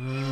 Havuhattu. 0.00 0.29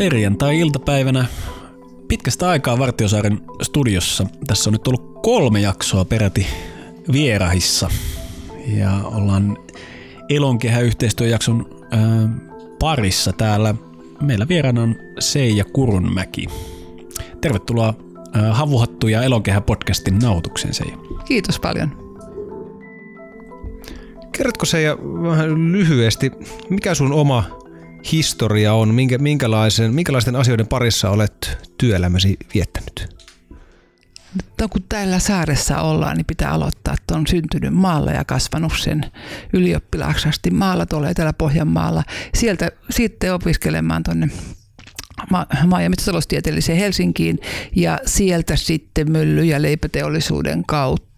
Perjantai-iltapäivänä 0.00 1.26
pitkästä 2.08 2.48
aikaa 2.48 2.78
Vartiosaaren 2.78 3.40
studiossa. 3.62 4.26
Tässä 4.46 4.70
on 4.70 4.72
nyt 4.72 4.88
ollut 4.88 5.22
kolme 5.22 5.60
jaksoa 5.60 6.04
peräti 6.04 6.46
vierahissa. 7.12 7.88
Ja 8.66 9.00
ollaan 9.04 9.58
Elonkehä-yhteistyöjakson 10.28 11.66
ää, 11.90 12.00
parissa 12.78 13.32
täällä. 13.32 13.74
Meillä 14.20 14.48
vieraana 14.48 14.82
on 14.82 14.96
Seija 15.18 15.64
Kurunmäki. 15.64 16.46
Tervetuloa 17.40 17.94
ää, 18.32 18.54
Havuhattu 18.54 19.08
ja 19.08 19.22
Elonkehä-podcastin 19.22 20.18
nautukseen, 20.22 20.74
Seija. 20.74 20.96
Kiitos 21.24 21.60
paljon. 21.60 22.16
Kerrotko 24.32 24.66
se 24.66 24.82
ja 24.82 24.98
vähän 25.22 25.72
lyhyesti, 25.72 26.32
mikä 26.70 26.94
sun 26.94 27.12
oma 27.12 27.59
historia 28.12 28.74
on, 28.74 28.94
minkä, 28.94 29.18
minkälaisen, 29.18 29.94
minkälaisten 29.94 30.36
asioiden 30.36 30.66
parissa 30.66 31.10
olet 31.10 31.58
työelämäsi 31.78 32.36
viettänyt? 32.54 33.20
No, 34.60 34.68
kun 34.68 34.82
täällä 34.88 35.18
saaressa 35.18 35.80
ollaan, 35.80 36.16
niin 36.16 36.26
pitää 36.26 36.50
aloittaa, 36.50 36.94
että 36.94 37.14
on 37.14 37.26
syntynyt 37.26 37.74
maalla 37.74 38.10
ja 38.10 38.24
kasvanut 38.24 38.72
sen 38.78 39.00
ylioppilaaksi 39.52 40.28
asti 40.28 40.50
maalla 40.50 40.86
tuolla 40.86 41.10
Etelä-Pohjanmaalla. 41.10 42.02
Sieltä 42.34 42.70
sitten 42.90 43.34
opiskelemaan 43.34 44.02
tuonne 44.02 44.28
maa- 45.66 45.82
ja 45.82 45.90
metsätaloustieteelliseen 45.90 46.78
Helsinkiin 46.78 47.38
ja 47.76 47.98
sieltä 48.06 48.56
sitten 48.56 49.12
mylly- 49.12 49.44
ja 49.44 49.62
leipäteollisuuden 49.62 50.64
kautta 50.66 51.09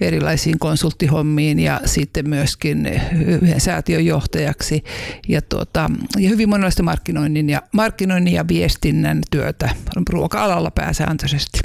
erilaisiin 0.00 0.58
konsulttihommiin 0.58 1.58
ja 1.58 1.80
sitten 1.84 2.28
myöskin 2.28 2.86
yhden 3.26 3.60
säätiön 3.60 4.06
johtajaksi 4.06 4.84
ja, 5.28 5.42
tuota, 5.42 5.90
ja 6.18 6.28
hyvin 6.28 6.48
monenlaista 6.48 6.82
markkinoinnin 6.82 7.50
ja, 7.50 7.62
markkinoinnin 7.72 8.34
ja 8.34 8.48
viestinnän 8.48 9.20
työtä 9.30 9.70
ruoka-alalla 10.08 10.70
pääsääntöisesti. 10.70 11.60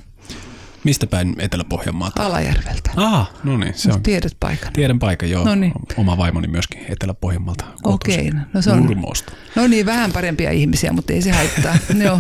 Mistä 0.84 1.08
päin 1.08 1.36
Etelä-Pohjanmaata? 1.38 2.26
Alajärveltä. 2.26 2.92
Ah, 2.96 3.32
no 3.44 3.58
niin. 3.58 3.74
Se 3.74 3.92
on, 3.92 4.04
tiedät 4.04 4.32
paikan. 4.40 4.74
Tiedän 4.74 5.00
paikan, 5.00 5.30
joo. 5.30 5.46
Noniin. 5.46 5.72
Oma 5.98 6.18
vaimoni 6.18 6.48
myöskin 6.48 6.86
Etelä-Pohjanmaalta. 6.90 7.66
Okei, 7.84 8.28
okay, 8.28 8.40
no 8.54 8.62
se 8.62 8.72
on. 8.72 8.84
Nurmoosta. 8.84 9.34
No 9.56 9.68
niin, 9.68 9.86
vähän 9.86 10.12
parempia 10.12 10.52
ihmisiä, 10.52 10.94
mutta 10.94 11.14
ei 11.14 11.22
se 11.22 11.32
haittaa. 11.32 11.78
joo. 12.06 12.20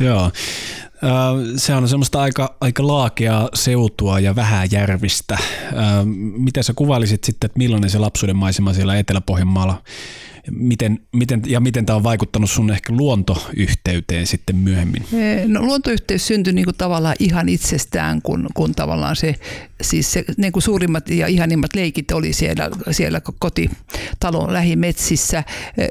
joo. 0.00 0.32
Se 1.56 1.74
on 1.74 1.88
semmoista 1.88 2.20
aika, 2.20 2.56
aika 2.60 2.86
laakea 2.86 3.48
seutua 3.54 4.20
ja 4.20 4.36
vähäjärvistä. 4.36 5.38
Miten 6.36 6.64
sä 6.64 6.72
kuvailisit 6.76 7.24
sitten, 7.24 7.46
että 7.46 7.58
millainen 7.58 7.90
se 7.90 7.98
lapsuuden 7.98 8.36
maisema 8.36 8.72
siellä 8.72 8.98
Etelä-Pohjanmaalla 8.98 9.82
miten, 10.50 10.98
miten, 11.12 11.42
ja 11.46 11.60
miten 11.60 11.86
tämä 11.86 11.96
on 11.96 12.02
vaikuttanut 12.02 12.50
sun 12.50 12.70
ehkä 12.70 12.92
luontoyhteyteen 12.92 14.26
sitten 14.26 14.56
myöhemmin? 14.56 15.04
No, 15.46 15.62
luontoyhteys 15.62 16.26
syntyi 16.26 16.52
niin 16.52 16.64
kuin 16.64 16.76
tavallaan 16.76 17.16
ihan 17.18 17.48
itsestään, 17.48 18.22
kun, 18.22 18.46
kun 18.54 18.74
tavallaan 18.74 19.16
se, 19.16 19.34
siis 19.82 20.12
se 20.12 20.24
niin 20.36 20.52
kuin 20.52 20.62
suurimmat 20.62 21.10
ja 21.10 21.26
ihanimmat 21.26 21.74
leikit 21.74 22.10
oli 22.10 22.32
siellä, 22.32 22.70
siellä 22.90 23.20
kotitalon 23.38 24.52
lähimetsissä, 24.52 25.44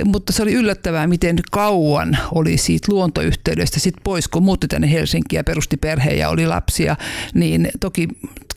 mutta 0.05 0.33
se 0.33 0.43
oli 0.43 0.53
yllättävää, 0.53 1.07
miten 1.07 1.37
kauan 1.51 2.17
oli 2.31 2.57
siitä 2.57 2.91
luontoyhteydestä 2.91 3.79
sitten 3.79 4.03
pois, 4.03 4.27
kun 4.27 4.43
muutti 4.43 4.67
tänne 4.67 4.91
Helsinkiin 4.91 5.37
ja 5.37 5.43
perusti 5.43 5.77
perheen 5.77 6.17
ja 6.17 6.29
oli 6.29 6.47
lapsia, 6.47 6.95
niin 7.33 7.69
toki 7.79 8.07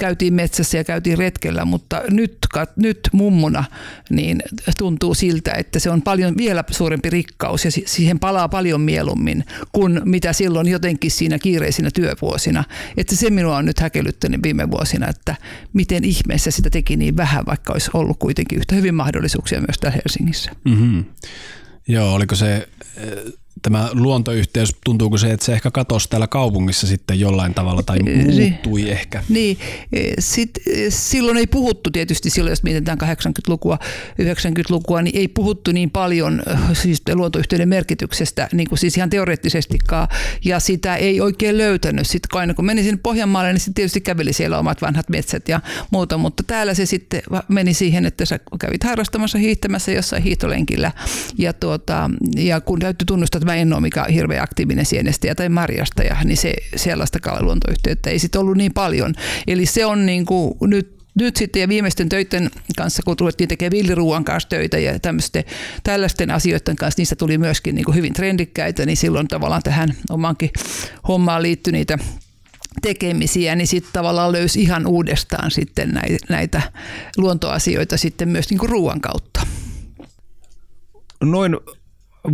käytiin 0.02 0.34
metsässä 0.34 0.78
ja 0.78 0.84
käytiin 0.84 1.18
retkellä, 1.18 1.64
mutta 1.64 2.02
nyt, 2.10 2.38
nyt 2.76 3.00
mummuna 3.12 3.64
niin 4.10 4.42
tuntuu 4.78 5.14
siltä, 5.14 5.52
että 5.52 5.78
se 5.78 5.90
on 5.90 6.02
paljon 6.02 6.36
vielä 6.36 6.64
suurempi 6.70 7.10
rikkaus 7.10 7.64
ja 7.64 7.70
siihen 7.70 8.18
palaa 8.18 8.48
paljon 8.48 8.80
mieluummin 8.80 9.44
kuin 9.72 10.00
mitä 10.04 10.32
silloin 10.32 10.68
jotenkin 10.68 11.10
siinä 11.10 11.38
kiireisinä 11.38 11.90
työvuosina. 11.94 12.64
Että 12.96 13.16
se 13.16 13.30
minua 13.30 13.56
on 13.56 13.64
nyt 13.64 13.80
häkellyttänyt 13.80 14.42
viime 14.42 14.70
vuosina, 14.70 15.08
että 15.08 15.34
miten 15.72 16.04
ihmeessä 16.04 16.50
sitä 16.50 16.70
teki 16.70 16.96
niin 16.96 17.16
vähän, 17.16 17.46
vaikka 17.46 17.72
olisi 17.72 17.90
ollut 17.94 18.16
kuitenkin 18.18 18.58
yhtä 18.58 18.74
hyvin 18.74 18.94
mahdollisuuksia 18.94 19.60
myös 19.60 19.78
täällä 19.80 20.00
Helsingissä. 20.04 20.50
Mm-hmm. 20.64 21.04
Joo, 21.88 22.14
oliko 22.14 22.34
se 22.34 22.68
tämä 23.62 23.88
luontoyhteys, 23.92 24.76
tuntuuko 24.84 25.18
se, 25.18 25.32
että 25.32 25.46
se 25.46 25.52
ehkä 25.52 25.70
katosi 25.70 26.08
täällä 26.08 26.26
kaupungissa 26.26 26.86
sitten 26.86 27.20
jollain 27.20 27.54
tavalla 27.54 27.82
tai 27.82 27.98
muuttui 27.98 28.90
ehkä? 28.90 29.24
Niin, 29.28 29.58
Sit, 30.18 30.50
silloin 30.88 31.36
ei 31.36 31.46
puhuttu 31.46 31.90
tietysti 31.90 32.30
silloin, 32.30 32.52
jos 32.52 32.62
mietitään 32.62 32.98
80-lukua, 33.00 33.78
90-lukua, 34.22 35.02
niin 35.02 35.16
ei 35.16 35.28
puhuttu 35.28 35.72
niin 35.72 35.90
paljon 35.90 36.42
siis 36.72 37.02
luontoyhteyden 37.14 37.68
merkityksestä, 37.68 38.48
niin 38.52 38.68
kuin 38.68 38.78
siis 38.78 38.96
ihan 38.96 39.10
teoreettisestikaan, 39.10 40.08
ja 40.44 40.60
sitä 40.60 40.96
ei 40.96 41.20
oikein 41.20 41.58
löytänyt. 41.58 42.06
Sitten 42.06 42.40
aina 42.40 42.54
kun 42.54 42.64
meni 42.64 42.82
sinne 42.82 43.00
Pohjanmaalle, 43.02 43.52
niin 43.52 43.60
sitten 43.60 43.74
tietysti 43.74 44.00
käveli 44.00 44.32
siellä 44.32 44.58
omat 44.58 44.82
vanhat 44.82 45.08
metsät 45.08 45.48
ja 45.48 45.60
muuta, 45.90 46.18
mutta 46.18 46.42
täällä 46.42 46.74
se 46.74 46.86
sitten 46.86 47.22
meni 47.48 47.74
siihen, 47.74 48.06
että 48.06 48.24
sä 48.24 48.38
kävit 48.60 48.84
harrastamassa 48.84 49.38
hiihtämässä 49.38 49.92
jossain 49.92 50.22
hiihtolenkillä, 50.22 50.92
ja, 51.38 51.52
tuota, 51.52 52.10
ja 52.36 52.60
kun 52.60 52.78
täytyy 52.78 53.06
tunnustaa, 53.06 53.41
että 53.42 53.52
mä 53.52 53.56
en 53.56 53.72
ole 53.72 53.80
mikään 53.80 54.10
hirveän 54.10 54.42
aktiivinen 54.42 54.86
sienestäjä 54.86 55.34
tai 55.34 55.48
marjastaja, 55.48 56.16
niin 56.24 56.36
se 56.36 56.54
sellaista 56.76 57.18
luontoyhteyttä 57.40 58.10
ei 58.10 58.18
sitten 58.18 58.40
ollut 58.40 58.56
niin 58.56 58.72
paljon. 58.72 59.14
Eli 59.46 59.66
se 59.66 59.86
on 59.86 60.06
niin 60.06 60.26
kuin 60.26 60.54
nyt 60.60 61.02
nyt 61.14 61.36
sitten 61.36 61.60
ja 61.60 61.68
viimeisten 61.68 62.08
töiden 62.08 62.50
kanssa, 62.76 63.02
kun 63.02 63.16
tulettiin 63.16 63.48
tekemään 63.48 63.70
villiruuan 63.70 64.24
kanssa 64.24 64.48
töitä 64.48 64.78
ja 64.78 64.92
tällaisten 65.84 66.30
asioiden 66.30 66.76
kanssa, 66.76 67.00
niistä 67.00 67.16
tuli 67.16 67.38
myöskin 67.38 67.74
niin 67.74 67.84
kuin 67.84 67.94
hyvin 67.94 68.12
trendikkäitä, 68.12 68.86
niin 68.86 68.96
silloin 68.96 69.28
tavallaan 69.28 69.62
tähän 69.62 69.88
omankin 70.10 70.50
hommaan 71.08 71.42
liittyi 71.42 71.72
niitä 71.72 71.98
tekemisiä, 72.82 73.56
niin 73.56 73.66
sitten 73.66 73.92
tavallaan 73.92 74.32
löysi 74.32 74.62
ihan 74.62 74.86
uudestaan 74.86 75.50
sitten 75.50 76.00
näitä 76.28 76.62
luontoasioita 77.16 77.96
sitten 77.96 78.28
myös 78.28 78.50
niin 78.50 78.58
kuin 78.58 78.70
ruoan 78.70 79.00
kautta. 79.00 79.46
Noin 81.24 81.56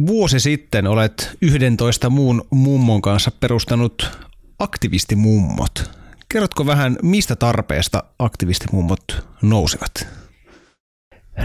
vuosi 0.07 0.41
sitten 0.41 0.87
olet 0.87 1.37
11 1.43 2.11
muun 2.11 2.43
mummon 2.51 3.03
kanssa 3.03 3.31
perustanut 3.31 4.19
aktivistimummot. 4.59 5.91
Kerrotko 6.29 6.67
vähän, 6.67 6.97
mistä 7.03 7.37
tarpeesta 7.37 8.03
aktivistimummot 8.19 9.27
nousivat? 9.43 10.07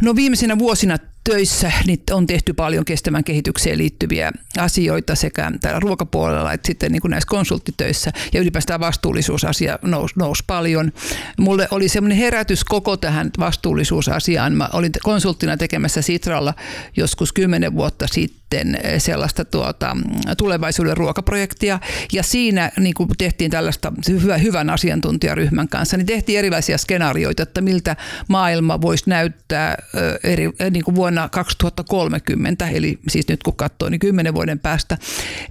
No 0.02 0.16
viimeisinä 0.16 0.60
vuosina 0.60 0.98
töissä 1.24 1.72
niin 1.86 2.00
on 2.12 2.28
tehty 2.28 2.54
paljon 2.54 2.86
kestävän 2.86 3.24
kehitykseen 3.24 3.78
liittyviä 3.78 4.32
asioita 4.58 5.16
sekä 5.16 5.52
täällä 5.62 5.80
ruokapuolella 5.80 6.54
että 6.54 6.68
sitten 6.68 6.92
niin 6.92 7.02
kuin 7.02 7.10
näissä 7.10 7.28
konsulttitöissä 7.30 8.12
ja 8.34 8.42
ylipäätään 8.42 8.80
vastuullisuusasia 8.80 9.80
nousi 9.82 10.14
nous 10.18 10.44
paljon. 10.48 10.92
Mulle 11.38 11.68
oli 11.72 11.88
semmoinen 11.90 12.18
herätys 12.18 12.64
koko 12.64 12.98
tähän 12.98 13.32
vastuullisuusasiaan. 13.40 14.54
Mä 14.54 14.70
olin 14.74 14.92
konsulttina 15.04 15.58
tekemässä 15.58 16.02
Sitralla 16.02 16.54
joskus 16.98 17.34
kymmenen 17.34 17.74
vuotta 17.74 18.08
sitten 18.12 18.80
sellaista 18.98 19.46
tuota, 19.46 19.98
tulevaisuuden 20.38 20.98
ruokaprojektia 20.98 21.80
ja 22.14 22.24
siinä 22.24 22.72
niin 22.80 22.94
kuin 22.94 23.10
tehtiin 23.18 23.52
tällaista 23.52 23.94
hyvä, 24.10 24.38
hyvän 24.38 24.70
asiantuntijaryhmän 24.70 25.70
kanssa, 25.70 25.98
niin 25.98 26.06
tehtiin 26.06 26.40
erilaisia 26.40 26.78
skenaarioita, 26.78 27.44
että 27.44 27.62
miltä 27.62 27.96
maailma 28.28 28.82
voisi 28.82 29.04
näyttää 29.08 29.76
eri, 30.24 30.50
niin 30.72 30.84
kuin 30.84 30.96
vuonna 30.96 31.13
vuonna 31.14 31.30
2030, 31.30 32.70
eli 32.70 33.00
siis 33.08 33.28
nyt 33.28 33.44
kun 33.44 33.56
katsoo, 33.56 33.90
niin 33.90 34.00
kymmenen 34.00 34.34
vuoden 34.34 34.60
päästä, 34.60 34.98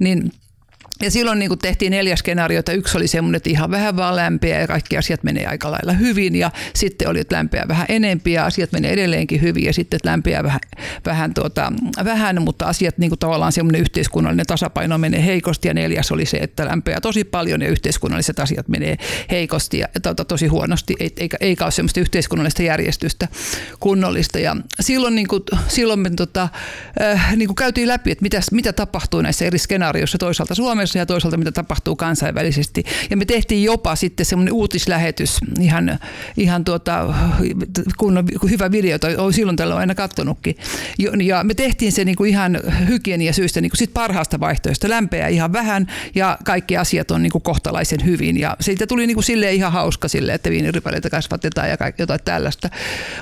niin 0.01 0.33
Ja 1.01 1.11
silloin 1.11 1.39
niin 1.39 1.59
tehtiin 1.59 1.91
neljä 1.91 2.17
skenaariota. 2.17 2.73
Yksi 2.73 2.97
oli 2.97 3.07
semmoinen, 3.07 3.37
että 3.37 3.51
ihan 3.51 3.71
vähän 3.71 3.97
vaan 3.97 4.17
lämpeä 4.17 4.61
ja 4.61 4.67
kaikki 4.67 4.97
asiat 4.97 5.23
menee 5.23 5.47
aika 5.47 5.71
lailla 5.71 5.93
hyvin. 5.93 6.37
Ja 6.37 6.51
sitten 6.75 7.09
oli, 7.09 7.21
että 7.21 7.37
lämpeä 7.37 7.65
vähän 7.69 7.87
enempi 7.89 8.33
ja 8.33 8.45
asiat 8.45 8.73
menee 8.73 8.93
edelleenkin 8.93 9.43
hyvin. 9.43 9.65
Ja 9.65 9.73
sitten, 9.73 9.97
että 9.97 10.09
lämpeä 10.09 10.43
vähän, 10.43 10.61
vähän, 11.05 11.35
tuota, 11.35 11.73
vähän 12.05 12.43
mutta 12.43 12.67
asiat 12.67 12.99
niin 12.99 13.19
tavallaan 13.19 13.53
semmoinen 13.53 13.81
yhteiskunnallinen 13.81 14.47
tasapaino 14.47 14.99
menee 14.99 15.25
heikosti. 15.25 15.69
Ja 15.69 15.75
neljäs 15.75 16.13
oli 16.13 16.27
se, 16.27 16.37
että 16.37 16.67
lämpeä 16.67 17.01
tosi 17.01 17.25
paljon 17.25 17.63
ja 17.63 17.69
yhteiskunnalliset 17.69 18.39
asiat 18.39 18.69
menee 18.69 18.97
heikosti 19.31 19.79
ja 19.79 19.89
tuota, 20.03 20.25
tosi 20.25 20.47
huonosti. 20.47 20.95
Eikä, 21.01 21.37
eikä 21.41 21.65
ole 21.65 21.71
semmoista 21.71 22.01
yhteiskunnallista 22.01 22.63
järjestystä 22.63 23.29
kunnollista. 23.81 24.39
Ja 24.39 24.57
silloin, 24.81 25.15
niin 25.15 25.29
kuin, 25.29 25.43
silloin 25.69 26.01
me 26.01 26.11
tota, 26.11 26.49
äh, 27.01 27.37
niin 27.37 27.49
kuin 27.49 27.57
käytiin 27.57 27.89
läpi, 27.89 28.11
että 28.11 28.23
mitä, 28.23 28.41
mitä 28.53 28.73
tapahtuu 28.73 29.23
näissä 29.23 29.45
eri 29.45 29.59
skenaarioissa 29.59 30.19
toisaalta 30.19 30.55
Suomessa 30.55 30.82
Suomessa 30.83 30.99
ja 30.99 31.07
toisaalta 31.07 31.37
mitä 31.37 31.53
tapahtuu 31.53 31.97
kansainvälisesti. 31.97 32.85
Ja 33.11 33.17
me 33.17 33.25
tehtiin 33.25 33.65
jopa 33.65 33.97
sitten 33.97 34.27
semmoinen 34.27 34.55
uutislähetys, 34.55 35.37
ihan, 35.61 35.99
ihan 36.37 36.65
tuota, 36.65 37.15
kun 37.97 38.25
hyvä 38.51 38.71
video, 38.71 38.99
olen 39.19 39.33
silloin 39.33 39.57
tällä 39.57 39.77
aina 39.77 39.95
katsonutkin. 39.95 40.57
Ja 41.23 41.45
me 41.45 41.55
tehtiin 41.55 41.93
se 41.93 42.05
niin 42.05 42.17
kuin 42.17 42.31
ihan 42.31 42.61
hygieniasyistä 42.89 43.61
niin 43.61 43.71
kuin 43.71 43.79
sit 43.79 43.95
parhaasta 43.95 44.41
vaihtoehtoista, 44.41 44.89
lämpeä 44.89 45.29
ihan 45.29 45.53
vähän 45.53 45.87
ja 46.15 46.39
kaikki 46.45 46.77
asiat 46.77 47.11
on 47.11 47.23
niin 47.23 47.33
kuin 47.33 47.43
kohtalaisen 47.43 48.05
hyvin. 48.05 48.41
Ja 48.41 48.57
siitä 48.61 48.87
tuli 48.87 49.07
niin 49.07 49.17
kuin 49.17 49.25
silleen 49.25 49.55
ihan 49.55 49.73
hauska 49.73 50.09
silleen, 50.09 50.35
että 50.35 50.51
viinirypäleitä 50.51 51.11
kasvatetaan 51.11 51.69
ja 51.69 51.77
jotain 51.99 52.21
tällaista. 52.25 52.69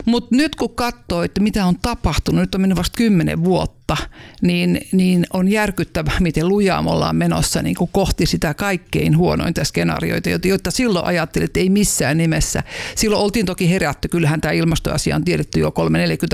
Mutta 0.05 0.37
nyt 0.37 0.55
kun 0.55 0.75
katsoo, 0.75 1.23
että 1.23 1.41
mitä 1.41 1.67
on 1.67 1.79
tapahtunut, 1.83 2.41
nyt 2.41 2.55
on 2.55 2.61
mennyt 2.61 2.79
vasta 2.79 2.97
kymmenen 2.97 3.45
vuotta, 3.45 3.97
niin, 4.43 4.81
niin 4.93 5.27
on 5.33 5.49
järkyttävä, 5.49 6.13
miten 6.21 6.49
lujaa 6.49 6.83
me 6.83 6.91
ollaan 6.91 7.17
menossa 7.17 7.50
menossa 7.51 7.63
niin 7.63 7.77
kuin 7.77 7.91
kohti 7.93 8.27
sitä 8.27 8.55
kaikkein 8.55 9.17
huonointa 9.17 9.65
skenaarioita, 9.65 10.29
joita 10.45 10.71
silloin 10.71 11.05
ajattelin, 11.05 11.45
että 11.45 11.61
ei 11.61 11.69
missään 11.69 12.17
nimessä. 12.17 12.63
Silloin 12.97 13.23
oltiin 13.23 13.47
toki 13.47 13.71
herätty, 13.71 14.09
kyllähän 14.09 14.41
tämä 14.41 14.53
ilmastoasia 14.53 15.17
on 15.17 15.25
tiedetty 15.25 15.61
jo 15.61 15.73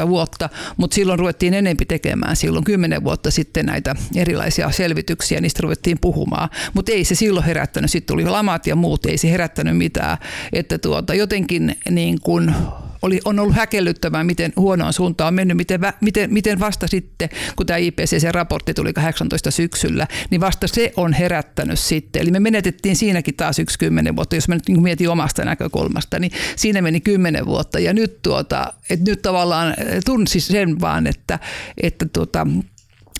3-40 0.04 0.08
vuotta, 0.08 0.48
mutta 0.76 0.94
silloin 0.94 1.18
ruvettiin 1.18 1.54
enempi 1.54 1.84
tekemään 1.84 2.36
silloin 2.36 2.64
10 2.64 3.04
vuotta 3.04 3.30
sitten 3.30 3.66
näitä 3.66 3.94
erilaisia 4.16 4.70
selvityksiä, 4.70 5.40
niistä 5.40 5.62
ruvettiin 5.62 5.98
puhumaan. 6.00 6.48
Mutta 6.74 6.92
ei 6.92 7.04
se 7.04 7.14
silloin 7.14 7.46
herättänyt, 7.46 7.90
sitten 7.90 8.14
tuli 8.14 8.24
lamat 8.24 8.66
ja 8.66 8.76
muut, 8.76 9.06
ei 9.06 9.18
se 9.18 9.30
herättänyt 9.30 9.76
mitään. 9.76 10.18
Että 10.52 10.78
tuota, 10.78 11.14
jotenkin 11.14 11.76
niin 11.90 12.20
kuin 12.20 12.54
oli, 13.02 13.20
on 13.24 13.38
ollut 13.38 13.56
häkellyttävää, 13.56 14.24
miten 14.24 14.52
huonoon 14.56 14.92
suuntaan 14.92 15.28
on 15.28 15.34
mennyt, 15.34 15.56
miten, 15.56 15.80
miten, 16.00 16.32
miten 16.32 16.60
vasta 16.60 16.86
sitten, 16.86 17.28
kun 17.56 17.66
tämä 17.66 17.76
IPCC-raportti 17.76 18.74
tuli 18.74 18.92
18 18.92 19.50
syksyllä, 19.50 20.06
niin 20.30 20.40
vasta 20.40 20.66
se 20.66 20.92
on 20.96 21.12
herättänyt 21.12 21.78
sitten. 21.78 22.22
Eli 22.22 22.30
me 22.30 22.40
menetettiin 22.40 22.96
siinäkin 22.96 23.36
taas 23.36 23.58
yksi 23.58 23.78
kymmenen 23.78 24.16
vuotta, 24.16 24.34
jos 24.34 24.48
mä 24.48 24.54
nyt 24.54 24.68
niin 24.68 24.82
mietin 24.82 25.10
omasta 25.10 25.44
näkökulmasta, 25.44 26.18
niin 26.18 26.32
siinä 26.56 26.82
meni 26.82 27.00
kymmenen 27.00 27.46
vuotta. 27.46 27.78
Ja 27.78 27.92
nyt, 27.92 28.22
tuota, 28.22 28.72
että 28.90 29.10
nyt 29.10 29.22
tavallaan 29.22 29.74
tunsi 30.04 30.40
sen 30.40 30.80
vaan, 30.80 31.06
että, 31.06 31.38
että 31.82 32.06
tuota, 32.12 32.46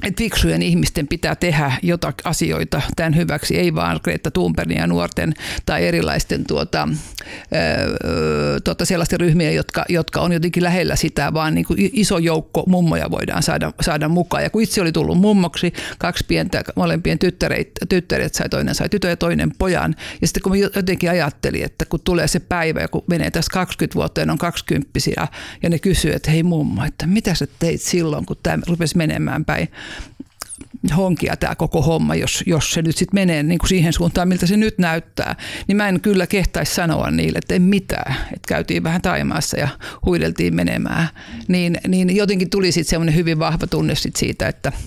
että 0.05 0.19
fiksujen 0.19 0.63
ihmisten 0.63 1.09
pitää 1.09 1.35
tehdä 1.35 1.73
jotakin 1.83 2.27
asioita 2.27 2.83
tämän 2.97 3.17
hyväksi, 3.17 3.57
ei 3.57 3.75
vaan 3.75 4.01
Greta 4.05 4.31
Thunbergin 4.31 4.77
ja 4.77 4.87
nuorten 4.87 5.35
tai 5.67 5.87
erilaisten 5.87 6.45
tuota, 6.47 6.89
tuota 8.65 8.85
sellaisten 8.85 9.21
ryhmien, 9.21 9.55
jotka, 9.55 9.85
jotka 9.89 10.21
on 10.21 10.33
jotenkin 10.33 10.63
lähellä 10.63 10.97
sitä, 10.97 11.33
vaan 11.33 11.55
niin 11.55 11.65
kuin 11.65 11.91
iso 11.93 12.19
joukko 12.19 12.65
mummoja 12.69 13.11
voidaan 13.11 13.43
saada, 13.43 13.73
saada 13.81 14.09
mukaan. 14.09 14.43
Ja 14.43 14.51
kun 14.51 14.63
itse 14.63 14.81
oli 14.81 14.93
tullut 14.93 15.19
mummoksi, 15.19 15.73
kaksi 15.99 16.25
pientä, 16.29 16.63
molempien 16.77 17.19
tyttäret, 17.19 17.71
tyttäret 17.89 18.35
sai, 18.35 18.49
toinen 18.49 18.75
sai 18.75 18.89
tytön 18.89 19.11
ja 19.11 19.17
toinen 19.17 19.53
pojan. 19.59 19.95
Ja 20.21 20.27
sitten 20.27 20.43
kun 20.43 20.53
mä 20.53 20.57
jotenkin 20.77 21.11
ajattelin, 21.11 21.65
että 21.65 21.85
kun 21.85 22.01
tulee 22.01 22.29
se 22.29 22.41
päivä 22.41 22.81
ja 22.81 22.89
kun 22.89 23.05
menee 23.07 23.31
tässä 23.31 23.51
20 23.53 23.95
vuotta 23.95 24.21
ja 24.21 24.33
on 24.33 24.39
20 24.39 24.91
ja 25.63 25.71
ne 25.71 25.79
kysyy, 25.79 26.13
että 26.13 26.31
hei 26.31 26.43
mummo, 26.43 26.85
että 26.85 27.07
mitä 27.07 27.35
sä 27.35 27.47
teit 27.59 27.81
silloin, 27.81 28.27
kun 28.27 28.37
tämä 28.43 28.63
rupesi 28.69 28.97
menemään 28.97 29.45
päin 29.45 29.69
honkia 30.97 31.37
tämä 31.37 31.55
koko 31.55 31.83
homma, 31.83 32.15
jos, 32.15 32.43
jos 32.47 32.73
se 32.73 32.83
nyt 32.83 32.97
sitten 32.97 33.15
menee 33.21 33.43
niin 33.43 33.59
kuin 33.59 33.69
siihen 33.69 33.93
suuntaan, 33.93 34.29
miltä 34.29 34.47
se 34.47 34.57
nyt 34.57 34.79
näyttää, 34.79 35.37
niin 35.67 35.77
mä 35.77 35.89
en 35.89 36.01
kyllä 36.01 36.27
kehtaisi 36.27 36.75
sanoa 36.75 37.11
niille, 37.11 37.39
että 37.39 37.55
ei 37.55 37.61
mitään. 37.61 38.13
Että 38.13 38.49
käytiin 38.49 38.83
vähän 38.83 39.03
Taimaassa 39.03 39.59
ja 39.59 39.69
huideltiin 40.07 40.55
menemään. 40.55 41.09
Niin, 41.49 41.79
niin 41.89 42.17
jotenkin 42.17 42.51
tuli 42.51 42.73
sitten 42.73 42.91
semmoinen 42.91 43.15
hyvin 43.15 43.39
vahva 43.39 43.67
tunne 43.67 43.95
sit 43.95 44.17
siitä, 44.17 44.49
että– 44.49 44.73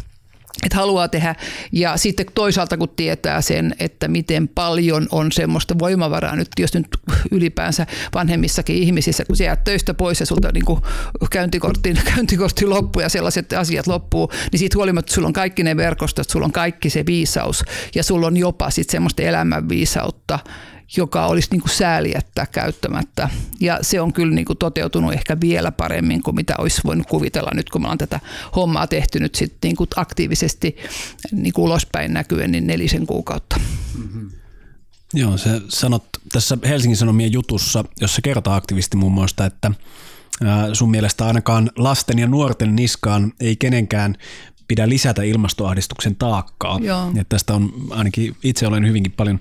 että 0.64 0.78
haluaa 0.78 1.08
tehdä. 1.08 1.36
Ja 1.72 1.98
sitten 1.98 2.26
toisaalta 2.36 2.78
kun 2.78 2.90
tietää 2.90 3.42
sen, 3.42 3.76
että 3.80 4.08
miten 4.08 4.48
paljon 4.48 5.08
on 5.12 5.32
semmoista 5.32 5.80
voimavaraa 5.80 6.36
nyt, 6.36 6.48
jos 6.60 6.74
nyt 6.74 6.88
ylipäänsä 7.32 7.86
vanhemmissakin 8.14 8.76
ihmisissä, 8.76 9.26
kun 9.26 9.38
sä 9.38 9.44
jäät 9.44 9.64
töistä 9.64 9.94
pois 9.94 10.20
ja 10.20 10.26
sulta 10.26 10.52
niin 10.52 10.66
käyntikortti, 11.32 11.94
käyntikortti 12.16 12.66
loppuu 12.66 13.02
ja 13.02 13.10
sellaiset 13.10 13.54
asiat 13.54 13.88
loppuu, 13.88 14.32
niin 14.52 14.60
siitä 14.60 14.78
huolimatta 14.78 15.14
sulla 15.14 15.28
on 15.28 15.34
kaikki 15.34 15.64
ne 15.64 15.78
verkostot, 15.78 16.30
sulla 16.30 16.46
on 16.46 16.52
kaikki 16.52 16.90
se 16.90 17.06
viisaus 17.06 17.64
ja 17.96 18.04
sulla 18.04 18.28
on 18.28 18.38
jopa 18.38 18.70
sitten 18.70 18.92
semmoista 18.92 19.22
elämänviisautta, 19.22 20.40
joka 20.98 21.26
olisi 21.26 21.48
niin 21.52 21.62
kuin 21.62 21.72
sääli 21.72 22.12
jättää 22.12 22.46
käyttämättä. 22.46 23.30
Ja 23.60 23.80
se 23.82 24.02
on 24.02 24.14
kyllä 24.14 24.36
niin 24.36 24.46
kuin 24.46 24.58
toteutunut 24.58 25.14
ehkä 25.14 25.40
vielä 25.42 25.72
paremmin 25.72 26.24
kuin 26.24 26.36
mitä 26.36 26.56
olisi 26.58 26.82
voinut 26.86 27.08
kuvitella 27.08 27.52
nyt, 27.54 27.70
kun 27.70 27.82
me 27.82 27.86
ollaan 27.86 27.98
tätä 27.98 28.20
hommaa 28.56 28.88
tehty 28.88 29.20
nyt 29.20 29.36
sit 29.36 29.56
niin 29.64 29.76
kuin 29.76 29.90
aktiivisesti 29.96 30.78
niin 31.32 31.54
kuin 31.54 31.66
ulospäin 31.66 32.14
näkyen 32.14 32.52
niin 32.52 32.68
nelisen 32.68 33.08
kuukautta. 33.08 33.60
Mm-hmm. 33.98 34.32
Joo, 35.14 35.38
se 35.38 35.62
sanot 35.70 36.06
tässä 36.32 36.58
Helsingin 36.68 36.98
Sanomien 36.98 37.34
jutussa, 37.34 37.84
jossa 38.02 38.22
kertoo 38.22 38.54
aktivisti 38.54 38.98
muun 38.98 39.14
muassa, 39.14 39.46
että 39.46 39.72
sun 40.74 40.92
mielestä 40.92 41.26
ainakaan 41.26 41.72
lasten 41.78 42.20
ja 42.20 42.28
nuorten 42.28 42.76
niskaan 42.76 43.34
ei 43.40 43.56
kenenkään 43.56 44.16
pidä 44.68 44.90
lisätä 44.90 45.24
ilmastoahdistuksen 45.24 46.16
taakkaa. 46.16 46.80
Joo. 46.82 47.12
Ja 47.14 47.24
tästä 47.30 47.54
on 47.54 47.74
ainakin 47.90 48.36
itse 48.44 48.68
olen 48.68 48.88
hyvinkin 48.88 49.12
paljon 49.12 49.40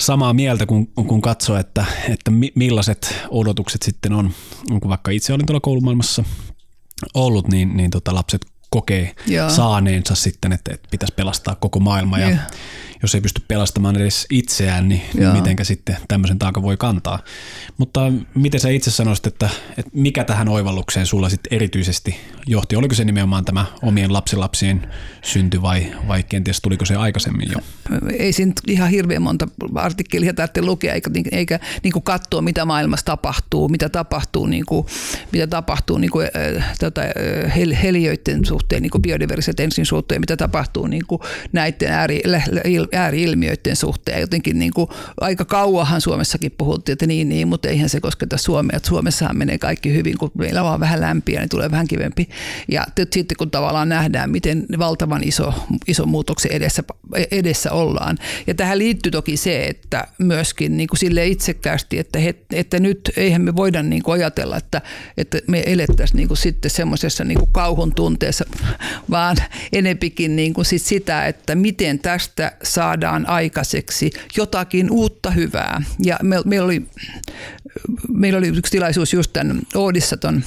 samaa 0.00 0.32
mieltä, 0.34 0.66
kun, 0.66 0.86
kun 0.86 1.20
katsoo, 1.20 1.56
että, 1.56 1.84
että 2.08 2.30
millaiset 2.54 3.14
odotukset 3.30 3.82
sitten 3.82 4.12
on, 4.12 4.30
kun 4.80 4.88
vaikka 4.88 5.10
itse 5.10 5.32
olin 5.32 5.46
tuolla 5.46 5.60
koulumaailmassa 5.60 6.24
ollut, 7.14 7.48
niin, 7.48 7.76
niin 7.76 7.90
tota 7.90 8.14
lapset 8.14 8.46
kokee 8.70 9.14
Joo. 9.26 9.50
saaneensa 9.50 10.14
sitten, 10.14 10.52
että, 10.52 10.74
että 10.74 10.88
pitäisi 10.90 11.14
pelastaa 11.14 11.54
koko 11.54 11.80
maailma 11.80 12.18
ja, 12.18 12.30
ja 12.30 12.38
jos 13.02 13.14
ei 13.14 13.20
pysty 13.20 13.42
pelastamaan 13.48 13.96
edes 13.96 14.26
itseään, 14.30 14.88
niin 14.88 15.02
Joo. 15.14 15.32
mitenkä 15.32 15.64
sitten 15.64 15.96
tämmöisen 16.08 16.38
taakan 16.38 16.62
voi 16.62 16.76
kantaa. 16.76 17.18
Mutta 17.78 18.00
miten 18.34 18.60
sä 18.60 18.68
itse 18.68 18.90
sanoisit, 18.90 19.26
että, 19.26 19.48
että 19.76 19.90
mikä 19.94 20.24
tähän 20.24 20.48
oivallukseen 20.48 21.06
sulla 21.06 21.28
sitten 21.28 21.54
erityisesti 21.56 22.16
johti? 22.46 22.76
Oliko 22.76 22.94
se 22.94 23.04
nimenomaan 23.04 23.44
tämä 23.44 23.66
omien 23.82 24.12
lapsilapsien 24.12 24.88
synty 25.22 25.62
vai, 25.62 25.94
vai 26.08 26.22
kenties 26.22 26.60
tuliko 26.60 26.84
se 26.84 26.94
aikaisemmin 26.94 27.48
jo? 27.52 27.58
Ei 28.18 28.32
siinä 28.32 28.52
ihan 28.66 28.90
hirveän 28.90 29.22
monta 29.22 29.48
artikkelia 29.74 30.34
tarvitse 30.34 30.62
lukea 30.62 30.94
eikä, 30.94 31.10
eikä 31.32 31.60
niin 31.82 31.92
kuin 31.92 32.02
katsoa, 32.02 32.42
mitä 32.42 32.64
maailmassa 32.64 33.06
tapahtuu, 33.06 33.68
mitä 33.68 33.88
tapahtuu, 33.88 34.46
niin 34.46 34.66
kuin, 34.66 34.86
mitä 35.32 35.46
tapahtuu 35.46 35.98
niin 35.98 36.10
kuin, 36.10 36.28
äh, 36.56 36.76
tota, 36.78 37.00
hel, 37.56 37.74
heliöiden 37.82 38.46
suhteen, 38.58 38.82
niin 38.82 38.90
kuin 38.90 39.02
biodiversiteetin 39.02 39.86
suhteen, 39.86 40.20
mitä 40.20 40.36
tapahtuu 40.36 40.86
niin 40.86 41.06
kuin 41.06 41.20
näiden 41.52 41.92
ääri, 41.92 42.22
ääriilmiöiden 42.92 43.76
suhteen. 43.76 44.20
Jotenkin 44.20 44.58
niin 44.58 44.72
kuin, 44.74 44.90
aika 45.20 45.44
kauahan 45.44 46.00
Suomessakin 46.00 46.54
puhuttiin, 46.58 46.92
että 46.92 47.06
niin, 47.06 47.28
niin, 47.28 47.48
mutta 47.48 47.68
eihän 47.68 47.88
se 47.88 48.00
kosketa 48.00 48.36
Suomea. 48.36 48.78
Suomessahan 48.86 49.38
menee 49.38 49.58
kaikki 49.58 49.94
hyvin, 49.94 50.18
kun 50.18 50.30
meillä 50.38 50.62
on 50.62 50.80
vähän 50.80 51.00
lämpiä, 51.00 51.40
niin 51.40 51.48
tulee 51.48 51.70
vähän 51.70 51.88
kivempi. 51.88 52.28
Ja 52.68 52.86
sitten 53.12 53.36
kun 53.36 53.50
tavallaan 53.50 53.88
nähdään, 53.88 54.30
miten 54.30 54.66
valtavan 54.78 55.24
iso, 55.24 55.54
iso 55.86 56.06
muutoksen 56.06 56.52
edessä, 56.52 56.82
edessä 57.30 57.72
ollaan. 57.72 58.18
Ja 58.46 58.54
tähän 58.54 58.78
liittyy 58.78 59.12
toki 59.12 59.36
se, 59.36 59.64
että 59.64 60.06
myöskin 60.18 60.76
niin 60.76 60.88
kuin 60.88 60.98
sille 60.98 61.26
itsekkäästi, 61.26 61.98
että, 61.98 62.18
he, 62.18 62.34
että 62.52 62.80
nyt 62.80 63.12
eihän 63.16 63.42
me 63.42 63.56
voida 63.56 63.82
niin 63.82 64.02
kuin 64.02 64.14
ajatella, 64.14 64.56
että, 64.56 64.82
että 65.16 65.38
me 65.46 65.62
elettäisiin 65.66 66.16
niin 66.16 66.28
kuin 66.28 66.38
sitten 66.38 66.70
semmoisessa 66.70 67.24
niin 67.24 67.38
kauhun 67.52 67.94
tunteessa, 67.94 68.44
vaan 69.10 69.36
enempikin 69.72 70.36
niin 70.36 70.54
kuin 70.54 70.64
sit 70.64 70.82
sitä, 70.82 71.26
että 71.26 71.54
miten 71.54 71.98
tästä 71.98 72.52
saadaan 72.62 73.28
aikaiseksi 73.28 74.10
jotakin 74.36 74.90
uutta 74.90 75.30
hyvää. 75.30 75.82
Ja 76.04 76.18
meillä 76.22 76.44
me 76.46 76.60
oli, 76.60 76.82
meillä 78.08 78.38
oli 78.38 78.48
yksi 78.48 78.70
tilaisuus 78.70 79.12
just 79.12 79.32
tämän 79.32 79.60
Oodissa 79.74 80.16
ton 80.16 80.42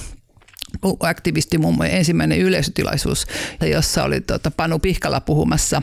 aktivisti 0.99 1.57
mummo 1.57 1.83
ensimmäinen 1.83 2.39
yleisötilaisuus, 2.39 3.27
jossa 3.71 4.03
oli 4.03 4.21
tuota 4.21 4.51
Panu 4.51 4.79
Pihkala 4.79 5.21
puhumassa, 5.21 5.81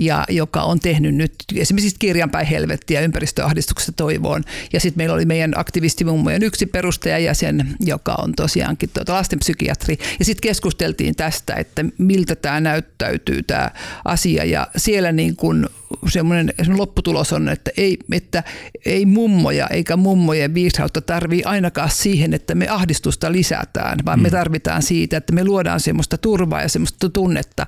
ja 0.00 0.24
joka 0.28 0.62
on 0.62 0.80
tehnyt 0.80 1.14
nyt 1.14 1.34
esimerkiksi 1.56 1.96
kirjanpäin 1.98 2.46
helvettiä 2.46 3.00
ympäristöahdistuksesta 3.00 3.92
toivoon. 3.92 4.42
Ja 4.72 4.80
sitten 4.80 5.00
meillä 5.00 5.14
oli 5.14 5.24
meidän 5.24 5.52
aktivistimummojen 5.56 6.42
yksi 6.42 6.66
perustajajäsen, 6.66 7.76
joka 7.80 8.14
on 8.18 8.32
tosiaankin 8.32 8.90
tuota 8.94 9.12
lastenpsykiatri. 9.12 9.98
Ja 10.18 10.24
sitten 10.24 10.48
keskusteltiin 10.48 11.16
tästä, 11.16 11.54
että 11.54 11.84
miltä 11.98 12.36
tämä 12.36 12.60
näyttäytyy 12.60 13.42
tämä 13.42 13.70
asia. 14.04 14.44
Ja 14.44 14.66
siellä 14.76 15.12
niin 15.12 15.36
kun 15.36 15.68
semmoinen, 16.08 16.54
lopputulos 16.76 17.32
on, 17.32 17.48
että 17.48 17.70
ei, 17.76 17.98
että 18.12 18.42
ei 18.84 19.06
mummoja 19.06 19.66
eikä 19.66 19.96
mummojen 19.96 20.54
viisautta 20.54 21.00
tarvii 21.00 21.44
ainakaan 21.44 21.90
siihen, 21.90 22.34
että 22.34 22.54
me 22.54 22.68
ahdistusta 22.68 23.32
lisätään, 23.32 23.98
vaan 24.04 24.18
mm. 24.18 24.22
Me 24.30 24.38
tarvitaan 24.38 24.82
siitä, 24.82 25.16
että 25.16 25.32
me 25.32 25.44
luodaan 25.44 25.80
semmoista 25.80 26.18
turvaa 26.18 26.62
ja 26.62 26.68
semmoista 26.68 27.08
tunnetta, 27.08 27.66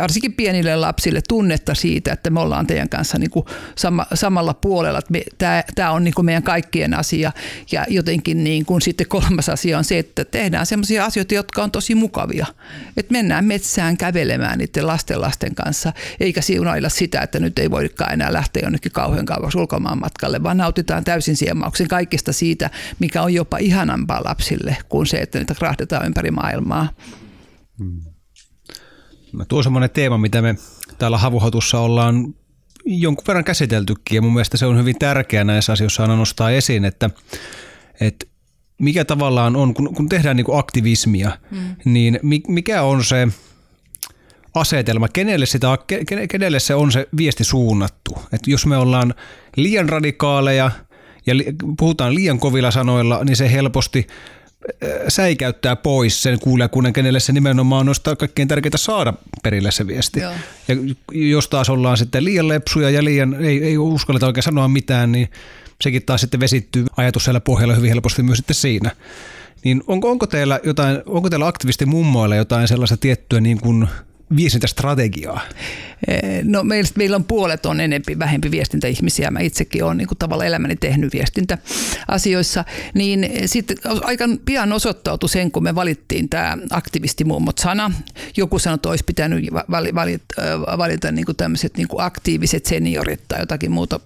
varsinkin 0.00 0.32
pienille 0.32 0.76
lapsille 0.76 1.20
tunnetta 1.28 1.74
siitä, 1.74 2.12
että 2.12 2.30
me 2.30 2.40
ollaan 2.40 2.66
teidän 2.66 2.88
kanssa 2.88 3.18
niin 3.18 3.30
kuin 3.30 3.46
sama, 3.74 4.06
samalla 4.14 4.54
puolella, 4.54 5.00
tämä 5.74 5.90
on 5.90 6.04
niin 6.04 6.14
kuin 6.14 6.24
meidän 6.24 6.42
kaikkien 6.42 6.94
asia. 6.94 7.32
Ja 7.72 7.84
jotenkin 7.88 8.44
niin 8.44 8.64
kuin 8.64 8.82
sitten 8.82 9.08
kolmas 9.08 9.48
asia 9.48 9.78
on 9.78 9.84
se, 9.84 9.98
että 9.98 10.24
tehdään 10.24 10.66
semmoisia 10.66 11.04
asioita, 11.04 11.34
jotka 11.34 11.62
on 11.62 11.70
tosi 11.70 11.94
mukavia, 11.94 12.46
että 12.96 13.12
mennään 13.12 13.44
metsään 13.44 13.96
kävelemään 13.96 14.58
niiden 14.58 14.86
lasten 14.86 15.20
lasten 15.20 15.54
kanssa, 15.54 15.92
eikä 16.20 16.40
siunailla 16.40 16.88
sitä, 16.88 17.20
että 17.20 17.38
nyt 17.38 17.58
ei 17.58 17.70
voikaan 17.70 18.12
enää 18.12 18.32
lähteä 18.32 18.62
jonnekin 18.62 18.92
kauhean 18.92 19.26
kauas 19.26 19.54
ulkomaan 19.54 19.98
matkalle, 19.98 20.42
vaan 20.42 20.56
nautitaan 20.56 21.04
täysin 21.04 21.36
siemauksen 21.36 21.88
kaikista 21.88 22.32
siitä, 22.32 22.70
mikä 22.98 23.22
on 23.22 23.34
jopa 23.34 23.58
ihanampaa 23.58 24.20
lapsille 24.24 24.76
kuin 24.88 25.06
se, 25.06 25.18
että 25.18 25.38
niitä 25.38 25.54
rahdetaan 25.60 26.01
ympäri 26.06 26.30
maailmaa. 26.30 26.88
Hmm. 27.78 28.00
No, 29.32 29.44
tuo 29.44 29.58
on 29.58 29.64
semmoinen 29.64 29.90
teema, 29.90 30.18
mitä 30.18 30.42
me 30.42 30.54
täällä 30.98 31.18
Havuhatussa 31.18 31.80
ollaan 31.80 32.34
jonkun 32.84 33.24
verran 33.26 33.44
käsiteltykin 33.44 34.16
ja 34.16 34.22
mun 34.22 34.32
mielestä 34.32 34.56
se 34.56 34.66
on 34.66 34.78
hyvin 34.78 34.98
tärkeää 34.98 35.44
näissä 35.44 35.72
asioissa 35.72 36.02
aina 36.02 36.16
nostaa 36.16 36.50
esiin, 36.50 36.84
että, 36.84 37.10
että 38.00 38.26
mikä 38.78 39.04
tavallaan 39.04 39.56
on, 39.56 39.74
kun, 39.74 39.94
kun 39.94 40.08
tehdään 40.08 40.36
niin 40.36 40.44
kuin 40.44 40.58
aktivismia, 40.58 41.38
hmm. 41.50 41.76
niin 41.84 42.20
mikä 42.48 42.82
on 42.82 43.04
se– 43.04 43.28
asetelma, 44.54 45.08
kenelle, 45.08 45.46
sitä, 45.46 45.78
kenelle 46.30 46.60
se 46.60 46.74
on 46.74 46.92
se 46.92 47.08
viesti 47.16 47.44
suunnattu. 47.44 48.18
Et 48.32 48.46
jos 48.46 48.66
me 48.66 48.76
ollaan 48.76 49.14
liian 49.56 49.88
radikaaleja 49.88 50.70
ja 51.26 51.36
li, 51.36 51.44
puhutaan 51.78 52.14
liian 52.14 52.38
kovilla 52.38 52.70
sanoilla, 52.70 53.24
niin 53.24 53.36
se 53.36 53.52
helposti 53.52 54.06
säikäyttää 55.08 55.76
pois 55.76 56.22
sen 56.22 56.38
kuulijakunnan, 56.40 56.92
kenelle 56.92 57.20
se 57.20 57.32
nimenomaan 57.32 57.88
on 57.88 58.16
kaikkein 58.18 58.48
tärkeintä 58.48 58.78
saada 58.78 59.14
perille 59.42 59.70
se 59.70 59.86
viesti. 59.86 60.20
Joo. 60.20 60.32
Ja 60.68 60.76
jos 61.12 61.48
taas 61.48 61.70
ollaan 61.70 61.96
sitten 61.96 62.24
liian 62.24 62.48
lepsuja 62.48 62.90
ja 62.90 63.04
liian, 63.04 63.44
ei, 63.44 63.64
ei 63.64 63.78
uskalleta 63.78 64.26
oikein 64.26 64.42
sanoa 64.42 64.68
mitään, 64.68 65.12
niin 65.12 65.30
sekin 65.80 66.02
taas 66.02 66.20
sitten 66.20 66.40
vesittyy 66.40 66.86
ajatus 66.96 67.24
siellä 67.24 67.40
pohjalla 67.40 67.74
hyvin 67.74 67.90
helposti 67.90 68.22
myös 68.22 68.38
sitten 68.38 68.54
siinä. 68.54 68.90
Niin 69.64 69.82
onko, 69.86 70.10
onko 70.10 70.26
teillä 70.26 70.60
jotain, 70.64 71.02
onko 71.06 71.30
teillä 71.30 71.46
aktivisti 71.46 71.86
mummoilla 71.86 72.36
jotain 72.36 72.68
sellaista 72.68 72.96
tiettyä 72.96 73.40
niin 73.40 73.60
kuin 73.60 73.88
viestintästrategiaa? 74.36 75.40
Eh, 75.50 75.91
no 76.44 76.64
meillä, 76.64 76.90
meillä 76.96 77.16
on 77.16 77.24
puolet 77.24 77.66
on 77.66 77.80
enempi, 77.80 78.18
vähempi 78.18 78.50
viestintäihmisiä. 78.50 79.30
Mä 79.30 79.40
itsekin 79.40 79.84
olen 79.84 79.96
niin 79.96 80.08
tavalla 80.18 80.44
elämäni 80.44 80.76
tehnyt 80.76 81.12
viestintäasioissa. 81.12 82.64
Niin 82.94 83.30
sitten 83.46 83.76
aika 84.02 84.24
pian 84.44 84.72
osoittautui 84.72 85.28
sen, 85.28 85.50
kun 85.50 85.62
me 85.62 85.74
valittiin 85.74 86.28
tämä 86.28 86.58
aktivistimummot 86.70 87.58
sana. 87.58 87.90
Joku 88.36 88.58
sanoi, 88.58 88.74
että 88.74 88.88
olisi 88.88 89.04
pitänyt 89.04 89.44
valita, 89.70 90.34
valita 90.78 91.12
niin 91.12 91.26
tämmöiset 91.36 91.76
niin 91.76 91.88
aktiiviset 91.98 92.66
seniorit 92.66 93.20
tai 93.28 93.40
jotakin 93.40 93.70
muuta 93.70 94.00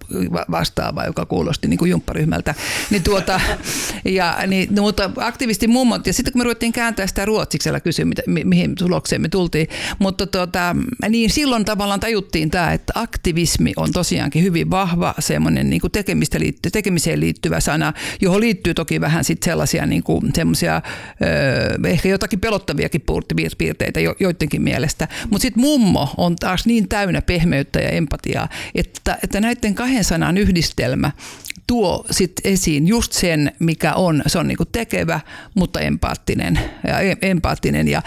vastaavaa, 0.51 1.05
joka 1.05 1.25
kuulosti 1.25 1.67
niin 1.67 1.89
jumpparyhmältä. 1.89 2.55
Niin 2.89 3.03
tuota, 3.03 3.41
ja, 4.05 4.37
niin, 4.47 4.75
no, 4.75 4.81
mutta 4.81 5.11
aktivistimummot, 5.17 6.07
ja 6.07 6.13
sitten 6.13 6.33
kun 6.33 6.39
me 6.39 6.43
ruvettiin 6.43 6.73
kääntää 6.73 7.07
sitä 7.07 7.25
ruotsiksi, 7.25 7.69
kysyä, 7.83 8.05
mihin 8.43 8.75
tulokseen 8.75 9.21
me 9.21 9.29
tultiin, 9.29 9.67
mutta 9.99 10.27
tuota, 10.27 10.75
niin 11.09 11.29
silloin 11.29 11.65
tavallaan 11.65 11.86
tavallaan 11.87 11.99
tajuttiin 11.99 12.49
tämä, 12.49 12.73
että 12.73 12.93
aktivismi 12.95 13.73
on 13.75 13.91
tosiaankin 13.91 14.43
hyvin 14.43 14.69
vahva 14.69 15.13
semmoinen 15.19 15.69
niin 15.69 15.81
liitty, 16.39 16.69
tekemiseen 16.71 17.19
liittyvä 17.19 17.59
sana, 17.59 17.93
johon 18.21 18.41
liittyy 18.41 18.73
toki 18.73 19.01
vähän 19.01 19.23
sit 19.23 19.43
sellaisia 19.43 19.85
niin 19.85 20.03
kuin, 20.03 20.31
semmoisia, 20.35 20.81
ehkä 21.87 22.09
jotakin 22.09 22.39
pelottaviakin 22.39 23.01
piirteitä 23.57 23.99
jo, 23.99 24.15
joidenkin 24.19 24.61
mielestä. 24.61 25.07
Mutta 25.29 25.41
sitten 25.41 25.63
mummo 25.63 26.13
on 26.17 26.35
taas 26.35 26.65
niin 26.65 26.89
täynnä 26.89 27.21
pehmeyttä 27.21 27.79
ja 27.79 27.89
empatiaa, 27.89 28.49
että, 28.75 29.17
että 29.23 29.41
näiden 29.41 29.75
kahden 29.75 30.03
sanan 30.03 30.37
yhdistelmä 30.37 31.11
tuo 31.67 32.05
sit 32.11 32.31
esiin 32.43 32.87
just 32.87 33.11
sen, 33.11 33.51
mikä 33.59 33.93
on. 33.93 34.23
Se 34.27 34.39
on 34.39 34.47
niinku 34.47 34.65
tekevä, 34.65 35.19
mutta 35.55 35.79
empaattinen. 35.79 36.59
Ja 36.87 36.99
empaattinen. 37.21 37.87
Ja 37.87 38.01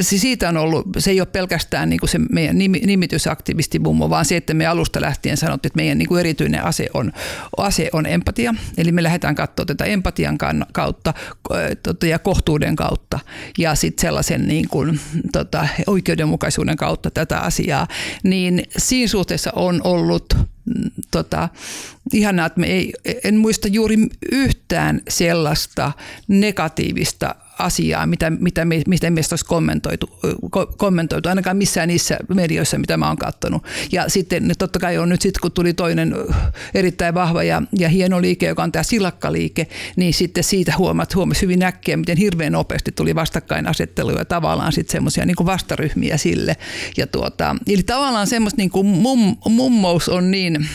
siitä 0.00 0.48
on 0.48 0.56
ollut, 0.56 0.86
se 0.98 1.10
ei 1.10 1.20
ole 1.20 1.26
pelkästään 1.26 1.88
niinku 1.88 2.06
se 2.06 2.18
meidän 2.18 2.58
nimitysaktivistimummo, 2.58 4.10
vaan 4.10 4.24
se, 4.24 4.36
että 4.36 4.54
me 4.54 4.66
alusta 4.66 5.00
lähtien 5.00 5.36
sanottiin, 5.36 5.68
että 5.68 5.76
meidän 5.76 5.98
niinku 5.98 6.16
erityinen 6.16 6.64
ase 6.64 6.86
on, 6.94 7.12
ase 7.56 7.88
on 7.92 8.06
empatia. 8.06 8.54
Eli 8.78 8.92
me 8.92 9.02
lähdetään 9.02 9.34
katsoa 9.34 9.66
tätä 9.66 9.84
empatian 9.84 10.38
kautta 10.72 11.14
tota, 11.82 12.06
ja 12.06 12.18
kohtuuden 12.18 12.76
kautta 12.76 13.18
ja 13.58 13.74
sitten 13.74 14.02
sellaisen 14.02 14.48
niin 14.48 14.68
kuin, 14.68 15.00
tota, 15.32 15.68
oikeudenmukaisuuden 15.86 16.76
kautta 16.76 17.10
tätä 17.10 17.38
asiaa. 17.40 17.88
Niin 18.22 18.62
siinä 18.76 19.08
suhteessa 19.08 19.52
on 19.56 19.80
ollut 19.84 20.53
tota, 21.10 21.48
ihanaa, 22.12 22.46
että 22.46 22.60
me 22.60 22.66
ei, 22.66 22.92
en 23.24 23.36
muista 23.36 23.68
juuri 23.68 23.96
yhtään 24.32 25.00
sellaista 25.08 25.92
negatiivista 26.28 27.34
asiaa, 27.58 28.06
mitä, 28.06 28.30
mitä, 28.30 28.64
me, 28.64 28.82
mitä 28.86 29.10
meistä 29.10 29.32
olisi 29.32 29.44
kommentoitu, 29.44 30.18
kommentoitu, 30.76 31.28
ainakaan 31.28 31.56
missään 31.56 31.88
niissä 31.88 32.18
medioissa, 32.34 32.78
mitä 32.78 32.96
mä 32.96 33.08
oon 33.08 33.16
katsonut. 33.16 33.64
Ja 33.92 34.08
sitten 34.08 34.52
totta 34.58 34.78
kai 34.78 34.98
on 34.98 35.08
nyt 35.08 35.22
sitten, 35.22 35.40
kun 35.40 35.52
tuli 35.52 35.74
toinen 35.74 36.14
erittäin 36.74 37.14
vahva 37.14 37.42
ja, 37.42 37.62
ja 37.78 37.88
hieno 37.88 38.20
liike, 38.20 38.46
joka 38.46 38.62
on 38.62 38.72
tämä 38.72 38.82
silakkaliike, 38.82 39.66
niin 39.96 40.14
sitten 40.14 40.44
siitä 40.44 40.72
huomat, 40.78 41.14
huomasi 41.14 41.42
hyvin 41.42 41.62
äkkiä, 41.62 41.96
miten 41.96 42.16
hirveän 42.16 42.52
nopeasti 42.52 42.92
tuli 42.92 43.14
vastakkainasetteluja 43.14 44.18
ja 44.18 44.24
tavallaan 44.24 44.72
sitten 44.72 44.92
semmoisia 44.92 45.26
niin 45.26 45.36
vastaryhmiä 45.46 46.16
sille. 46.16 46.56
Ja 46.96 47.06
tuota, 47.06 47.56
eli 47.66 47.82
tavallaan 47.82 48.26
semmoista 48.26 48.58
niin 48.58 48.70
kuin 48.70 48.86
mum, 48.86 49.36
mummous 49.48 50.08
on 50.08 50.30
niin 50.30 50.68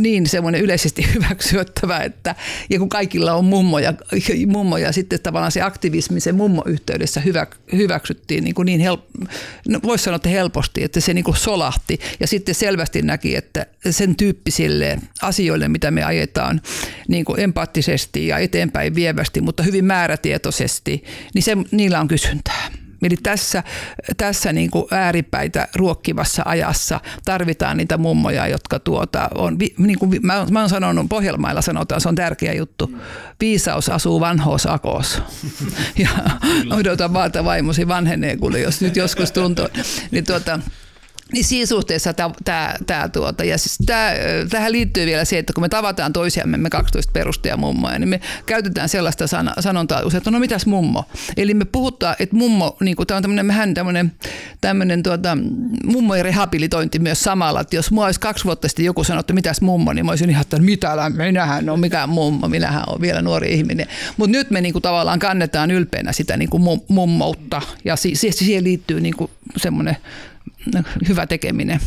niin 0.00 0.26
semmoinen 0.26 0.60
yleisesti 0.60 1.06
hyväksyttävä, 1.14 1.98
että 1.98 2.34
ja 2.70 2.78
kun 2.78 2.88
kaikilla 2.88 3.34
on 3.34 3.44
mummoja, 3.44 3.94
mummoja 4.46 4.92
sitten 4.92 5.20
tavallaan 5.20 5.52
se 5.52 5.62
aktivismi 5.62 6.20
se 6.20 6.32
mummo-yhteydessä 6.32 7.20
hyvä, 7.20 7.46
hyväksyttiin 7.72 8.44
niin, 8.44 8.54
kuin 8.54 8.66
niin 8.66 8.80
help, 8.80 9.04
no 9.68 9.80
voisi 9.82 10.04
sanoa, 10.04 10.16
että 10.16 10.28
helposti, 10.28 10.84
että 10.84 11.00
se 11.00 11.14
niin 11.14 11.24
kuin 11.24 11.36
solahti 11.36 12.00
ja 12.20 12.26
sitten 12.26 12.54
selvästi 12.54 13.02
näki, 13.02 13.36
että 13.36 13.66
sen 13.90 14.16
tyyppisille 14.16 14.98
asioille, 15.22 15.68
mitä 15.68 15.90
me 15.90 16.04
ajetaan 16.04 16.60
niin 17.08 17.24
kuin 17.24 17.40
empaattisesti 17.40 18.26
ja 18.26 18.38
eteenpäin 18.38 18.94
vievästi, 18.94 19.40
mutta 19.40 19.62
hyvin 19.62 19.84
määrätietoisesti, 19.84 21.04
niin 21.34 21.42
se, 21.42 21.56
niillä 21.70 22.00
on 22.00 22.08
kysyntää. 22.08 22.83
Eli 23.04 23.16
tässä, 23.22 23.62
tässä 24.16 24.52
niin 24.52 24.70
kuin 24.70 24.84
ääripäitä 24.90 25.68
ruokkivassa 25.74 26.42
ajassa 26.46 27.00
tarvitaan 27.24 27.76
niitä 27.76 27.98
mummoja, 27.98 28.48
jotka 28.48 28.78
tuota 28.78 29.28
on, 29.34 29.58
niin 29.78 29.98
kuin 29.98 30.20
mä, 30.22 30.46
mä 30.50 30.60
oon 30.60 30.68
sanonut, 30.68 31.08
Pohjelmailla 31.08 31.62
sanotaan, 31.62 32.00
se 32.00 32.08
on 32.08 32.14
tärkeä 32.14 32.52
juttu. 32.52 32.98
Viisaus 33.40 33.88
asuu 33.88 34.20
vanhoos 34.20 34.66
akos. 34.66 35.22
Ja 35.98 36.08
odota 36.70 37.12
vaan, 37.12 37.26
että 37.26 37.44
vaimosi 37.44 37.88
vanhenee, 37.88 38.36
kuule, 38.36 38.60
jos 38.60 38.80
nyt 38.80 38.96
joskus 38.96 39.32
tuntuu. 39.32 39.68
Niin 40.10 40.24
tuota, 40.24 40.60
niin 41.34 41.44
siinä 41.44 41.66
suhteessa 41.66 42.12
tämä, 42.44 42.74
tämä 42.86 43.08
tuota, 43.08 43.44
ja 43.44 43.58
siis 43.58 43.78
tämä, 43.86 44.10
tähän 44.50 44.72
liittyy 44.72 45.06
vielä 45.06 45.24
se, 45.24 45.38
että 45.38 45.52
kun 45.52 45.64
me 45.64 45.68
tavataan 45.68 46.12
toisiamme, 46.12 46.56
me 46.56 46.70
12 46.70 47.12
perustajamummoja, 47.12 47.98
niin 47.98 48.08
me 48.08 48.20
käytetään 48.46 48.88
sellaista 48.88 49.26
sana, 49.26 49.54
sanontaa 49.60 50.02
usein, 50.04 50.18
että 50.18 50.30
no 50.30 50.38
mitäs 50.38 50.66
mummo. 50.66 51.04
Eli 51.36 51.54
me 51.54 51.64
puhutaan, 51.64 52.16
että 52.18 52.36
mummo, 52.36 52.76
niin 52.80 52.96
kuin, 52.96 53.06
tämä 53.06 53.16
on 53.16 53.22
tämmöinen, 53.22 53.46
mehän 53.46 53.74
tämmöinen, 53.74 54.12
tämmöinen 54.60 55.02
tuota, 55.02 55.38
mummojen 55.84 56.24
rehabilitointi 56.24 56.98
myös 56.98 57.22
samalla, 57.22 57.60
että 57.60 57.76
jos 57.76 57.90
mua 57.90 58.06
olisi 58.06 58.20
kaksi 58.20 58.44
vuotta 58.44 58.68
sitten 58.68 58.84
joku 58.84 59.04
sanonut, 59.04 59.24
että 59.24 59.32
mitäs 59.32 59.60
mummo, 59.60 59.92
niin 59.92 60.06
mä 60.06 60.12
olisin 60.12 60.30
ihan, 60.30 60.40
että 60.42 60.58
mitä 60.58 61.10
minähän 61.16 61.68
on 61.68 61.80
mikään 61.80 62.08
mummo, 62.08 62.48
minähän 62.48 62.84
on 62.86 63.00
vielä 63.00 63.22
nuori 63.22 63.54
ihminen. 63.54 63.86
Mutta 64.16 64.32
nyt 64.32 64.50
me 64.50 64.60
niin 64.60 64.72
kuin, 64.72 64.82
tavallaan 64.82 65.18
kannetaan 65.18 65.70
ylpeänä 65.70 66.12
sitä 66.12 66.36
niin 66.36 66.50
kuin 66.50 66.62
mummoutta 66.88 67.62
ja 67.84 67.96
siihen 67.96 68.64
liittyy 68.64 69.00
niin 69.00 69.16
kuin 69.16 69.30
semmoinen 69.56 69.96
hyvä 71.08 71.26
tekeminen. 71.26 71.80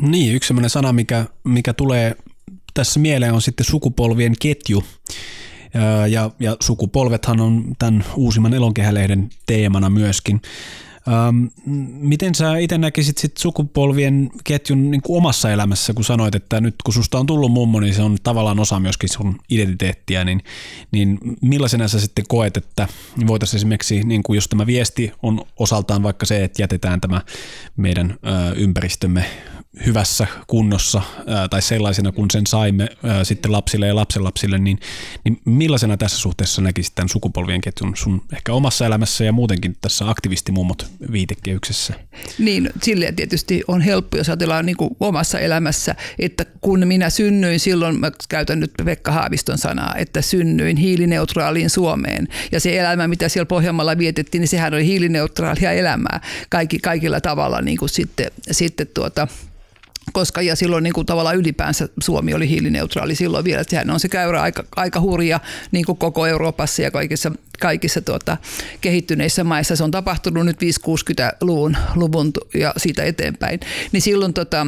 Niin, 0.00 0.34
yksi 0.34 0.46
sellainen 0.46 0.70
sana, 0.70 0.92
mikä, 0.92 1.24
mikä 1.44 1.72
tulee 1.72 2.16
tässä 2.74 3.00
mieleen 3.00 3.34
on 3.34 3.42
sitten 3.42 3.66
sukupolvien 3.66 4.34
ketju. 4.40 4.84
Ja, 6.10 6.30
ja 6.40 6.56
sukupolvethan 6.60 7.40
on 7.40 7.74
tämän 7.78 8.04
uusimman 8.16 8.54
elonkehälehden 8.54 9.30
teemana 9.46 9.90
myöskin. 9.90 10.40
Ähm, 11.08 11.46
miten 12.00 12.34
sä 12.34 12.58
itse 12.58 12.78
näkisit 12.78 13.18
sit 13.18 13.36
sukupolvien 13.36 14.30
ketjun 14.44 14.90
niin 14.90 15.02
kuin 15.02 15.16
omassa 15.16 15.50
elämässä, 15.50 15.94
kun 15.94 16.04
sanoit, 16.04 16.34
että 16.34 16.60
nyt 16.60 16.74
kun 16.84 16.94
susta 16.94 17.18
on 17.18 17.26
tullut 17.26 17.52
mummo, 17.52 17.80
niin 17.80 17.94
se 17.94 18.02
on 18.02 18.16
tavallaan 18.22 18.60
osa 18.60 18.80
myöskin 18.80 19.08
sun 19.08 19.38
identiteettiä, 19.50 20.24
niin, 20.24 20.42
niin 20.92 21.18
millaisena 21.42 21.88
sä 21.88 22.00
sitten 22.00 22.24
koet, 22.28 22.56
että 22.56 22.88
voitaisiin 23.26 23.58
esimerkiksi, 23.58 24.02
niin 24.02 24.22
kuin 24.22 24.34
jos 24.34 24.48
tämä 24.48 24.66
viesti 24.66 25.12
on 25.22 25.40
osaltaan 25.58 26.02
vaikka 26.02 26.26
se, 26.26 26.44
että 26.44 26.62
jätetään 26.62 27.00
tämä 27.00 27.20
meidän 27.76 28.10
ö, 28.10 28.54
ympäristömme 28.56 29.24
hyvässä 29.86 30.26
kunnossa 30.46 31.02
tai 31.50 31.62
sellaisena 31.62 32.12
kuin 32.12 32.30
sen 32.30 32.46
saimme 32.46 32.88
sitten 33.22 33.52
lapsille 33.52 33.86
ja 33.86 33.96
lapsenlapsille, 33.96 34.58
niin, 34.58 34.78
niin 35.24 35.40
millaisena 35.44 35.96
tässä 35.96 36.18
suhteessa 36.18 36.62
näkisit 36.62 36.94
tämän 36.94 37.08
sukupolvien 37.08 37.60
ketjun 37.60 37.96
sun 37.96 38.22
ehkä 38.32 38.52
omassa 38.52 38.86
elämässä 38.86 39.24
ja 39.24 39.32
muutenkin 39.32 39.76
tässä 39.80 40.10
aktivistimummot 40.10 40.86
viitekehyksessä? 41.12 41.94
Niin, 42.38 42.70
silleen 42.82 43.16
tietysti 43.16 43.62
on 43.68 43.80
helppo, 43.80 44.16
jos 44.16 44.28
ajatellaan 44.28 44.66
niin 44.66 44.76
kuin 44.76 44.96
omassa 45.00 45.38
elämässä, 45.38 45.94
että 46.18 46.44
kun 46.60 46.86
minä 46.86 47.10
synnyin 47.10 47.60
silloin, 47.60 48.00
mä 48.00 48.12
käytän 48.28 48.60
nyt 48.60 48.72
Pekka 48.84 49.12
Haaviston 49.12 49.58
sanaa, 49.58 49.94
että 49.96 50.22
synnyin 50.22 50.76
hiilineutraaliin 50.76 51.70
Suomeen. 51.70 52.28
Ja 52.52 52.60
se 52.60 52.78
elämä, 52.78 53.08
mitä 53.08 53.28
siellä 53.28 53.46
Pohjanmaalla 53.46 53.98
vietettiin, 53.98 54.40
niin 54.40 54.48
sehän 54.48 54.74
oli 54.74 54.86
hiilineutraalia 54.86 55.72
elämää 55.72 56.20
kaikki, 56.48 56.78
kaikilla 56.78 57.20
tavalla 57.20 57.60
niin 57.60 57.76
kuin 57.76 57.88
sitten, 57.88 58.30
sitten 58.50 58.86
tuota, 58.94 59.28
koska 60.12 60.42
ja 60.42 60.56
silloin 60.56 60.82
niin 60.84 60.94
kuin 60.94 61.06
tavallaan 61.06 61.36
ylipäänsä 61.36 61.88
Suomi 62.02 62.34
oli 62.34 62.48
hiilineutraali 62.48 63.14
silloin 63.14 63.44
vielä. 63.44 63.60
Että 63.60 63.70
sehän 63.70 63.90
on 63.90 64.00
se 64.00 64.08
käyrä 64.08 64.42
aika, 64.42 64.64
aika 64.76 65.00
hurja 65.00 65.40
niin 65.70 65.84
kuin 65.84 65.98
koko 65.98 66.26
Euroopassa 66.26 66.82
ja 66.82 66.90
kaikissa, 66.90 67.32
kaikissa 67.60 68.00
tuota, 68.00 68.36
kehittyneissä 68.80 69.44
maissa. 69.44 69.76
Se 69.76 69.84
on 69.84 69.90
tapahtunut 69.90 70.46
nyt 70.46 70.56
5-60-luvun 70.62 71.76
luvun 71.94 72.32
ja 72.54 72.74
siitä 72.76 73.04
eteenpäin. 73.04 73.60
Niin 73.92 74.02
silloin, 74.02 74.34
tota, 74.34 74.66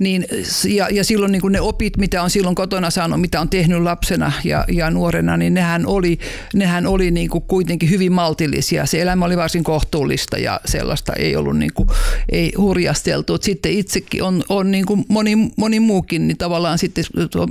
niin, 0.00 0.26
ja, 0.68 0.88
ja 0.90 1.04
silloin 1.04 1.32
niin 1.32 1.42
ne 1.52 1.60
opit, 1.60 1.96
mitä 1.96 2.22
on 2.22 2.30
silloin 2.30 2.54
kotona 2.54 2.90
saanut, 2.90 3.20
mitä 3.20 3.40
on 3.40 3.48
tehnyt 3.48 3.82
lapsena 3.82 4.32
ja, 4.44 4.64
ja 4.72 4.90
nuorena, 4.90 5.36
niin 5.36 5.54
nehän 5.54 5.86
oli, 5.86 6.18
nehän 6.54 6.86
oli 6.86 7.10
niin 7.10 7.30
kuitenkin 7.30 7.90
hyvin 7.90 8.12
maltillisia. 8.12 8.86
Se 8.86 9.02
elämä 9.02 9.24
oli 9.24 9.36
varsin 9.36 9.64
kohtuullista 9.64 10.38
ja 10.38 10.60
sellaista 10.64 11.12
ei 11.12 11.36
ollut 11.36 11.58
niin 11.58 11.72
kuin, 11.74 11.88
ei 12.28 12.52
hurjasteltu. 12.58 13.38
Sitten 13.40 13.72
itsekin 13.72 14.22
on, 14.22 14.42
on 14.48 14.70
niin 14.70 14.86
kuin 14.86 15.04
moni, 15.08 15.36
moni 15.56 15.80
muukin, 15.80 16.28
niin 16.28 16.36
tavallaan 16.36 16.78
sitten 16.78 17.04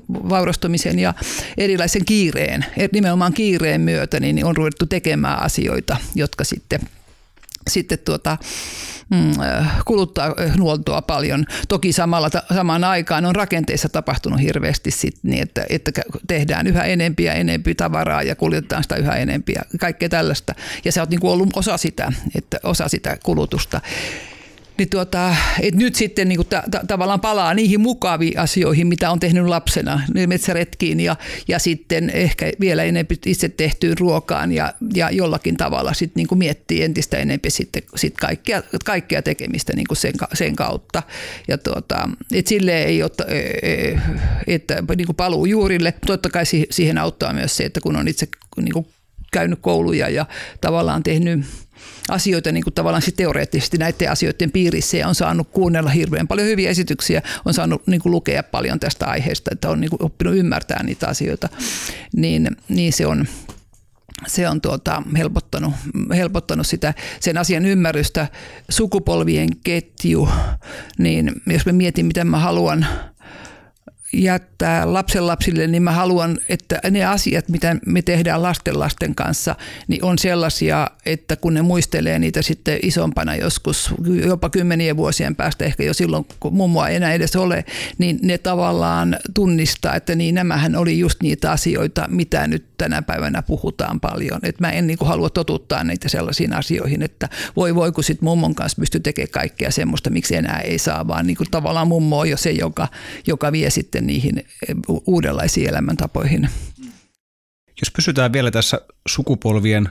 vaurastumisen 0.09 0.99
ja 0.99 1.13
erilaisen 1.57 2.05
kiireen, 2.05 2.65
nimenomaan 2.91 3.33
kiireen 3.33 3.81
myötä, 3.81 4.19
niin 4.19 4.45
on 4.45 4.52
ruvettu 4.55 4.85
tekemään 4.85 5.41
asioita, 5.41 5.97
jotka 6.15 6.43
sitten, 6.43 6.79
sitten 7.69 7.99
tuota, 7.99 8.37
mm, 9.09 9.33
kuluttaa 9.85 10.33
luontoa 10.57 11.01
paljon. 11.01 11.45
Toki 11.67 11.93
samalla, 11.93 12.29
samaan 12.55 12.83
aikaan 12.83 13.25
on 13.25 13.35
rakenteissa 13.35 13.89
tapahtunut 13.89 14.41
hirveästi 14.41 14.91
sit 14.91 15.15
niin, 15.23 15.41
että, 15.41 15.65
että 15.69 15.91
tehdään 16.27 16.67
yhä 16.67 16.83
enempiä 16.83 17.33
ja 17.33 17.39
enempi 17.39 17.75
tavaraa 17.75 18.23
ja 18.23 18.35
kuljetetaan 18.35 18.83
sitä 18.83 18.95
yhä 18.95 19.15
enempiä, 19.15 19.61
kaikkea 19.79 20.09
tällaista. 20.09 20.55
Ja 20.85 20.91
sä 20.91 21.01
oot 21.01 21.09
niin 21.09 21.25
ollut 21.25 21.57
osa 21.57 21.77
sitä, 21.77 22.11
että 22.35 22.59
osa 22.63 22.87
sitä 22.87 23.17
kulutusta 23.23 23.81
niin 24.77 24.89
tuota, 24.89 25.35
et 25.61 25.75
nyt 25.75 25.95
sitten 25.95 26.29
niin 26.29 26.47
ta, 26.49 26.63
ta, 26.71 26.81
tavallaan 26.87 27.21
palaa 27.21 27.53
niihin 27.53 27.81
mukaviin 27.81 28.39
asioihin, 28.39 28.87
mitä 28.87 29.11
on 29.11 29.19
tehnyt 29.19 29.45
lapsena, 29.45 30.01
niin 30.13 30.29
metsäretkiin 30.29 30.99
ja, 30.99 31.15
ja 31.47 31.59
sitten 31.59 32.09
ehkä 32.09 32.51
vielä 32.59 32.83
enemmän 32.83 33.17
itse 33.25 33.49
tehtyyn 33.49 33.97
ruokaan 33.97 34.51
ja, 34.51 34.73
ja 34.93 35.11
jollakin 35.11 35.57
tavalla 35.57 35.93
sitten 35.93 36.25
niin 36.29 36.39
miettii 36.39 36.83
entistä 36.83 37.17
enemmän 37.17 37.39
sitten 37.47 37.83
sit 37.95 38.17
kaikkea, 38.17 38.63
kaikkea 38.85 39.21
tekemistä 39.21 39.73
niin 39.75 39.87
sen, 39.93 40.13
sen 40.33 40.55
kautta. 40.55 41.03
Ja 41.47 41.57
tuota, 41.57 42.09
et 42.33 42.47
sille 42.47 42.83
ei 42.83 43.03
ole, 43.03 43.11
e, 43.27 43.99
että 44.47 44.83
niin 44.95 45.15
paluu 45.17 45.45
juurille. 45.45 45.93
Totta 46.05 46.29
kai 46.29 46.43
siihen 46.69 46.97
auttaa 46.97 47.33
myös 47.33 47.57
se, 47.57 47.63
että 47.63 47.81
kun 47.81 47.95
on 47.95 48.07
itse 48.07 48.27
niin 48.61 48.85
käynyt 49.33 49.59
kouluja 49.61 50.09
ja 50.09 50.25
tavallaan 50.61 51.03
tehnyt 51.03 51.45
asioita 52.09 52.51
niin 52.51 52.63
kuin 52.63 52.73
tavallaan 52.73 53.01
sit 53.01 53.15
teoreettisesti 53.15 53.77
näiden 53.77 54.11
asioiden 54.11 54.51
piirissä 54.51 54.97
ja 54.97 55.07
on 55.07 55.15
saanut 55.15 55.49
kuunnella 55.51 55.89
hirveän 55.89 56.27
paljon 56.27 56.47
hyviä 56.47 56.69
esityksiä, 56.69 57.21
on 57.45 57.53
saanut 57.53 57.87
niin 57.87 58.01
kuin 58.01 58.11
lukea 58.11 58.43
paljon 58.43 58.79
tästä 58.79 59.05
aiheesta, 59.05 59.49
että 59.53 59.69
on 59.69 59.81
niin 59.81 59.89
kuin 59.89 60.03
oppinut 60.03 60.35
ymmärtää 60.35 60.83
niitä 60.83 61.07
asioita, 61.07 61.49
niin, 62.15 62.57
niin 62.69 62.93
se 62.93 63.07
on, 63.07 63.27
se 64.27 64.49
on 64.49 64.61
tuota, 64.61 65.03
helpottanut, 65.17 65.73
helpottanut 66.15 66.67
sitä, 66.67 66.93
sen 67.19 67.37
asian 67.37 67.65
ymmärrystä. 67.65 68.27
Sukupolvien 68.69 69.49
ketju, 69.63 70.29
niin 70.97 71.31
jos 71.47 71.65
mä 71.65 71.71
mietin, 71.71 72.05
miten 72.05 72.27
mä 72.27 72.39
haluan– 72.39 72.85
jättää 74.13 74.93
lapsenlapsille, 74.93 75.67
niin 75.67 75.83
mä 75.83 75.91
haluan, 75.91 76.39
että 76.49 76.79
ne 76.91 77.05
asiat, 77.05 77.49
mitä 77.49 77.75
me 77.85 78.01
tehdään 78.01 78.41
lasten 78.73 79.15
kanssa, 79.15 79.55
niin 79.87 80.03
on 80.03 80.17
sellaisia, 80.17 80.87
että 81.05 81.35
kun 81.35 81.53
ne 81.53 81.61
muistelee 81.61 82.19
niitä 82.19 82.41
sitten 82.41 82.79
isompana 82.83 83.35
joskus, 83.35 83.93
jopa 84.25 84.49
kymmenien 84.49 84.97
vuosien 84.97 85.35
päästä, 85.35 85.65
ehkä 85.65 85.83
jo 85.83 85.93
silloin, 85.93 86.25
kun 86.39 86.53
mummoa 86.53 86.87
ei 86.87 86.95
enää 86.95 87.13
edes 87.13 87.35
ole, 87.35 87.65
niin 87.97 88.19
ne 88.21 88.37
tavallaan 88.37 89.17
tunnistaa, 89.33 89.95
että 89.95 90.15
niin 90.15 90.35
nämähän 90.35 90.75
oli 90.75 90.99
just 90.99 91.21
niitä 91.21 91.51
asioita, 91.51 92.05
mitä 92.09 92.47
nyt 92.47 92.65
tänä 92.77 93.01
päivänä 93.01 93.41
puhutaan 93.41 93.99
paljon. 93.99 94.39
Että 94.43 94.61
mä 94.67 94.71
en 94.71 94.87
niin 94.87 94.97
halua 95.01 95.29
totuttaa 95.29 95.83
niitä 95.83 96.09
sellaisiin 96.09 96.53
asioihin, 96.53 97.01
että 97.01 97.29
voi 97.55 97.75
voi, 97.75 97.91
kun 97.91 98.03
sit 98.03 98.21
mummon 98.21 98.55
kanssa 98.55 98.79
pystyy 98.79 99.01
tekemään 99.01 99.31
kaikkea 99.31 99.71
semmoista, 99.71 100.09
miksi 100.09 100.35
enää 100.35 100.59
ei 100.59 100.77
saa, 100.77 101.07
vaan 101.07 101.27
niin 101.27 101.37
tavallaan 101.51 101.87
mummo 101.87 102.19
on 102.19 102.29
jo 102.29 102.37
se, 102.37 102.51
joka, 102.51 102.87
joka 103.27 103.51
vie 103.51 103.69
sitten 103.69 104.02
niihin 104.07 104.37
eh, 104.37 104.75
uudenlaisiin 105.07 105.69
elämäntapoihin. 105.69 106.49
Jos 107.81 107.91
pysytään 107.95 108.33
vielä 108.33 108.51
tässä 108.51 108.81
sukupolvien 109.07 109.89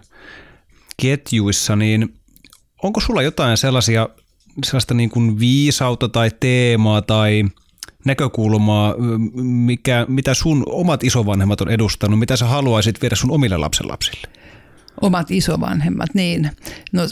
ketjuissa, 1.02 1.76
niin 1.76 2.14
onko 2.82 3.00
sulla 3.00 3.22
jotain 3.22 3.56
sellaisia, 3.56 4.08
sellaista 4.64 4.94
niin 4.94 5.10
kuin 5.10 5.38
viisautta 5.38 6.08
tai 6.08 6.30
teemaa 6.40 7.02
tai 7.02 7.44
näkökulmaa, 8.04 8.94
mikä, 9.42 10.06
mitä 10.08 10.34
sun 10.34 10.62
omat 10.66 11.04
isovanhemmat 11.04 11.60
on 11.60 11.70
edustanut, 11.70 12.18
mitä 12.18 12.36
sä 12.36 12.46
haluaisit 12.46 13.02
viedä 13.02 13.16
sun 13.16 13.30
omille 13.30 13.56
lapsenlapsille? 13.56 14.28
Omat 15.00 15.30
isovanhemmat, 15.30 16.14
niin. 16.14 16.50
No, 16.92 17.02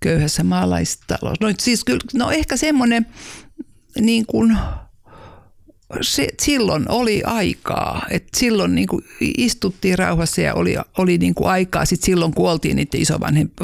köyhässä 0.00 0.44
maalaistalossa. 0.44 1.46
No, 1.46 1.52
siis 1.58 1.84
kyllä, 1.84 2.00
no 2.14 2.30
ehkä 2.30 2.56
semmoinen 2.56 3.06
niin 4.00 4.26
kuin 4.26 4.58
se, 6.00 6.28
silloin 6.42 6.84
oli 6.88 7.22
aikaa, 7.24 8.06
että 8.10 8.38
silloin 8.38 8.74
niin 8.74 8.86
kuin 8.86 9.04
istuttiin 9.20 9.98
rauhassa 9.98 10.40
ja 10.40 10.54
oli, 10.54 10.76
oli 10.98 11.18
niin 11.18 11.34
kuin 11.34 11.48
aikaa. 11.48 11.84
Sitten 11.84 12.06
silloin 12.06 12.34
kuoltiin 12.34 12.76
niiden 12.76 13.00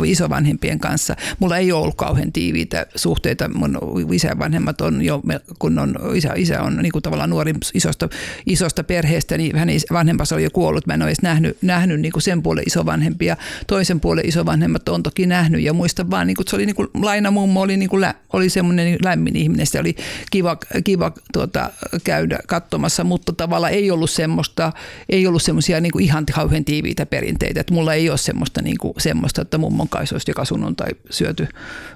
isovanhempien 0.05 0.79
kanssa. 0.79 1.17
Mulla 1.38 1.57
ei 1.57 1.73
ole 1.73 1.83
ollut 1.83 1.95
kauhean 1.95 2.33
tiiviitä 2.33 2.87
suhteita. 2.95 3.49
Mun 3.49 3.79
isänvanhemmat 4.12 4.81
on 4.81 5.03
jo, 5.03 5.23
kun 5.59 5.79
on, 5.79 5.95
isä, 6.14 6.33
isä 6.37 6.62
on 6.62 6.77
niin 6.77 6.93
kuin 6.93 7.03
tavallaan 7.03 7.31
nuori 7.31 7.55
isosta, 7.75 8.09
isosta 8.47 8.85
perheestä, 8.85 9.37
niin 9.37 9.57
hänen 9.57 9.81
vanhempansa 9.93 10.35
oli 10.35 10.45
jo 10.45 10.51
kuollut. 10.51 10.87
Mä 10.87 10.95
en 10.95 11.03
ole 11.03 11.09
edes 11.09 11.23
nähnyt, 11.23 11.59
nähnyt 11.62 12.01
niin 12.01 12.12
kuin 12.12 12.23
sen 12.23 12.43
puolen 12.43 12.64
isovanhempia. 12.67 13.37
Toisen 13.67 14.01
puolen 14.01 14.29
isovanhemmat 14.29 14.88
on 14.88 15.03
toki 15.03 15.27
nähnyt 15.27 15.61
ja 15.61 15.73
muista 15.73 16.11
vaan, 16.11 16.27
niin 16.27 16.37
kuin, 16.37 16.47
se 16.49 16.57
oli 16.57 16.67
niin 16.67 16.77
kuin, 16.77 16.88
Laina 16.95 17.31
mummo 17.31 17.61
oli, 17.61 17.77
niin 17.77 17.88
kuin, 17.88 18.07
oli 18.33 18.49
semmoinen 18.49 18.99
lämmin 19.05 19.37
ihminen. 19.37 19.67
Se 19.67 19.81
oli 19.81 19.97
kiva, 20.31 20.57
kiva 20.85 21.12
tuota, 21.33 21.71
käydä 22.05 22.17
käydä 22.18 22.38
katsomassa, 22.46 23.04
mutta 23.04 23.33
tavallaan 23.33 23.72
ei 23.72 23.90
ollut 23.90 24.11
semmoista, 24.11 24.72
ei 25.09 25.26
ollut 25.26 25.42
semmoisia 25.42 25.81
niin 25.81 26.00
ihan 26.00 26.26
kauhean 26.35 26.64
tiiviitä 26.64 27.07
perinteitä. 27.07 27.61
Että 27.61 27.74
mulla 27.74 27.94
ei 27.94 28.11
ole 28.11 28.18
semmoista, 28.18 28.62
niin 28.62 28.78
kuin, 28.78 28.94
semmoista 28.98 29.42
että 29.42 29.59
mummon 29.59 29.88
kanssa 29.88 30.14
olisi 30.14 30.31
joka 30.31 30.44
sunnuntai 30.44 30.88
syöty 31.11 31.48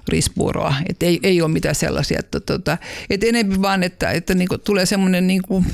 rispuuroa. 0.08 0.74
Että 0.88 1.06
ei, 1.06 1.20
ei 1.22 1.42
ole 1.42 1.50
mitään 1.50 1.74
sellaisia. 1.74 2.18
Että, 2.18 2.40
tota, 2.40 2.78
että 3.10 3.26
enemmän 3.26 3.62
vaan, 3.62 3.82
että, 3.82 4.10
että 4.10 4.34
niin 4.34 4.48
kuin 4.48 4.60
tulee 4.60 4.86
semmoinen 4.86 5.26
niin 5.26 5.42
kuin, 5.42 5.66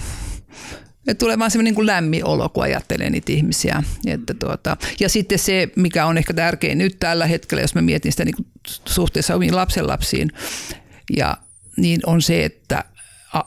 että 1.06 1.18
tulee 1.18 1.38
vaan 1.38 1.50
semmoinen 1.50 1.74
niin 1.74 1.86
lämmin 1.86 2.24
olo, 2.24 2.48
kun 2.48 2.62
ajattelee 2.62 3.10
niitä 3.10 3.32
ihmisiä. 3.32 3.82
Että 4.06 4.34
tuota, 4.34 4.76
ja 5.00 5.08
sitten 5.08 5.38
se, 5.38 5.68
mikä 5.76 6.06
on 6.06 6.18
ehkä 6.18 6.34
tärkein 6.34 6.78
nyt 6.78 6.96
tällä 6.98 7.26
hetkellä, 7.26 7.62
jos 7.62 7.74
mä 7.74 7.82
mietin 7.82 8.12
sitä 8.12 8.24
niin 8.24 8.46
suhteessa 8.88 9.34
omiin 9.34 9.56
lapsenlapsiin, 9.56 10.30
ja, 11.16 11.36
niin 11.76 12.00
on 12.06 12.22
se, 12.22 12.44
että 12.44 12.84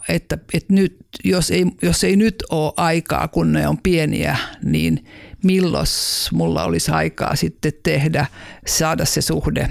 että, 0.10 0.38
että 0.54 0.74
nyt, 0.74 0.98
jos 1.24 1.52
ei, 1.52 1.66
jos 1.82 2.04
ei 2.04 2.16
nyt 2.16 2.36
ole 2.50 2.74
aikaa, 2.78 3.28
kun 3.28 3.54
ne 3.54 3.68
on 3.68 3.78
pieniä, 3.78 4.38
niin 4.64 5.06
milloin 5.44 5.86
mulla 6.32 6.64
olisi 6.64 6.92
aikaa 6.92 7.36
sitten 7.36 7.72
tehdä, 7.84 8.26
saada 8.68 9.06
se 9.06 9.22
suhde, 9.22 9.70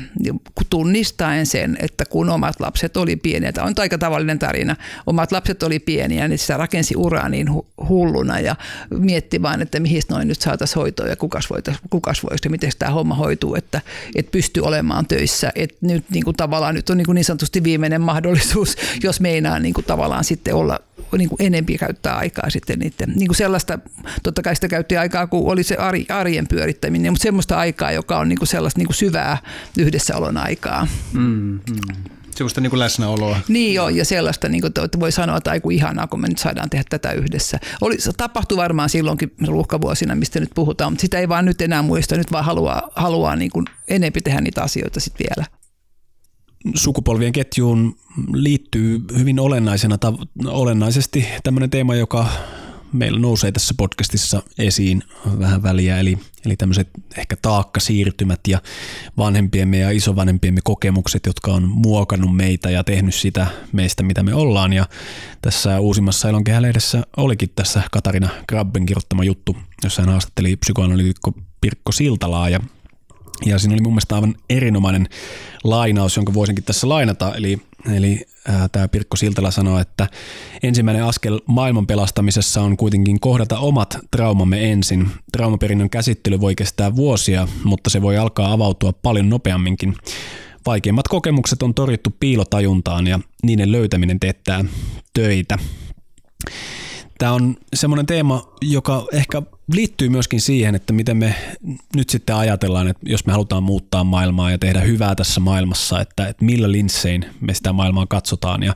tunnistaen 0.71 1.47
sen, 1.47 1.77
että 1.81 2.05
kun 2.05 2.31
omat 2.31 2.61
lapset 2.61 2.97
oli 2.97 3.17
pieniä, 3.17 3.53
tämä 3.53 3.67
on 3.67 3.75
aika 3.79 3.99
tavallinen 3.99 4.39
tarina, 4.39 4.77
omat 5.07 5.33
lapset 5.33 5.63
oli 5.63 5.79
pieniä, 5.79 6.29
niin 6.29 6.39
sitä 6.39 6.57
rakensi 6.57 6.97
uraa 6.97 7.29
niin 7.29 7.49
hulluna 7.89 8.41
ja 8.41 8.57
mietti 8.91 9.43
vaan, 9.43 9.63
että 9.63 9.81
mihin 9.81 10.03
noin 10.09 10.29
nyt 10.29 10.41
saataisiin 10.41 10.81
hoitoa 10.81 11.07
ja 11.07 11.17
kukas 11.17 11.51
voisi, 11.51 11.81
kukas 11.91 12.23
voisi 12.23 12.41
ja 12.45 12.51
miten 12.51 12.73
tämä 12.79 12.93
homma 12.93 13.15
hoituu, 13.15 13.55
että, 13.55 13.81
että 14.15 14.31
pystyy 14.31 14.63
olemaan 14.63 15.07
töissä, 15.07 15.53
että 15.55 15.77
nyt 15.81 16.05
niin 16.11 16.25
kuin 16.25 16.37
tavallaan 16.37 16.75
nyt 16.75 16.91
on 16.91 16.97
niin, 16.97 17.07
kuin 17.07 17.15
niin 17.15 17.25
sanotusti 17.25 17.65
viimeinen 17.65 18.01
mahdollisuus, 18.01 18.77
jos 19.03 19.21
meinaa 19.21 19.59
niin 19.59 19.75
kuin 19.75 19.85
tavallaan 19.85 20.25
sitten 20.25 20.55
olla 20.55 20.81
niin 21.19 21.29
kuin 21.29 21.43
enempi 21.43 21.79
käyttää 21.79 22.17
aikaa 22.17 22.51
sitten 22.51 22.79
niiden, 22.79 23.13
niin 23.17 23.29
kuin 23.29 23.37
sellaista, 23.37 23.79
totta 24.23 24.43
kai 24.43 24.55
sitä 24.55 24.69
käytti 24.69 24.97
aikaa, 24.97 25.27
kun 25.27 25.53
oli 25.53 25.63
se 25.63 25.77
arjen 26.09 26.49
pyörittäminen, 26.49 27.13
mutta 27.13 27.23
semmoista 27.23 27.59
aikaa, 27.59 27.93
joka 27.93 28.19
on 28.19 28.29
niin 28.29 28.39
kuin 28.39 28.49
sellaista 28.49 28.79
niin 28.79 28.87
kuin 28.87 28.97
syvää 28.97 29.39
yhdessäolon 29.79 30.37
aikaa. 30.37 30.89
Mm, 31.13 31.61
mm. 31.71 32.11
Sellaista 32.37 32.61
niin 32.61 32.71
kuin 32.71 32.81
läsnäoloa. 32.81 33.41
Niin 33.49 33.75
joo, 33.75 33.89
ja 33.89 34.05
sellaista, 34.05 34.49
niin 34.49 34.61
kuin, 34.61 34.73
että 34.85 35.01
voi 35.01 35.13
sanoa, 35.13 35.37
että 35.37 35.51
aiku 35.51 35.71
ihanaa, 35.71 36.07
kun 36.07 36.21
me 36.21 36.29
nyt 36.29 36.39
saadaan 36.39 36.71
tehdä 36.71 36.85
tätä 36.91 37.13
yhdessä. 37.13 37.59
Oli, 37.81 38.01
se 38.01 38.13
tapahtui 38.17 38.57
varmaan 38.57 38.89
silloinkin 38.89 39.33
ruuhkavuosina, 39.47 40.15
mistä 40.15 40.41
nyt 40.41 40.51
puhutaan, 40.55 40.93
mutta 40.93 41.03
sitä 41.03 41.19
ei 41.19 41.29
vaan 41.29 41.45
nyt 41.45 41.61
enää 41.61 41.83
muista, 41.83 42.17
nyt 42.17 42.33
vaan 42.33 42.45
haluaa, 42.45 42.91
haluaa 42.97 43.37
niin 43.37 43.51
kuin 43.51 43.67
enempi 43.89 44.21
tehdä 44.21 44.41
niitä 44.41 44.63
asioita 44.63 45.01
sitten 45.01 45.27
vielä 45.29 45.60
sukupolvien 46.75 47.33
ketjuun 47.33 47.97
liittyy 48.33 49.05
hyvin 49.19 49.41
olennaisena, 49.41 49.99
olennaisesti 50.47 51.27
tämmöinen 51.43 51.71
teema, 51.71 51.95
joka 51.95 52.27
meillä 52.93 53.19
nousee 53.19 53.53
tässä 53.53 53.75
podcastissa 53.77 54.43
esiin 54.59 55.03
vähän 55.39 55.63
väliä, 55.63 55.99
eli, 55.99 56.19
eli 56.45 56.57
tämmöiset 56.57 56.89
ehkä 57.17 57.37
taakkasiirtymät 57.43 58.41
ja 58.49 58.63
vanhempiemme 59.17 59.79
ja 59.79 59.91
isovanhempiemme 59.91 60.61
kokemukset, 60.65 61.27
jotka 61.27 61.53
on 61.53 61.69
muokannut 61.69 62.37
meitä 62.37 62.71
ja 62.71 62.85
tehnyt 62.85 63.15
sitä 63.15 63.47
meistä, 63.73 64.03
mitä 64.03 64.23
me 64.23 64.35
ollaan. 64.35 64.73
Ja 64.73 64.87
tässä 65.43 65.81
uusimmassa 65.81 66.29
Elonkehälehdessä 66.29 67.03
olikin 67.17 67.51
tässä 67.57 67.83
Katarina 67.91 68.29
Grabben 68.49 68.87
kirjoittama 68.87 69.25
juttu, 69.25 69.57
jossa 69.85 70.03
hän 70.03 70.11
haastatteli 70.11 70.57
psykoanalyytikko 70.57 71.33
Pirkko 71.61 71.93
Siltalaa 71.93 72.49
ja 72.49 72.61
ja 73.45 73.59
siinä 73.59 73.75
oli 73.75 73.83
mun 73.83 73.93
mielestä 73.93 74.15
aivan 74.15 74.35
erinomainen 74.51 75.09
lainaus, 75.65 76.17
jonka 76.17 76.35
voisinkin 76.35 76.65
tässä 76.65 76.89
lainata. 76.89 77.35
Eli, 77.35 77.61
eli 77.93 78.27
tämä 78.73 78.89
Pirkko 78.89 79.17
Siltala 79.17 79.51
sanoi, 79.51 79.81
että 79.81 80.09
ensimmäinen 80.63 81.05
askel 81.05 81.41
maailman 81.47 81.87
pelastamisessa 81.87 82.63
on 82.63 82.77
kuitenkin 82.77 83.21
kohdata 83.21 83.59
omat 83.59 83.99
traumamme 84.11 84.73
ensin. 84.73 85.11
Traumaperinnön 85.33 85.91
käsittely 85.91 86.41
voi 86.41 86.55
kestää 86.55 86.97
vuosia, 86.97 87.49
mutta 87.65 87.91
se 87.91 88.03
voi 88.03 88.19
alkaa 88.19 88.53
avautua 88.53 88.93
paljon 88.93 89.29
nopeamminkin. 89.29 89.97
Vaikeimmat 90.67 91.09
kokemukset 91.09 91.63
on 91.63 91.75
torjuttu 91.75 92.11
piilotajuntaan 92.21 93.07
ja 93.07 93.21
niiden 93.43 93.73
löytäminen 93.73 94.21
teettää 94.21 94.65
töitä. 95.13 95.59
Tämä 97.19 97.33
on 97.33 97.57
semmoinen 97.75 98.07
teema, 98.07 98.53
joka 98.63 99.07
ehkä 99.13 99.43
liittyy 99.73 100.09
myöskin 100.09 100.41
siihen, 100.41 100.75
että 100.75 100.93
miten 100.93 101.17
me 101.17 101.35
nyt 101.97 102.11
sitten 102.11 102.37
ajatellaan, 102.37 102.89
että 102.89 103.11
jos 103.11 103.27
me 103.27 103.33
halutaan 103.33 103.63
muuttaa 103.63 104.05
maailmaa 104.05 104.51
ja 104.51 104.59
tehdä 104.59 104.81
hyvää 104.81 105.15
tässä 105.15 105.41
maailmassa, 105.41 106.01
että, 106.01 106.27
että 106.27 106.45
millä 106.45 106.73
linssein 106.73 107.25
me 107.41 107.55
sitä 107.55 107.73
maailmaa 107.73 108.07
katsotaan. 108.07 108.63
Ja 108.63 108.75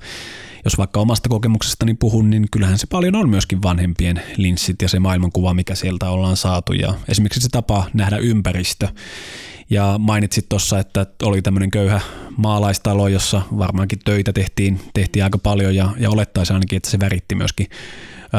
jos 0.64 0.78
vaikka 0.78 1.00
omasta 1.00 1.28
kokemuksestani 1.28 1.94
puhun, 1.94 2.30
niin 2.30 2.46
kyllähän 2.50 2.78
se 2.78 2.86
paljon 2.86 3.16
on 3.16 3.28
myöskin 3.28 3.62
vanhempien 3.62 4.22
linssit 4.36 4.82
ja 4.82 4.88
se 4.88 4.98
maailmankuva, 4.98 5.54
mikä 5.54 5.74
sieltä 5.74 6.10
ollaan 6.10 6.36
saatu. 6.36 6.72
Ja 6.72 6.94
esimerkiksi 7.08 7.40
se 7.40 7.48
tapa 7.48 7.84
nähdä 7.94 8.16
ympäristö. 8.16 8.88
Ja 9.70 9.94
mainitsit 9.98 10.48
tuossa, 10.48 10.78
että 10.78 11.06
oli 11.22 11.42
tämmöinen 11.42 11.70
köyhä 11.70 12.00
maalaistalo, 12.36 13.08
jossa 13.08 13.42
varmaankin 13.58 13.98
töitä 14.04 14.32
tehtiin, 14.32 14.80
tehtiin 14.94 15.24
aika 15.24 15.38
paljon 15.38 15.74
ja, 15.74 15.90
ja 15.98 16.10
olettaisi 16.10 16.52
ainakin, 16.52 16.76
että 16.76 16.90
se 16.90 17.00
väritti 17.00 17.34
myöskin 17.34 17.66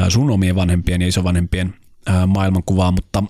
sun 0.10 0.32
omien 0.32 0.56
vanhempien 0.56 1.02
ja 1.02 1.08
isovanhempien 1.08 1.74
maailmankuvaa, 2.28 2.92
mutta 2.92 3.24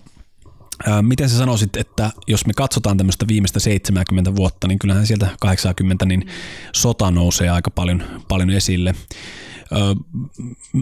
Miten 1.01 1.29
sä 1.29 1.38
sanoisit, 1.38 1.75
että 1.75 2.11
jos 2.27 2.45
me 2.45 2.53
katsotaan 2.53 2.97
tämmöistä 2.97 3.27
viimeistä 3.27 3.59
70 3.59 4.35
vuotta, 4.35 4.67
niin 4.67 4.79
kyllähän 4.79 5.07
sieltä 5.07 5.27
80 5.39 6.05
niin 6.05 6.27
sota 6.75 7.11
nousee 7.11 7.49
aika 7.49 7.71
paljon, 7.71 8.03
paljon 8.27 8.49
esille. 8.49 8.95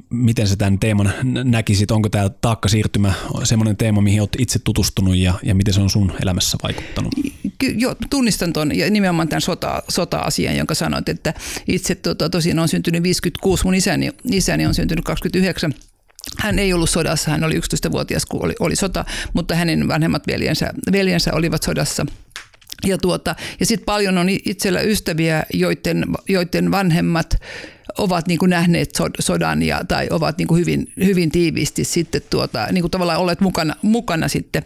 Miten 0.09 0.47
sä 0.47 0.55
tämän 0.55 0.79
teeman 0.79 1.13
näkisit? 1.43 1.91
Onko 1.91 2.09
tämä 2.09 2.29
taakkasiirtymä 2.29 3.13
semmoinen 3.43 3.77
teema, 3.77 4.01
mihin 4.01 4.21
olet 4.21 4.35
itse 4.37 4.59
tutustunut 4.59 5.15
ja, 5.15 5.33
ja 5.43 5.55
miten 5.55 5.73
se 5.73 5.81
on 5.81 5.89
sun 5.89 6.13
elämässä 6.21 6.57
vaikuttanut? 6.63 7.13
Ky- 7.57 7.75
jo, 7.77 7.95
tunnistan 8.09 8.53
tuon 8.53 8.77
ja 8.77 8.91
nimenomaan 8.91 9.27
tämän 9.27 9.41
sota, 9.41 9.83
sota-asian, 9.89 10.57
jonka 10.57 10.75
sanoit, 10.75 11.09
että 11.09 11.33
itse 11.67 11.95
tota, 11.95 12.29
tosiaan 12.29 12.59
on 12.59 12.67
syntynyt 12.67 13.03
56, 13.03 13.63
mun 13.63 13.75
isäni, 13.75 14.11
isäni 14.31 14.65
on 14.65 14.73
syntynyt 14.73 15.05
29 15.05 15.73
hän 16.37 16.59
ei 16.59 16.73
ollut 16.73 16.89
sodassa, 16.89 17.31
hän 17.31 17.43
oli 17.43 17.59
11-vuotias, 17.59 18.25
kun 18.25 18.45
oli, 18.45 18.53
oli 18.59 18.75
sota, 18.75 19.05
mutta 19.33 19.55
hänen 19.55 19.87
vanhemmat 19.87 20.27
veljensä, 20.27 20.73
veljensä 20.91 21.33
olivat 21.33 21.63
sodassa. 21.63 22.05
Ja, 22.85 22.97
tuota, 22.97 23.35
ja 23.59 23.65
sitten 23.65 23.85
paljon 23.85 24.17
on 24.17 24.29
itsellä 24.29 24.81
ystäviä, 24.81 25.43
joiden, 25.53 26.05
joiden 26.29 26.71
vanhemmat 26.71 27.35
ovat 27.97 28.27
niin 28.27 28.39
kuin 28.39 28.49
nähneet 28.49 28.89
sodan 29.19 29.63
ja, 29.63 29.81
tai 29.87 30.07
ovat 30.09 30.37
niin 30.37 30.47
kuin 30.47 30.59
hyvin, 30.59 30.93
hyvin 31.03 31.31
tiiviisti 31.31 31.83
sitten 31.83 32.21
tuota, 32.29 32.67
niin 32.71 32.81
kuin 32.81 32.91
tavallaan 32.91 33.19
olleet 33.19 33.41
mukana, 33.41 33.75
mukana 33.81 34.27
sitten 34.27 34.63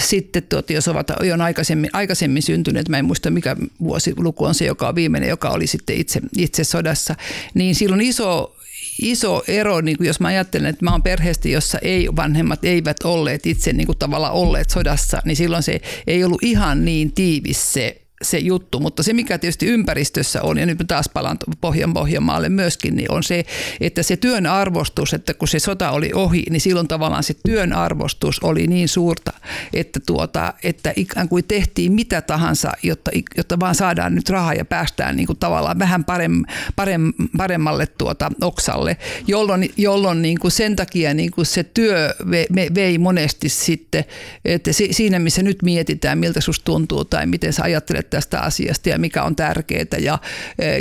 sitten 0.00 0.42
tuot, 0.42 0.70
jos 0.70 0.88
ovat 0.88 1.06
jo 1.22 1.36
aikaisemmin, 1.42 1.90
aikaisemmin 1.92 2.42
syntyneet, 2.42 2.88
mä 2.88 2.98
en 2.98 3.04
muista 3.04 3.30
mikä 3.30 3.56
vuosiluku 3.80 4.44
on 4.44 4.54
se, 4.54 4.64
joka 4.64 4.88
on 4.88 4.94
viimeinen, 4.94 5.28
joka 5.28 5.50
oli 5.50 5.66
sitten 5.66 5.96
itse, 5.96 6.20
itse 6.36 6.64
sodassa, 6.64 7.14
niin 7.54 7.74
silloin 7.74 8.00
iso 8.00 8.55
iso 9.02 9.42
ero, 9.48 9.80
niin 9.80 9.96
kuin 9.96 10.06
jos 10.06 10.20
mä 10.20 10.28
ajattelen, 10.28 10.70
että 10.70 10.84
mä 10.84 10.90
oon 10.90 11.02
perheestä, 11.02 11.48
jossa 11.48 11.78
ei 11.82 12.08
vanhemmat 12.16 12.64
eivät 12.64 12.96
olleet 13.04 13.46
itse 13.46 13.72
niin 13.72 13.86
kuin 13.86 13.98
tavallaan 13.98 14.32
olleet 14.32 14.70
sodassa, 14.70 15.22
niin 15.24 15.36
silloin 15.36 15.62
se 15.62 15.80
ei 16.06 16.24
ollut 16.24 16.42
ihan 16.42 16.84
niin 16.84 17.14
tiivis 17.14 17.72
se 17.72 18.05
se 18.22 18.38
juttu, 18.38 18.80
mutta 18.80 19.02
se 19.02 19.12
mikä 19.12 19.38
tietysti 19.38 19.66
ympäristössä 19.66 20.42
on, 20.42 20.58
ja 20.58 20.66
nyt 20.66 20.78
taas 20.88 21.08
palaan 21.08 21.38
Pohjan 21.60 21.94
Pohjanmaalle 21.94 22.48
myöskin, 22.48 22.96
niin 22.96 23.12
on 23.12 23.22
se, 23.22 23.44
että 23.80 24.02
se 24.02 24.16
työn 24.16 24.46
arvostus, 24.46 25.14
että 25.14 25.34
kun 25.34 25.48
se 25.48 25.58
sota 25.58 25.90
oli 25.90 26.10
ohi, 26.14 26.42
niin 26.50 26.60
silloin 26.60 26.88
tavallaan 26.88 27.22
se 27.22 27.34
työn 27.46 27.72
arvostus 27.72 28.40
oli 28.42 28.66
niin 28.66 28.88
suurta, 28.88 29.32
että, 29.72 30.00
tuota, 30.06 30.54
että 30.62 30.92
ikään 30.96 31.28
kuin 31.28 31.44
tehtiin 31.48 31.92
mitä 31.92 32.20
tahansa, 32.22 32.72
jotta, 32.82 33.10
jotta 33.36 33.60
vaan 33.60 33.74
saadaan 33.74 34.14
nyt 34.14 34.28
rahaa 34.30 34.54
ja 34.54 34.64
päästään 34.64 35.16
niin 35.16 35.26
kuin 35.26 35.38
tavallaan 35.38 35.78
vähän 35.78 36.04
parem, 36.04 36.42
parem, 36.76 37.12
paremmalle 37.36 37.86
tuota 37.86 38.30
oksalle, 38.40 38.96
jolloin, 39.26 39.72
jolloin 39.76 40.22
niin 40.22 40.38
kuin 40.40 40.50
sen 40.50 40.76
takia 40.76 41.14
niin 41.14 41.30
kuin 41.30 41.46
se 41.46 41.64
työ 41.64 42.14
vei, 42.30 42.46
vei 42.74 42.98
monesti 42.98 43.48
sitten, 43.48 44.04
että 44.44 44.70
siinä 44.90 45.18
missä 45.18 45.42
nyt 45.42 45.62
mietitään, 45.62 46.18
miltä 46.18 46.40
susta 46.40 46.64
tuntuu 46.64 47.04
tai 47.04 47.26
miten 47.26 47.52
sä 47.52 47.62
ajattelet 47.62 48.05
tästä 48.10 48.40
asiasta 48.40 48.88
ja 48.88 48.98
mikä 48.98 49.22
on 49.22 49.36
tärkeää 49.36 49.84
ja, 49.98 50.18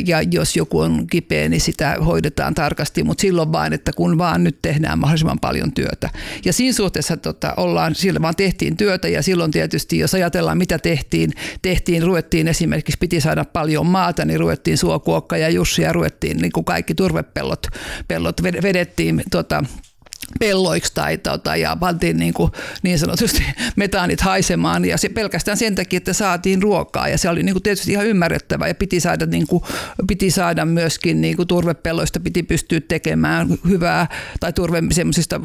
ja 0.05 0.21
jos 0.31 0.55
joku 0.55 0.79
on 0.79 1.07
kipeä, 1.07 1.49
niin 1.49 1.61
sitä 1.61 1.97
hoidetaan 2.05 2.53
tarkasti, 2.53 3.03
mutta 3.03 3.21
silloin 3.21 3.51
vain, 3.51 3.73
että 3.73 3.91
kun 3.95 4.17
vaan 4.17 4.43
nyt 4.43 4.61
tehdään 4.61 4.99
mahdollisimman 4.99 5.39
paljon 5.39 5.71
työtä. 5.71 6.09
Ja 6.45 6.53
siinä 6.53 6.73
suhteessa 6.73 7.17
tota, 7.17 7.53
ollaan, 7.57 7.95
sillä 7.95 8.21
vaan 8.21 8.35
tehtiin 8.35 8.77
työtä 8.77 9.07
ja 9.07 9.23
silloin 9.23 9.51
tietysti, 9.51 9.99
jos 9.99 10.13
ajatellaan 10.13 10.57
mitä 10.57 10.79
tehtiin, 10.79 11.31
tehtiin, 11.61 12.03
ruvettiin 12.03 12.47
esimerkiksi, 12.47 12.97
piti 12.99 13.21
saada 13.21 13.45
paljon 13.45 13.85
maata, 13.85 14.25
niin 14.25 14.39
ruvettiin 14.39 14.77
Suokuokka 14.77 15.37
ja 15.37 15.49
Jussi 15.49 15.81
ja 15.81 15.93
ruvettiin 15.93 16.37
niin 16.37 16.51
kuin 16.51 16.65
kaikki 16.65 16.95
turvepellot 16.95 17.67
pellot 18.07 18.43
vedettiin 18.43 19.23
tota, 19.31 19.63
pelloiksi 20.39 20.91
tai, 20.93 21.17
tota, 21.17 21.55
ja 21.55 21.75
pantiin 21.75 22.17
niin, 22.17 22.33
kuin, 22.33 22.51
niin 22.83 22.99
sanotusti 22.99 23.43
metaanit 23.75 24.21
haisemaan 24.21 24.85
ja 24.85 24.97
se 24.97 25.09
pelkästään 25.09 25.57
sen 25.57 25.75
takia, 25.75 25.97
että 25.97 26.13
saatiin 26.13 26.61
ruokaa 26.61 27.07
ja 27.07 27.17
se 27.17 27.29
oli 27.29 27.43
niin 27.43 27.53
kuin 27.53 27.63
tietysti 27.63 27.91
ihan 27.91 28.07
ymmärrettävä 28.07 28.67
ja 28.67 28.75
piti 28.75 28.99
saada, 28.99 29.25
niin 29.25 29.47
kuin, 29.47 29.63
piti 30.07 30.31
saada 30.31 30.65
myöskin 30.65 31.21
niin 31.21 31.35
kuin 31.35 31.47
turvepelloista 31.47 32.19
piti 32.19 32.43
pystyä 32.43 32.81
tekemään 32.81 33.47
hyvää 33.67 34.07
tai 34.39 34.53
turve 34.53 34.83
semmoisista 34.91 35.41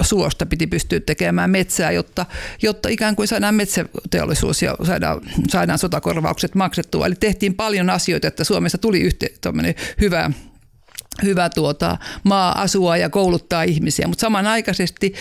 suosta 0.00 0.46
piti 0.46 0.66
pystyä 0.66 1.00
tekemään 1.00 1.50
metsää, 1.50 1.90
jotta, 1.90 2.26
jotta 2.62 2.88
ikään 2.88 3.16
kuin 3.16 3.28
saadaan 3.28 3.54
metsäteollisuus 3.54 4.62
ja 4.62 4.76
saadaan, 4.82 5.20
saadaan 5.48 5.78
sotakorvaukset 5.78 6.54
maksettua. 6.54 7.06
Eli 7.06 7.14
tehtiin 7.14 7.54
paljon 7.54 7.90
asioita, 7.90 8.28
että 8.28 8.44
Suomessa 8.44 8.78
tuli 8.78 9.00
yhte, 9.00 9.28
hyvä 10.00 10.30
hyvä 11.22 11.48
tuota, 11.48 11.96
maa 12.24 12.62
asua 12.62 12.96
ja 12.96 13.10
kouluttaa 13.10 13.62
ihmisiä, 13.62 14.08
mutta 14.08 14.20
samanaikaisesti 14.20 15.14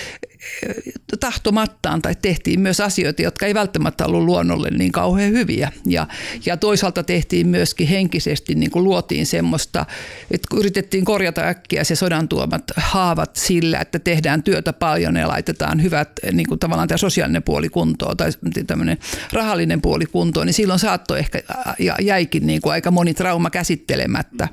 tahtomattaan 1.19 2.01
tai 2.01 2.15
tehtiin 2.21 2.59
myös 2.59 2.79
asioita, 2.79 3.21
jotka 3.21 3.45
ei 3.45 3.53
välttämättä 3.53 4.05
ollut 4.05 4.23
luonnolle 4.23 4.69
niin 4.69 4.91
kauhean 4.91 5.31
hyviä. 5.31 5.71
Ja, 5.85 6.07
ja 6.45 6.57
toisaalta 6.57 7.03
tehtiin 7.03 7.47
myöskin 7.47 7.87
henkisesti, 7.87 8.55
niin 8.55 8.71
kuin 8.71 8.83
luotiin 8.83 9.25
semmoista, 9.25 9.85
että 10.31 10.55
yritettiin 10.55 11.05
korjata 11.05 11.41
äkkiä 11.41 11.83
se 11.83 11.95
sodan 11.95 12.27
tuomat 12.27 12.63
haavat 12.75 13.35
sillä, 13.35 13.79
että 13.79 13.99
tehdään 13.99 14.43
työtä 14.43 14.73
paljon 14.73 15.15
ja 15.15 15.27
laitetaan 15.27 15.83
hyvät 15.83 16.09
niin 16.31 16.47
kuin 16.47 16.59
tavallaan 16.59 16.87
tämä 16.87 16.97
sosiaalinen 16.97 17.43
puoli 17.43 17.69
kuntoon 17.69 18.17
tai 18.17 18.29
tämmöinen 18.67 18.97
rahallinen 19.33 19.81
puoli 19.81 20.05
kuntoon, 20.05 20.47
niin 20.47 20.53
silloin 20.53 20.79
saattoi 20.79 21.19
ehkä 21.19 21.41
ja 21.79 21.95
jäikin 22.01 22.47
niin 22.47 22.61
kuin 22.61 22.73
aika 22.73 22.91
moni 22.91 23.13
trauma 23.13 23.49
käsittelemättä. 23.49 24.47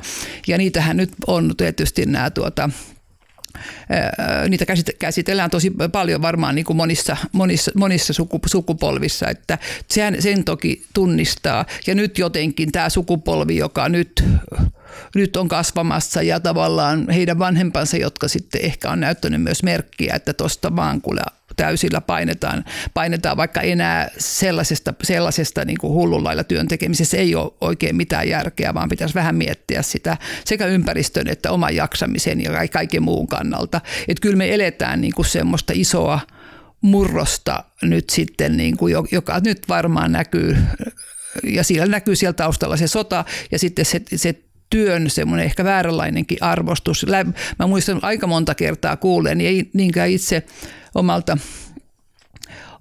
Ja 0.46 0.58
niitähän 0.58 0.96
nyt 0.96 1.10
on 1.26 1.54
tietysti 1.56 2.06
nämä 2.06 2.30
tuota, 2.30 2.70
niitä 4.48 4.64
käsitellään 4.98 5.50
tosi 5.50 5.72
paljon 5.92 6.22
varmaan 6.22 6.54
niin 6.54 6.64
kuin 6.64 6.76
monissa, 6.76 7.16
monissa, 7.32 7.70
monissa 7.74 8.12
sukupolvissa, 8.46 9.28
että 9.28 9.58
sen, 9.88 10.22
sen 10.22 10.44
toki 10.44 10.82
tunnistaa. 10.94 11.64
Ja 11.86 11.94
nyt 11.94 12.18
jotenkin 12.18 12.72
tämä 12.72 12.88
sukupolvi, 12.88 13.56
joka 13.56 13.88
nyt, 13.88 14.24
nyt 15.14 15.36
on 15.36 15.48
kasvamassa 15.48 16.22
ja 16.22 16.40
tavallaan 16.40 17.10
heidän 17.10 17.38
vanhempansa, 17.38 17.96
jotka 17.96 18.28
sitten 18.28 18.64
ehkä 18.64 18.90
on 18.90 19.00
näyttänyt 19.00 19.42
myös 19.42 19.62
merkkiä, 19.62 20.14
että 20.14 20.32
tuosta 20.32 20.76
vaan 20.76 21.00
kuule 21.00 21.20
täysillä 21.60 22.00
painetaan, 22.00 22.64
painetaan 22.94 23.36
vaikka 23.36 23.60
enää 23.60 24.08
sellaisesta, 24.18 24.94
sellaisesta 25.02 25.64
niin 25.64 25.78
kuin 25.78 25.92
hullun 25.92 26.24
lailla 26.24 26.44
työn 26.44 26.68
tekemisessä 26.68 27.16
ei 27.16 27.34
ole 27.34 27.52
oikein 27.60 27.96
mitään 27.96 28.28
järkeä, 28.28 28.74
vaan 28.74 28.88
pitäisi 28.88 29.14
vähän 29.14 29.34
miettiä 29.34 29.82
sitä 29.82 30.16
sekä 30.44 30.66
ympäristön 30.66 31.28
että 31.28 31.50
oman 31.50 31.76
jaksamisen 31.76 32.40
ja 32.40 32.68
kaiken 32.72 33.02
muun 33.02 33.26
kannalta. 33.26 33.80
Että 34.08 34.22
kyllä 34.22 34.36
me 34.36 34.54
eletään 34.54 35.00
niin 35.00 35.14
kuin 35.14 35.26
semmoista 35.26 35.72
isoa 35.76 36.20
murrosta 36.80 37.64
nyt 37.82 38.10
sitten, 38.10 38.56
niin 38.56 38.76
kuin, 38.76 38.94
joka 39.10 39.40
nyt 39.44 39.68
varmaan 39.68 40.12
näkyy 40.12 40.56
ja 41.44 41.64
siellä 41.64 41.86
näkyy 41.86 42.16
siellä 42.16 42.32
taustalla 42.32 42.76
se 42.76 42.86
sota 42.86 43.24
ja 43.52 43.58
sitten 43.58 43.84
se, 43.84 44.00
se 44.16 44.34
työn 44.70 45.10
semmoinen 45.10 45.46
ehkä 45.46 45.64
vääränlainenkin 45.64 46.38
arvostus. 46.40 47.06
Mä 47.58 47.66
muistan 47.66 47.98
aika 48.02 48.26
monta 48.26 48.54
kertaa 48.54 48.96
kuulen, 48.96 49.40
ei 49.40 49.70
niinkään 49.72 50.10
itse 50.10 50.42
omalta 50.94 51.38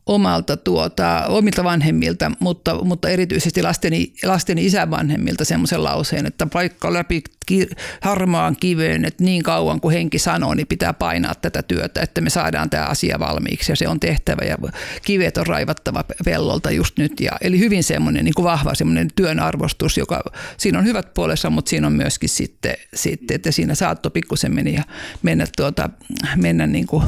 omalta 0.09 0.57
tuota, 0.57 1.25
omilta 1.27 1.63
vanhemmilta, 1.63 2.31
mutta, 2.39 2.83
mutta 2.83 3.09
erityisesti 3.09 3.61
lasteni, 3.61 4.13
lasteni 4.23 4.65
isänvanhemmilta 4.65 5.45
semmoisen 5.45 5.83
lauseen, 5.83 6.25
että 6.25 6.45
paikka 6.45 6.93
läpi 6.93 7.21
ki, 7.45 7.67
harmaan 8.01 8.55
kiveen, 8.59 9.05
että 9.05 9.23
niin 9.23 9.43
kauan 9.43 9.81
kuin 9.81 9.93
henki 9.93 10.19
sanoo, 10.19 10.53
niin 10.53 10.67
pitää 10.67 10.93
painaa 10.93 11.35
tätä 11.35 11.63
työtä, 11.63 12.01
että 12.01 12.21
me 12.21 12.29
saadaan 12.29 12.69
tämä 12.69 12.85
asia 12.85 13.19
valmiiksi 13.19 13.71
ja 13.71 13.75
se 13.75 13.87
on 13.87 13.99
tehtävä 13.99 14.45
ja 14.45 14.57
kivet 15.05 15.37
on 15.37 15.47
raivattava 15.47 16.03
pellolta 16.25 16.71
just 16.71 16.97
nyt. 16.97 17.19
Ja, 17.19 17.31
eli 17.41 17.59
hyvin 17.59 17.83
semmoinen 17.83 18.25
niin 18.25 18.35
kuin 18.35 18.43
vahva 18.43 18.75
semmoinen 18.75 19.07
työn 19.15 19.39
arvostus, 19.39 19.97
joka 19.97 20.23
siinä 20.57 20.79
on 20.79 20.85
hyvät 20.85 21.13
puolessa, 21.13 21.49
mutta 21.49 21.69
siinä 21.69 21.87
on 21.87 21.93
myöskin 21.93 22.29
sitten, 22.29 22.75
sitten 22.93 23.35
että 23.35 23.51
siinä 23.51 23.75
saattoi 23.75 24.11
pikkusen 24.11 24.55
mennä, 24.55 24.83
mennä, 25.21 25.47
tuota, 25.57 25.89
mennä 26.35 26.67
niin 26.67 26.87
kuin, 26.87 27.03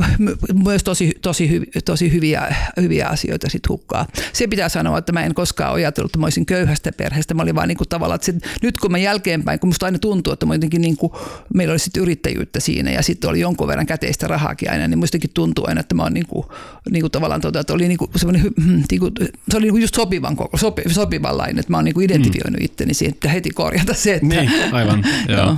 myös 0.64 0.84
tosi, 0.84 1.12
tosi, 1.22 1.60
tosi 1.84 2.12
hyviä, 2.12 2.56
hyviä 2.80 3.08
asioita 3.08 3.50
sit 3.50 3.68
hukkaa. 3.68 4.06
Se 4.32 4.46
pitää 4.46 4.68
sanoa, 4.68 4.98
että 4.98 5.12
mä 5.12 5.24
en 5.24 5.34
koskaan 5.34 5.74
ajatellut, 5.74 6.10
että 6.10 6.18
mä 6.18 6.26
olisin 6.26 6.46
köyhästä 6.46 6.92
perheestä. 6.92 7.34
Mä 7.34 7.42
olin 7.42 7.54
vaan 7.54 7.68
niin 7.68 7.78
kuin 7.78 7.88
tavallaan, 7.88 8.16
että 8.16 8.26
se, 8.26 8.34
nyt 8.62 8.78
kun 8.78 8.90
mä 8.90 8.98
jälkeenpäin, 8.98 9.60
kun 9.60 9.68
musta 9.68 9.86
aina 9.86 9.98
tuntuu, 9.98 10.32
että 10.32 10.46
mä 10.46 10.54
jotenkin 10.54 10.80
niin 10.80 10.96
kuin, 10.96 11.12
meillä 11.54 11.72
oli 11.72 11.78
sitten 11.78 12.02
yrittäjyyttä 12.02 12.60
siinä 12.60 12.90
ja 12.90 13.02
sitten 13.02 13.30
oli 13.30 13.40
jonkun 13.40 13.68
verran 13.68 13.86
käteistä 13.86 14.28
rahaakin 14.28 14.70
aina, 14.70 14.88
niin 14.88 14.98
mustakin 14.98 15.30
tuntuu 15.34 15.64
aina, 15.68 15.80
että 15.80 15.94
mä 15.94 16.02
oon 16.02 16.14
niin 16.14 16.26
kuin, 16.26 16.46
niin 16.90 17.02
kuin 17.02 17.10
tavallaan, 17.10 17.40
tuota, 17.40 17.60
että 17.60 17.72
oli 17.72 17.88
niin 17.88 17.98
kuin 17.98 18.10
semmoinen, 18.16 18.42
hmm, 18.64 18.82
niin 18.90 19.00
kuin, 19.00 19.12
se 19.50 19.56
oli 19.56 19.64
niin 19.64 19.72
kuin 19.72 19.82
just 19.82 19.94
sopivan 19.94 20.36
koko, 20.36 20.56
sopi, 20.56 20.82
sopivanlainen, 20.88 21.58
että 21.58 21.70
mä 21.70 21.76
oon 21.76 21.84
niin 21.84 21.94
kuin 21.94 22.04
identifioinut 22.04 22.60
mm. 22.60 22.64
itteni 22.64 22.94
siihen, 22.94 23.14
että 23.14 23.28
heti 23.28 23.50
korjata 23.50 23.94
se, 23.94 24.14
että... 24.14 24.26
Niin, 24.26 24.50
aivan, 24.72 25.04
joo. 25.28 25.38
joo. 25.38 25.56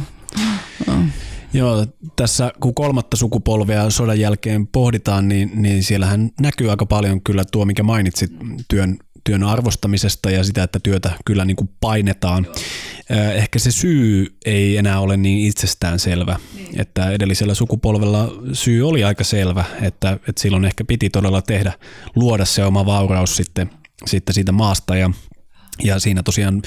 joo. 0.86 0.96
Joo, 1.54 1.86
tässä 2.16 2.52
kun 2.60 2.74
kolmatta 2.74 3.16
sukupolvea 3.16 3.90
sodan 3.90 4.20
jälkeen 4.20 4.66
pohditaan, 4.66 5.28
niin, 5.28 5.50
niin 5.54 5.82
siellähän 5.82 6.30
näkyy 6.40 6.70
aika 6.70 6.86
paljon 6.86 7.20
kyllä 7.20 7.44
tuo, 7.52 7.64
mikä 7.64 7.82
mainitsit 7.82 8.32
työn, 8.68 8.98
työn 9.24 9.42
arvostamisesta 9.42 10.30
ja 10.30 10.44
sitä, 10.44 10.62
että 10.62 10.80
työtä 10.82 11.10
kyllä 11.24 11.44
niin 11.44 11.56
kuin 11.56 11.70
painetaan. 11.80 12.46
Ehkä 13.34 13.58
se 13.58 13.70
syy 13.70 14.36
ei 14.44 14.76
enää 14.76 15.00
ole 15.00 15.16
niin 15.16 15.46
itsestään 15.46 15.98
selvä, 15.98 16.36
niin. 16.54 16.80
että 16.80 17.10
edellisellä 17.10 17.54
sukupolvella 17.54 18.32
syy 18.52 18.88
oli 18.88 19.04
aika 19.04 19.24
selvä, 19.24 19.64
että, 19.82 20.12
että 20.12 20.42
silloin 20.42 20.64
ehkä 20.64 20.84
piti 20.84 21.10
todella 21.10 21.42
tehdä, 21.42 21.72
luoda 22.16 22.44
se 22.44 22.64
oma 22.64 22.86
vauraus 22.86 23.36
sitten, 23.36 23.70
sitten 24.06 24.34
siitä 24.34 24.52
maasta 24.52 24.96
ja 24.96 25.10
ja 25.82 25.98
siinä 25.98 26.22
tosiaan 26.22 26.62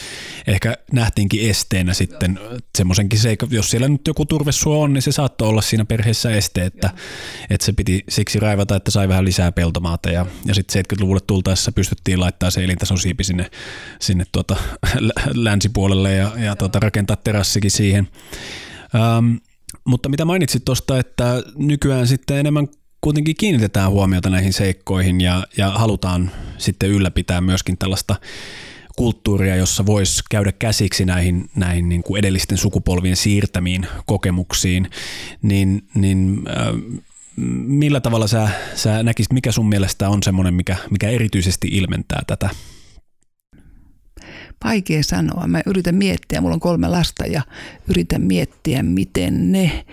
ehkä 0.48 0.78
nähtiinkin 0.92 1.50
esteenä 1.50 1.94
sitten 1.94 2.40
semmoisenkin 2.78 3.20
seikka, 3.20 3.48
jos 3.50 3.72
siellä 3.72 3.88
nyt 3.88 4.08
joku 4.08 4.26
turvesuo 4.26 4.82
on, 4.82 4.94
niin 4.94 5.02
se 5.02 5.12
saattoi 5.12 5.48
olla 5.48 5.62
siinä 5.62 5.86
perheessä 5.86 6.32
este, 6.32 6.66
että, 6.66 6.90
että 7.50 7.66
se 7.66 7.74
piti 7.74 8.04
siksi 8.10 8.40
raivata, 8.40 8.76
että 8.76 8.92
sai 8.92 9.08
vähän 9.08 9.26
lisää 9.26 9.52
peltomaata. 9.52 10.12
Ja, 10.12 10.26
ja 10.46 10.56
sitten 10.56 10.84
70-luvulle 10.84 11.22
tultaessa 11.28 11.72
pystyttiin 11.72 12.20
laittaa 12.20 12.52
se 12.52 12.64
elintason 12.64 12.98
siipi 12.98 13.24
sinne, 13.24 13.52
sinne 14.02 14.26
tuota, 14.32 14.56
länsipuolelle 15.34 16.14
ja, 16.14 16.32
ja 16.38 16.56
tuota, 16.56 16.80
rakentaa 16.80 17.16
terassikin 17.16 17.72
siihen. 17.72 18.08
Ähm, 18.96 19.36
mutta 19.86 20.10
mitä 20.10 20.26
mainitsit 20.26 20.66
tuosta, 20.66 21.00
että 21.00 21.44
nykyään 21.56 22.08
sitten 22.08 22.38
enemmän 22.38 22.68
kuitenkin 23.02 23.36
kiinnitetään 23.36 23.92
huomiota 23.92 24.30
näihin 24.30 24.54
seikkoihin 24.54 25.22
ja, 25.22 25.44
ja 25.58 25.70
halutaan 25.70 26.32
sitten 26.58 26.90
ylläpitää 26.90 27.42
myöskin 27.42 27.78
tällaista 27.78 28.16
kulttuuria, 28.98 29.56
jossa 29.56 29.86
voisi 29.86 30.24
käydä 30.30 30.52
käsiksi 30.52 31.06
näihin, 31.06 31.50
näihin 31.56 31.90
niin 31.90 32.04
kuin 32.04 32.20
edellisten 32.20 32.58
sukupolvien 32.58 33.16
siirtämiin 33.16 33.88
kokemuksiin, 34.06 34.90
niin, 35.42 35.88
niin 35.94 36.42
äh, 36.48 37.02
millä 37.68 38.02
tavalla 38.02 38.28
sä, 38.28 38.50
sä 38.76 39.04
näkisit, 39.04 39.34
mikä 39.34 39.52
sun 39.52 39.70
mielestä 39.70 40.10
on 40.10 40.24
semmoinen, 40.24 40.54
mikä, 40.54 40.76
mikä 40.92 41.10
erityisesti 41.10 41.68
ilmentää 41.68 42.22
tätä? 42.28 42.50
Vaikea 44.64 45.04
sanoa. 45.04 45.48
Mä 45.48 45.62
yritän 45.66 45.96
miettiä, 45.96 46.42
mulla 46.42 46.54
on 46.54 46.60
kolme 46.60 46.88
lasta 46.88 47.26
ja 47.26 47.42
yritän 47.90 48.22
miettiä, 48.22 48.84
miten 48.84 49.52
ne 49.52 49.86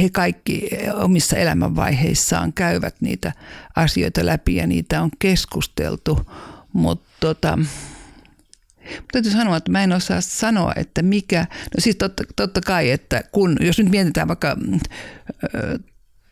he 0.00 0.10
kaikki 0.12 0.68
omissa 0.94 1.36
elämänvaiheissaan 1.36 2.52
käyvät 2.52 2.94
niitä 3.00 3.32
asioita 3.76 4.26
läpi 4.26 4.56
ja 4.56 4.66
niitä 4.66 5.02
on 5.02 5.10
keskusteltu, 5.18 6.20
mutta 6.72 7.08
tota, 7.20 7.58
Täytyy 9.12 9.32
sanoa, 9.32 9.56
että 9.56 9.72
mä 9.72 9.84
en 9.84 9.92
osaa 9.92 10.20
sanoa, 10.20 10.72
että 10.76 11.02
mikä, 11.02 11.40
no 11.50 11.78
siis 11.78 11.96
totta, 11.96 12.24
totta 12.36 12.60
kai, 12.60 12.90
että 12.90 13.22
kun, 13.32 13.56
jos 13.60 13.78
nyt 13.78 13.90
mietitään 13.90 14.28
vaikka 14.28 14.56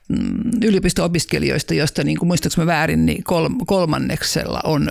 mm, 0.09 0.51
yliopisto-opiskelijoista, 0.64 1.75
joista 1.75 2.05
niin 2.05 2.19
kuin 2.19 2.27
muistaakseni 2.27 2.67
väärin, 2.67 3.07
niin 3.07 3.25
kolmanneksella 3.67 4.61
on 4.64 4.88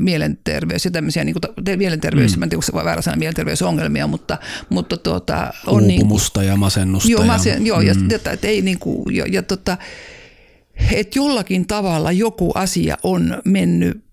mielenterveys 0.00 0.84
ja 0.84 0.90
tämmöisiä 0.90 1.24
niin 1.24 1.36
kuin, 1.40 1.78
mielenterveys, 1.78 2.36
mm. 2.36 2.40
mä 2.40 2.44
en 2.44 2.50
tiedä, 2.50 2.62
onko 2.72 2.84
väärä 2.84 3.02
sana 3.02 3.16
mielenterveysongelmia, 3.16 4.06
mutta, 4.06 4.38
mutta 4.68 4.96
tuota, 4.96 5.52
on 5.66 5.86
niin 5.86 6.00
Uupumusta 6.00 6.40
niin, 6.40 6.48
ja 6.48 6.56
masennusta. 6.56 7.10
Joo, 7.10 7.24
masen, 7.24 7.52
ja, 7.52 7.68
joo 7.68 7.80
mm. 7.80 7.86
ja, 7.86 7.94
ja, 8.10 8.32
että 8.32 8.48
ei 8.48 8.62
niin 8.62 8.78
kuin, 8.78 9.16
ja, 9.16 9.26
ja 9.28 9.42
tota, 9.42 9.76
että 10.92 11.18
jollakin 11.18 11.66
tavalla 11.66 12.12
joku 12.12 12.52
asia 12.54 12.96
on 13.02 13.40
mennyt 13.44 14.03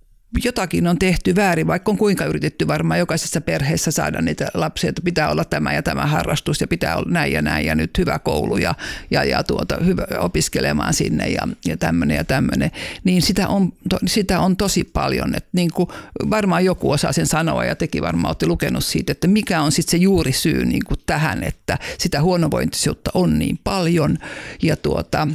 jotakin 0.44 0.88
on 0.88 1.00
tehty 1.00 1.36
väärin, 1.36 1.68
vaikka 1.68 1.92
on 1.92 1.98
kuinka 1.98 2.26
yritetty 2.26 2.68
varmaan 2.68 3.00
jokaisessa 3.00 3.42
perheessä 3.42 3.92
saada 3.92 4.22
niitä 4.22 4.48
lapsia, 4.54 4.90
että 4.90 5.02
pitää 5.02 5.30
olla 5.30 5.46
tämä 5.46 5.74
ja 5.74 5.84
tämä 5.84 6.06
harrastus 6.06 6.62
ja 6.62 6.68
pitää 6.68 6.96
olla 6.96 7.12
näin 7.12 7.34
ja 7.34 7.42
näin 7.42 7.66
ja 7.66 7.76
nyt 7.76 7.98
hyvä 7.98 8.20
koulu 8.20 8.58
ja, 8.58 8.76
ja, 9.12 9.24
ja 9.24 9.44
tuota, 9.44 9.78
hyvä 9.86 10.06
opiskelemaan 10.20 10.94
sinne 10.94 11.30
ja, 11.30 11.48
ja 11.66 11.78
tämmöinen 11.78 12.18
ja 12.18 12.24
tämmöinen. 12.24 12.72
Niin 13.04 13.22
sitä 13.22 13.48
on, 13.48 13.74
to, 13.90 13.98
sitä 14.06 14.40
on 14.40 14.58
tosi 14.58 14.84
paljon. 14.84 15.36
Että 15.36 15.50
niin 15.54 15.72
kuin 15.74 15.90
varmaan 16.30 16.66
joku 16.66 16.92
osaa 16.92 17.12
sen 17.12 17.28
sanoa 17.28 17.66
ja 17.66 17.76
teki 17.76 18.02
varmaan 18.02 18.30
olette 18.30 18.48
lukenut 18.48 18.84
siitä, 18.84 19.12
että 19.12 19.28
mikä 19.28 19.62
on 19.62 19.72
sitten 19.72 19.92
se 19.92 19.98
juurisyy 19.98 20.66
niin 20.66 20.86
kuin 20.88 21.00
tähän, 21.06 21.44
että 21.44 21.78
sitä 21.98 22.22
huonovointisuutta 22.22 23.12
on 23.14 23.40
niin 23.40 23.60
paljon 23.64 24.18
ja 24.62 24.78
tuota, 24.78 25.28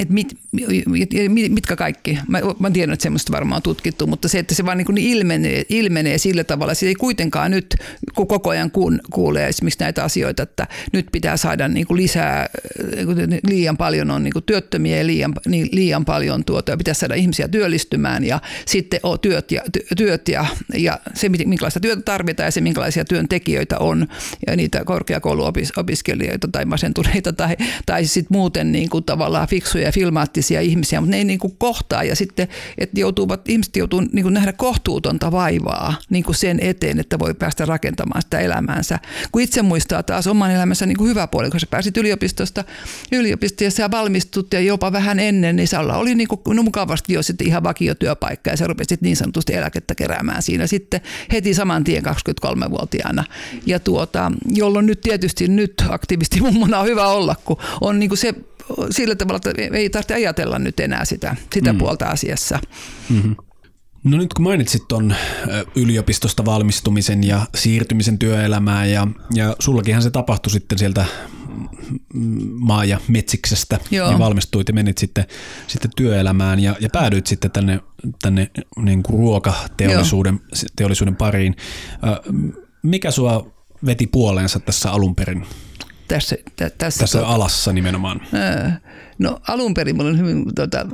että 0.00 0.14
mit, 0.14 0.38
mitkä 1.48 1.76
kaikki, 1.76 2.18
mä, 2.28 2.40
mä 2.58 2.70
tiedän, 2.70 2.92
että 2.92 3.02
semmoista 3.02 3.32
varmaan 3.32 3.58
on 3.58 3.62
tutkittu, 3.62 4.06
mutta 4.06 4.28
se, 4.28 4.38
että 4.38 4.54
se 4.54 4.66
vaan 4.66 4.78
niin 4.78 4.98
ilmenee, 4.98 5.64
ilmenee 5.68 6.18
sillä 6.18 6.44
tavalla, 6.44 6.74
se 6.74 6.86
ei 6.86 6.94
kuitenkaan 6.94 7.50
nyt 7.50 7.76
koko 8.14 8.50
ajan 8.50 8.70
kuulee 9.10 9.48
esimerkiksi 9.48 9.80
näitä 9.80 10.04
asioita, 10.04 10.42
että 10.42 10.66
nyt 10.92 11.06
pitää 11.12 11.36
saada 11.36 11.68
niin 11.68 11.86
kuin 11.86 11.96
lisää, 11.96 12.48
liian 13.48 13.76
paljon 13.76 14.10
on 14.10 14.22
niin 14.22 14.32
kuin 14.32 14.44
työttömiä 14.44 14.96
ja 14.96 15.06
liian, 15.06 15.34
niin 15.46 15.68
liian 15.72 16.04
paljon 16.04 16.44
tuota, 16.44 16.70
ja 16.70 16.76
pitää 16.76 16.94
saada 16.94 17.14
ihmisiä 17.14 17.48
työllistymään 17.48 18.24
ja 18.24 18.40
sitten 18.66 19.00
on 19.02 19.20
työt 19.20 19.52
ja, 19.52 19.62
työt 19.96 20.28
ja, 20.28 20.46
ja 20.74 20.98
se, 21.14 21.28
minkälaista 21.28 21.80
työtä 21.80 22.02
tarvitaan 22.02 22.46
ja 22.46 22.50
se, 22.50 22.60
minkälaisia 22.60 23.04
työntekijöitä 23.04 23.78
on 23.78 24.08
ja 24.46 24.56
niitä 24.56 24.84
korkeakouluopiskelijoita 24.84 26.48
tai 26.52 26.64
masentuneita 26.64 27.32
tai, 27.32 27.56
tai 27.86 28.04
sitten 28.04 28.38
muuten 28.38 28.72
niin 28.72 28.90
kuin 28.90 29.04
tavallaan 29.04 29.48
fiksuja 29.48 29.81
ja 29.82 29.92
filmaattisia 29.92 30.60
ihmisiä, 30.60 31.00
mutta 31.00 31.10
ne 31.10 31.16
ei 31.16 31.24
niin 31.24 31.38
kuin 31.38 31.56
kohtaa 31.58 32.04
ja 32.04 32.16
sitten, 32.16 32.48
että 32.78 33.00
joutuvat, 33.00 33.48
ihmiset 33.48 33.76
joutuu 33.76 34.00
niin 34.00 34.22
kuin 34.22 34.34
nähdä 34.34 34.52
kohtuutonta 34.52 35.32
vaivaa 35.32 35.94
niin 36.10 36.24
kuin 36.24 36.36
sen 36.36 36.58
eteen, 36.60 37.00
että 37.00 37.18
voi 37.18 37.34
päästä 37.34 37.64
rakentamaan 37.64 38.22
sitä 38.22 38.38
elämäänsä. 38.38 38.98
Kun 39.32 39.42
itse 39.42 39.62
muistaa 39.62 40.02
taas 40.02 40.26
oman 40.26 40.50
elämänsä 40.50 40.86
niin 40.86 40.96
kuin 40.96 41.10
hyvä 41.10 41.26
puoli, 41.26 41.50
kun 41.50 41.60
sä 41.60 41.66
pääsit 41.70 41.96
yliopistosta, 41.96 42.64
yliopistosta 43.12 43.64
ja 43.64 43.70
sä 43.70 43.90
valmistut 43.90 44.52
ja 44.52 44.60
jopa 44.60 44.92
vähän 44.92 45.18
ennen, 45.18 45.56
niin 45.56 45.68
salla 45.68 45.96
oli 45.96 46.14
niin 46.14 46.28
kuin 46.28 46.56
no 46.56 46.62
mukavasti 46.62 47.12
jo 47.12 47.22
sitten 47.22 47.46
ihan 47.46 47.62
vakiotyöpaikka 47.62 48.50
ja 48.50 48.56
sä 48.56 48.66
rupesit 48.66 49.00
niin 49.00 49.16
sanotusti 49.16 49.54
eläkettä 49.54 49.94
keräämään 49.94 50.42
siinä 50.42 50.66
sitten 50.66 51.00
heti 51.32 51.54
saman 51.54 51.84
tien 51.84 52.02
23-vuotiaana. 52.04 53.24
Ja 53.66 53.80
tuota, 53.80 54.32
jolloin 54.50 54.86
nyt 54.86 55.00
tietysti 55.00 55.48
nyt 55.48 55.74
aktivisti 55.88 56.40
mummona 56.40 56.78
on 56.78 56.86
hyvä 56.86 57.06
olla, 57.06 57.36
kun 57.44 57.56
on 57.80 57.98
niin 57.98 58.08
kuin 58.08 58.18
se 58.18 58.34
sillä 58.90 59.14
tavalla, 59.14 59.40
että 59.44 59.76
ei 59.76 59.90
tarvitse 59.90 60.14
ajatella 60.14 60.58
nyt 60.58 60.80
enää 60.80 61.04
sitä, 61.04 61.36
sitä 61.54 61.72
mm. 61.72 61.78
puolta 61.78 62.06
asiassa. 62.06 62.58
Mm-hmm. 63.10 63.36
No 64.04 64.16
nyt 64.16 64.34
kun 64.34 64.42
mainitsit 64.44 64.88
tuon 64.88 65.14
yliopistosta 65.76 66.44
valmistumisen 66.44 67.24
ja 67.24 67.46
siirtymisen 67.54 68.18
työelämään 68.18 68.90
ja, 68.90 69.08
ja 69.34 69.56
sullakinhan 69.58 70.02
se 70.02 70.10
tapahtui 70.10 70.50
sitten 70.50 70.78
sieltä 70.78 71.04
maa- 72.52 72.84
ja 72.84 73.00
metsiksestä 73.08 73.78
Joo. 73.90 74.10
ja 74.10 74.18
valmistuit 74.18 74.68
ja 74.68 74.74
menit 74.74 74.98
sitten, 74.98 75.24
sitten 75.66 75.90
työelämään 75.96 76.60
ja, 76.60 76.76
ja 76.80 76.88
päädyit 76.92 77.26
sitten 77.26 77.50
tänne, 77.50 77.80
tänne 78.22 78.50
niin 78.76 79.02
kuin 79.02 79.18
ruokateollisuuden 79.18 80.40
teollisuuden 80.76 81.16
pariin. 81.16 81.56
Mikä 82.82 83.10
sua 83.10 83.52
veti 83.86 84.06
puoleensa 84.06 84.60
tässä 84.60 84.92
alun 84.92 85.14
perin? 85.14 85.46
Tässä, 86.12 86.36
tä, 86.56 86.70
tässä, 86.70 87.00
tässä 87.00 87.18
tuota, 87.18 87.34
alassa 87.34 87.72
nimenomaan. 87.72 88.20
No 89.18 89.40
alun 89.48 89.74
perin 89.74 89.96
mulla 89.96 90.10
on 90.10 90.18
hyvin 90.18 90.44
tota, 90.54 90.86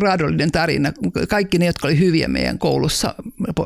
raadollinen 0.00 0.52
tarina. 0.52 0.92
Kaikki 1.28 1.58
ne, 1.58 1.66
jotka 1.66 1.88
oli 1.88 1.98
hyviä 1.98 2.28
meidän 2.28 2.58
koulussa, 2.58 3.14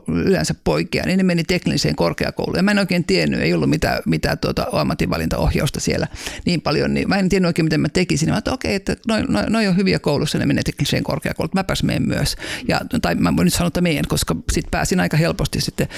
yleensä 0.09 0.55
poikia, 0.65 1.03
niin 1.07 1.17
ne 1.17 1.23
meni 1.23 1.45
tekniseen 1.45 1.97
korkeakouluun. 1.97 2.57
Ja 2.57 2.63
mä 2.63 2.71
en 2.71 2.79
oikein 2.79 3.05
tiennyt, 3.05 3.41
ei 3.41 3.55
ollut 3.55 3.71
mitään, 3.71 4.03
mitään 4.07 4.39
tuota, 4.39 4.67
ammatinvalintaohjausta 4.73 5.81
siellä 5.81 6.07
niin 6.47 6.61
paljon. 6.61 6.95
Niin 6.95 7.09
mä 7.09 7.17
en 7.17 7.29
tiennyt 7.29 7.49
oikein, 7.49 7.67
miten 7.67 7.81
mä 7.81 7.89
tekisin. 7.89 8.31
Mä 8.31 8.39
että 8.39 8.53
okei, 8.53 8.77
okay, 8.77 8.95
että 8.95 8.97
noin 9.09 9.27
noi, 9.29 9.45
noi 9.49 9.67
on 9.67 9.77
hyviä 9.77 9.99
koulussa, 9.99 10.39
ne 10.39 10.47
menee 10.47 10.63
tekniseen 10.63 11.05
korkeakouluun. 11.05 11.51
Mäpäs 11.55 11.83
menen 11.83 12.09
myös. 12.09 12.37
Ja, 12.69 12.81
tai 13.03 13.15
mä 13.15 13.37
voin 13.37 13.45
nyt 13.45 13.55
sanoa, 13.55 13.69
että 13.69 13.81
meen, 13.81 14.05
koska 14.09 14.37
sitten 14.53 14.71
pääsin 14.71 15.01
aika 15.01 15.17
helposti 15.17 15.61
sitten 15.61 15.89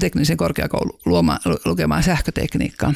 tekniseen 0.00 0.36
korkeakouluun 0.36 1.00
luomaan, 1.04 1.40
lukemaan 1.64 2.02
sähkötekniikkaa 2.02 2.94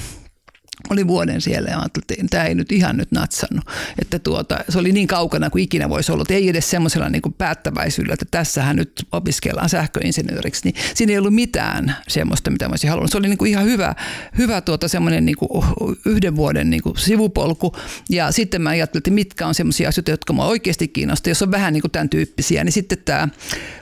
oli 0.91 1.07
vuoden 1.07 1.41
siellä 1.41 1.71
ja 1.71 1.79
ajattelin, 1.79 2.05
että 2.11 2.27
tämä 2.31 2.45
ei 2.45 2.55
nyt 2.55 2.73
ihan 2.73 2.97
nyt 2.97 3.13
natsannut. 3.13 3.65
Että 3.99 4.19
tuota, 4.19 4.59
se 4.69 4.79
oli 4.79 4.93
niin 4.93 5.07
kaukana 5.07 5.51
kuin 5.51 5.65
ikinä 5.65 5.89
voisi 5.89 6.13
olla. 6.13 6.25
Ei 6.29 6.49
edes 6.49 6.71
semmoisella 6.71 7.09
niin 7.09 7.23
päättäväisyydellä, 7.39 8.15
että 8.15 8.27
tässähän 8.31 8.77
nyt 8.77 9.07
opiskellaan 9.13 9.69
sähköinsinööriksi. 9.69 10.61
Niin 10.65 10.75
siinä 10.95 11.13
ei 11.13 11.19
ollut 11.19 11.35
mitään 11.35 11.97
semmoista, 12.09 12.51
mitä 12.51 12.65
mä 12.65 12.73
olisin 12.73 12.91
halunnut. 12.91 13.11
Se 13.11 13.19
oli 13.19 13.29
niin 13.29 13.39
kuin 13.39 13.51
ihan 13.51 13.65
hyvä, 13.65 13.95
hyvä 14.39 14.61
tuota 14.61 14.89
semmoinen 14.89 15.25
niin 15.25 15.37
kuin 15.37 15.65
yhden 16.07 16.37
vuoden 16.37 16.71
niin 16.71 16.83
kuin 16.83 16.97
sivupolku. 16.97 17.77
Ja 18.11 18.33
sitten 18.33 18.63
mä 18.63 18.71
ajattelin, 18.71 19.01
että 19.01 19.11
mitkä 19.11 19.47
on 19.47 19.55
semmoisia 19.55 19.89
asioita, 19.89 20.11
jotka 20.11 20.33
mua 20.33 20.47
oikeasti 20.47 20.89
kiinnostaa. 20.89 21.31
Jos 21.31 21.43
on 21.43 21.51
vähän 21.51 21.73
niin 21.73 21.81
kuin 21.81 21.91
tämän 21.91 22.09
tyyppisiä, 22.09 22.65
niin 22.65 22.73
sitten 22.73 22.99
tämä 23.05 23.29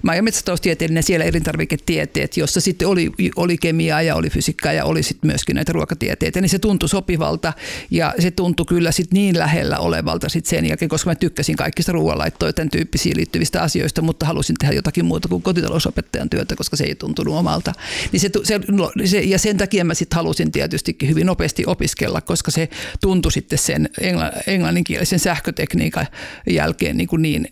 maa- 0.02 0.14
ja 0.14 0.22
metsätaloustieteellinen 0.22 1.02
siellä 1.02 1.24
elintarviketieteet, 1.24 2.37
jossa 2.37 2.61
sitten 2.61 2.88
oli, 2.88 3.12
oli 3.37 3.59
kemiaa 3.59 4.02
ja 4.02 4.14
oli 4.14 4.30
fysiikkaa 4.30 4.72
ja 4.72 4.85
oli 4.85 5.02
sitten 5.02 5.28
myöskin 5.28 5.54
näitä 5.54 5.72
ruokatieteitä, 5.72 6.40
niin 6.40 6.48
se 6.48 6.59
tuntui 6.59 6.86
sopivalta 6.88 7.53
ja 7.90 8.14
se 8.18 8.31
tuntui 8.31 8.66
kyllä 8.66 8.92
sit 8.92 9.12
niin 9.12 9.38
lähellä 9.38 9.79
olevalta 9.79 10.29
sit 10.29 10.46
sen 10.46 10.66
jälkeen, 10.66 10.88
koska 10.88 11.11
mä 11.11 11.14
tykkäsin 11.14 11.57
kaikista 11.57 11.92
ruoanlaittoja 11.92 12.53
tämän 12.53 12.70
tyyppisiin 12.70 13.16
liittyvistä 13.16 13.62
asioista, 13.62 14.03
mutta 14.03 14.27
halusin 14.27 14.57
tehdä 14.59 14.75
jotakin 14.75 15.05
muuta 15.05 15.29
kuin 15.29 15.42
kotitalousopettajan 15.42 16.31
työtä, 16.31 16.57
koska 16.57 16.77
se 16.77 16.85
ei 16.85 16.94
tuntunut 16.94 17.35
omalta. 17.35 17.72
Niin 18.12 18.20
se, 18.20 18.31
se, 18.44 18.61
no, 18.68 18.92
se, 19.05 19.20
ja 19.20 19.38
sen 19.38 19.57
takia 19.57 19.85
mä 19.85 19.94
sitten 19.94 20.16
halusin 20.16 20.53
tietysti 20.53 20.96
hyvin 21.09 21.27
nopeasti 21.27 21.64
opiskella, 21.66 22.20
koska 22.20 22.51
se 22.51 22.68
tuntui 23.01 23.33
sitten 23.33 23.59
sen 23.59 23.88
engla, 24.01 24.33
englanninkielisen 24.46 25.18
sähkötekniikan 25.18 26.07
jälkeen 26.51 26.96
niin, 26.96 27.09
kuin 27.09 27.22
niin, 27.22 27.49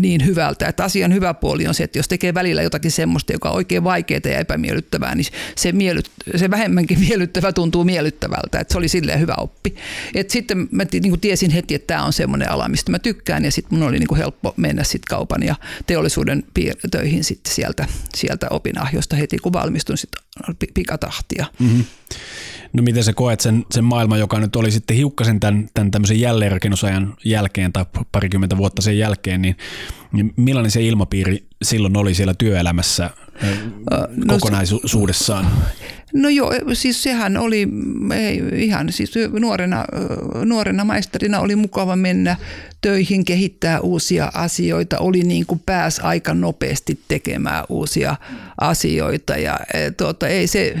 niin 0.00 0.26
hyvältä. 0.26 0.68
Että 0.68 0.84
asian 0.84 1.14
hyvä 1.14 1.34
puoli 1.34 1.66
on 1.66 1.74
se, 1.74 1.84
että 1.84 1.98
jos 1.98 2.08
tekee 2.08 2.34
välillä 2.34 2.62
jotakin 2.62 2.90
semmoista, 2.90 3.32
joka 3.32 3.50
on 3.50 3.56
oikein 3.56 3.84
vaikeaa 3.84 4.20
ja 4.24 4.38
epämiellyttävää, 4.38 5.14
niin 5.14 5.26
se, 5.56 5.72
miellyt, 5.72 6.10
se 6.36 6.50
vähemmänkin 6.50 7.00
miellyttävä 7.08 7.52
tuntuu 7.52 7.84
miellyttävältä 7.84 8.63
että 8.64 8.72
se 8.72 8.78
oli 8.78 8.88
silleen 8.88 9.20
hyvä 9.20 9.34
oppi. 9.38 9.74
Et 10.14 10.30
sitten 10.30 10.68
mä 10.70 10.84
niin 10.92 11.10
kuin 11.10 11.20
tiesin 11.20 11.50
heti, 11.50 11.74
että 11.74 11.86
tämä 11.86 12.04
on 12.04 12.12
semmoinen 12.12 12.50
ala, 12.50 12.68
mistä 12.68 12.90
mä 12.90 12.98
tykkään 12.98 13.44
ja 13.44 13.52
sitten 13.52 13.78
mun 13.78 13.88
oli 13.88 13.98
niin 13.98 14.16
helppo 14.16 14.54
mennä 14.56 14.84
sitten 14.84 15.08
kaupan 15.08 15.42
ja 15.42 15.54
teollisuuden 15.86 16.44
töihin 16.90 17.24
sitten 17.24 17.54
sieltä, 17.54 17.86
sieltä 18.14 18.46
opinahjosta 18.50 19.16
heti, 19.16 19.38
kun 19.38 19.52
valmistun 19.52 19.98
sitten 19.98 20.22
pikatahtia. 20.74 21.46
Mm-hmm. 21.58 21.84
No 22.74 22.82
miten 22.82 23.04
sä 23.04 23.12
koet 23.12 23.40
sen, 23.40 23.64
sen 23.70 23.84
maailman, 23.84 24.18
joka 24.18 24.40
nyt 24.40 24.56
oli 24.56 24.70
sitten 24.70 24.96
hiukkasen 24.96 25.40
tämän, 25.40 25.68
tämän 25.74 25.90
tämmöisen 25.90 26.20
jälleenrakennusajan 26.20 27.14
jälkeen 27.24 27.72
tai 27.72 27.86
parikymmentä 28.12 28.56
vuotta 28.56 28.82
sen 28.82 28.98
jälkeen, 28.98 29.42
niin, 29.42 29.56
niin 30.12 30.32
millainen 30.36 30.70
se 30.70 30.82
ilmapiiri 30.82 31.46
silloin 31.62 31.96
oli 31.96 32.14
siellä 32.14 32.34
työelämässä 32.34 33.10
no, 34.08 34.34
kokonaisuudessaan? 34.34 35.46
No 36.14 36.28
joo, 36.28 36.52
siis 36.72 37.02
sehän 37.02 37.36
oli 37.36 37.68
ei, 38.14 38.42
ihan 38.52 38.92
siis 38.92 39.14
nuorena, 39.40 39.84
nuorena 40.44 40.84
maisterina 40.84 41.40
oli 41.40 41.56
mukava 41.56 41.96
mennä 41.96 42.36
töihin, 42.80 43.24
kehittää 43.24 43.80
uusia 43.80 44.30
asioita, 44.34 44.98
oli 44.98 45.22
niin 45.22 45.46
kuin 45.46 45.62
pääs 45.66 45.98
aika 45.98 46.34
nopeasti 46.34 47.00
tekemään 47.08 47.64
uusia 47.68 48.16
asioita 48.60 49.36
ja 49.36 49.60
e, 49.74 49.90
tuota, 49.90 50.28
ei 50.28 50.46
se 50.46 50.76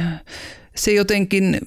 se 0.74 0.92
jotenkin 0.92 1.58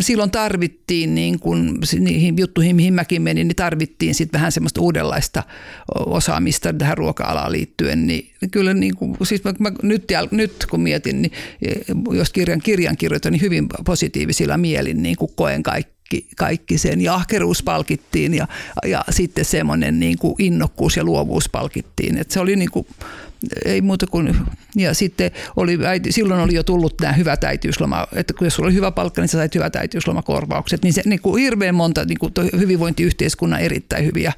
silloin 0.00 0.30
tarvittiin 0.30 1.14
niin 1.14 1.38
kuin, 1.40 1.78
niihin 1.98 2.38
juttuihin, 2.38 2.76
mihin 2.76 2.94
mäkin 2.94 3.22
menin, 3.22 3.48
niin 3.48 3.56
tarvittiin 3.56 4.14
sitten 4.14 4.38
vähän 4.38 4.52
semmoista 4.52 4.80
uudenlaista 4.80 5.42
osaamista 5.94 6.72
tähän 6.72 6.98
ruoka-alaan 6.98 7.52
liittyen. 7.52 8.06
Niin 8.06 8.30
kyllä 8.50 8.74
niin 8.74 8.96
kuin, 8.96 9.16
siis 9.22 9.44
mä, 9.44 9.54
mä 9.58 9.72
nyt, 9.82 10.04
nyt 10.30 10.66
kun 10.70 10.80
mietin, 10.80 11.22
niin 11.22 11.32
jos 12.10 12.32
kirjan, 12.32 12.60
kirjan 12.60 12.96
kirjoitan, 12.96 13.32
niin 13.32 13.42
hyvin 13.42 13.66
positiivisilla 13.84 14.58
mielin 14.58 15.02
niin 15.02 15.16
kuin 15.16 15.32
koen 15.34 15.62
kaikki 15.62 15.98
kaikki 16.36 16.78
sen 16.78 17.00
ja 17.00 17.14
ahkeruus 17.14 17.62
palkittiin 17.62 18.34
ja, 18.34 18.46
ja 18.86 19.04
sitten 19.10 19.44
semmoinen 19.44 20.00
niin 20.00 20.18
kuin 20.18 20.34
innokkuus 20.38 20.96
ja 20.96 21.04
luovuus 21.04 21.48
palkittiin. 21.48 22.18
Et 22.18 22.30
se 22.30 22.40
oli 22.40 22.56
niin 22.56 22.70
kuin, 22.70 22.86
ei 23.64 23.80
muuta 23.80 24.06
kuin, 24.06 24.36
ja 24.76 24.94
sitten 24.94 25.30
oli, 25.56 25.78
silloin 26.10 26.40
oli 26.40 26.54
jo 26.54 26.62
tullut 26.62 26.94
nämä 27.00 27.12
hyvät 27.12 27.44
äitiysloma, 27.44 28.06
että 28.12 28.34
kun 28.34 28.46
jos 28.46 28.54
sulla 28.54 28.66
oli 28.66 28.74
hyvä 28.74 28.90
palkka, 28.90 29.20
niin 29.20 29.28
sä 29.28 29.38
sait 29.38 29.54
hyvät 29.54 29.76
äitiyslomakorvaukset, 29.76 30.82
niin 30.82 30.92
se 30.92 31.02
niin 31.04 31.20
kuin 31.20 31.42
hirveän 31.42 31.74
monta 31.74 32.04
niin 32.04 32.18
kuin 32.18 32.32
hyvinvointiyhteiskunnan 32.58 33.60
erittäin 33.60 34.04
hyviä, 34.04 34.32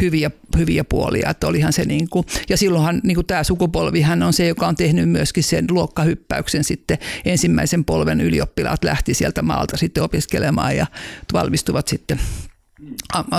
hyviä, 0.00 0.30
hyviä 0.56 0.84
puolia, 0.84 1.30
että 1.30 1.46
olihan 1.46 1.72
se 1.72 1.84
niin 1.84 2.08
kuin, 2.10 2.26
ja 2.48 2.56
silloinhan 2.56 3.00
niin 3.04 3.14
kuin 3.14 3.26
tämä 3.26 3.44
sukupolvihan 3.44 4.22
on 4.22 4.32
se, 4.32 4.46
joka 4.46 4.66
on 4.66 4.76
tehnyt 4.76 5.10
myöskin 5.10 5.44
sen 5.44 5.66
luokkahyppäyksen 5.70 6.64
sitten 6.64 6.98
ensimmäisen 7.24 7.84
polven 7.84 8.20
ylioppilaat 8.20 8.84
lähti 8.84 9.14
sieltä 9.14 9.42
maalta 9.42 9.76
sitten 9.76 10.02
opiskelemaan 10.02 10.76
ja 10.76 10.86
valmistuvat 11.32 11.88
sitten 11.88 12.20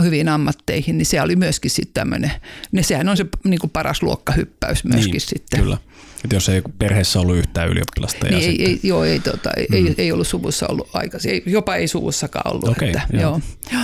hyviin 0.03 0.29
ammatteihin, 0.29 0.97
niin 0.97 1.05
se 1.05 1.21
oli 1.21 1.35
myöskin 1.35 1.71
sitten 1.71 1.93
tämmöinen, 1.93 2.31
niin 2.71 2.83
sehän 2.83 3.09
on 3.09 3.17
se 3.17 3.25
niin 3.43 3.59
kuin 3.59 3.71
paras 3.71 4.03
luokkahyppäys 4.03 4.83
myöskin 4.83 5.11
niin, 5.11 5.21
sitten. 5.21 5.59
Kyllä. 5.59 5.77
Että 6.23 6.35
jos 6.35 6.49
ei 6.49 6.61
perheessä 6.79 7.19
ollut 7.19 7.37
yhtään 7.37 7.69
ylioppilasta. 7.69 8.25
Niin 8.25 8.33
ja 8.33 8.39
ei, 8.39 8.49
sitten... 8.49 8.67
ei, 8.67 8.79
joo, 8.83 9.03
ei, 9.03 9.19
tota, 9.19 9.49
mm. 9.69 9.75
ei, 9.75 9.95
ei 9.97 10.11
ollut 10.11 10.27
suvussa 10.27 10.67
ollut 10.69 10.89
aikaisin, 10.93 11.41
jopa 11.45 11.75
ei 11.75 11.87
suvussakaan 11.87 12.53
ollut. 12.53 12.69
Okay, 12.69 12.87
että, 12.87 13.01
joo. 13.13 13.41
Joo. 13.73 13.81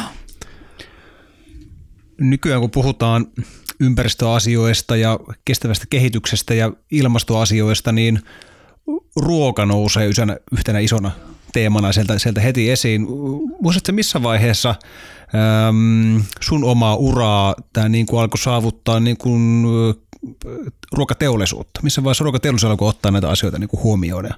Nykyään 2.22 2.62
kun 2.62 2.72
puhutaan 2.72 3.28
ympäristöasioista 3.80 4.96
ja 4.96 5.20
kestävästä 5.46 5.86
kehityksestä 5.90 6.54
ja 6.54 6.74
ilmastoasioista, 6.92 7.92
niin 7.92 8.20
ruoka 9.16 9.66
nousee 9.66 10.06
yhtenä, 10.06 10.38
yhtenä 10.52 10.80
isona 10.80 11.12
teemana 11.54 11.92
sieltä, 11.92 12.20
sieltä 12.20 12.42
heti 12.42 12.72
esiin. 12.72 13.08
Muistatko 13.62 13.92
missä 13.92 14.24
vaiheessa 14.24 14.76
äm, 15.36 16.24
sun 16.42 16.64
omaa 16.64 16.96
uraa 16.96 17.56
tämä 17.74 17.90
niin 17.90 18.06
kuin 18.06 18.22
alkoi 18.22 18.38
saavuttaa 18.38 19.00
niin 19.00 19.18
kuin, 19.18 19.66
ruokateollisuutta? 20.92 21.80
Missä 21.84 22.04
vaiheessa 22.04 22.24
ruokateollisuus 22.24 22.70
alkoi 22.70 22.90
ottaa 22.90 23.12
näitä 23.12 23.30
asioita 23.30 23.60
niin 23.60 23.70
kuin 23.70 23.84
huomioon? 23.84 24.30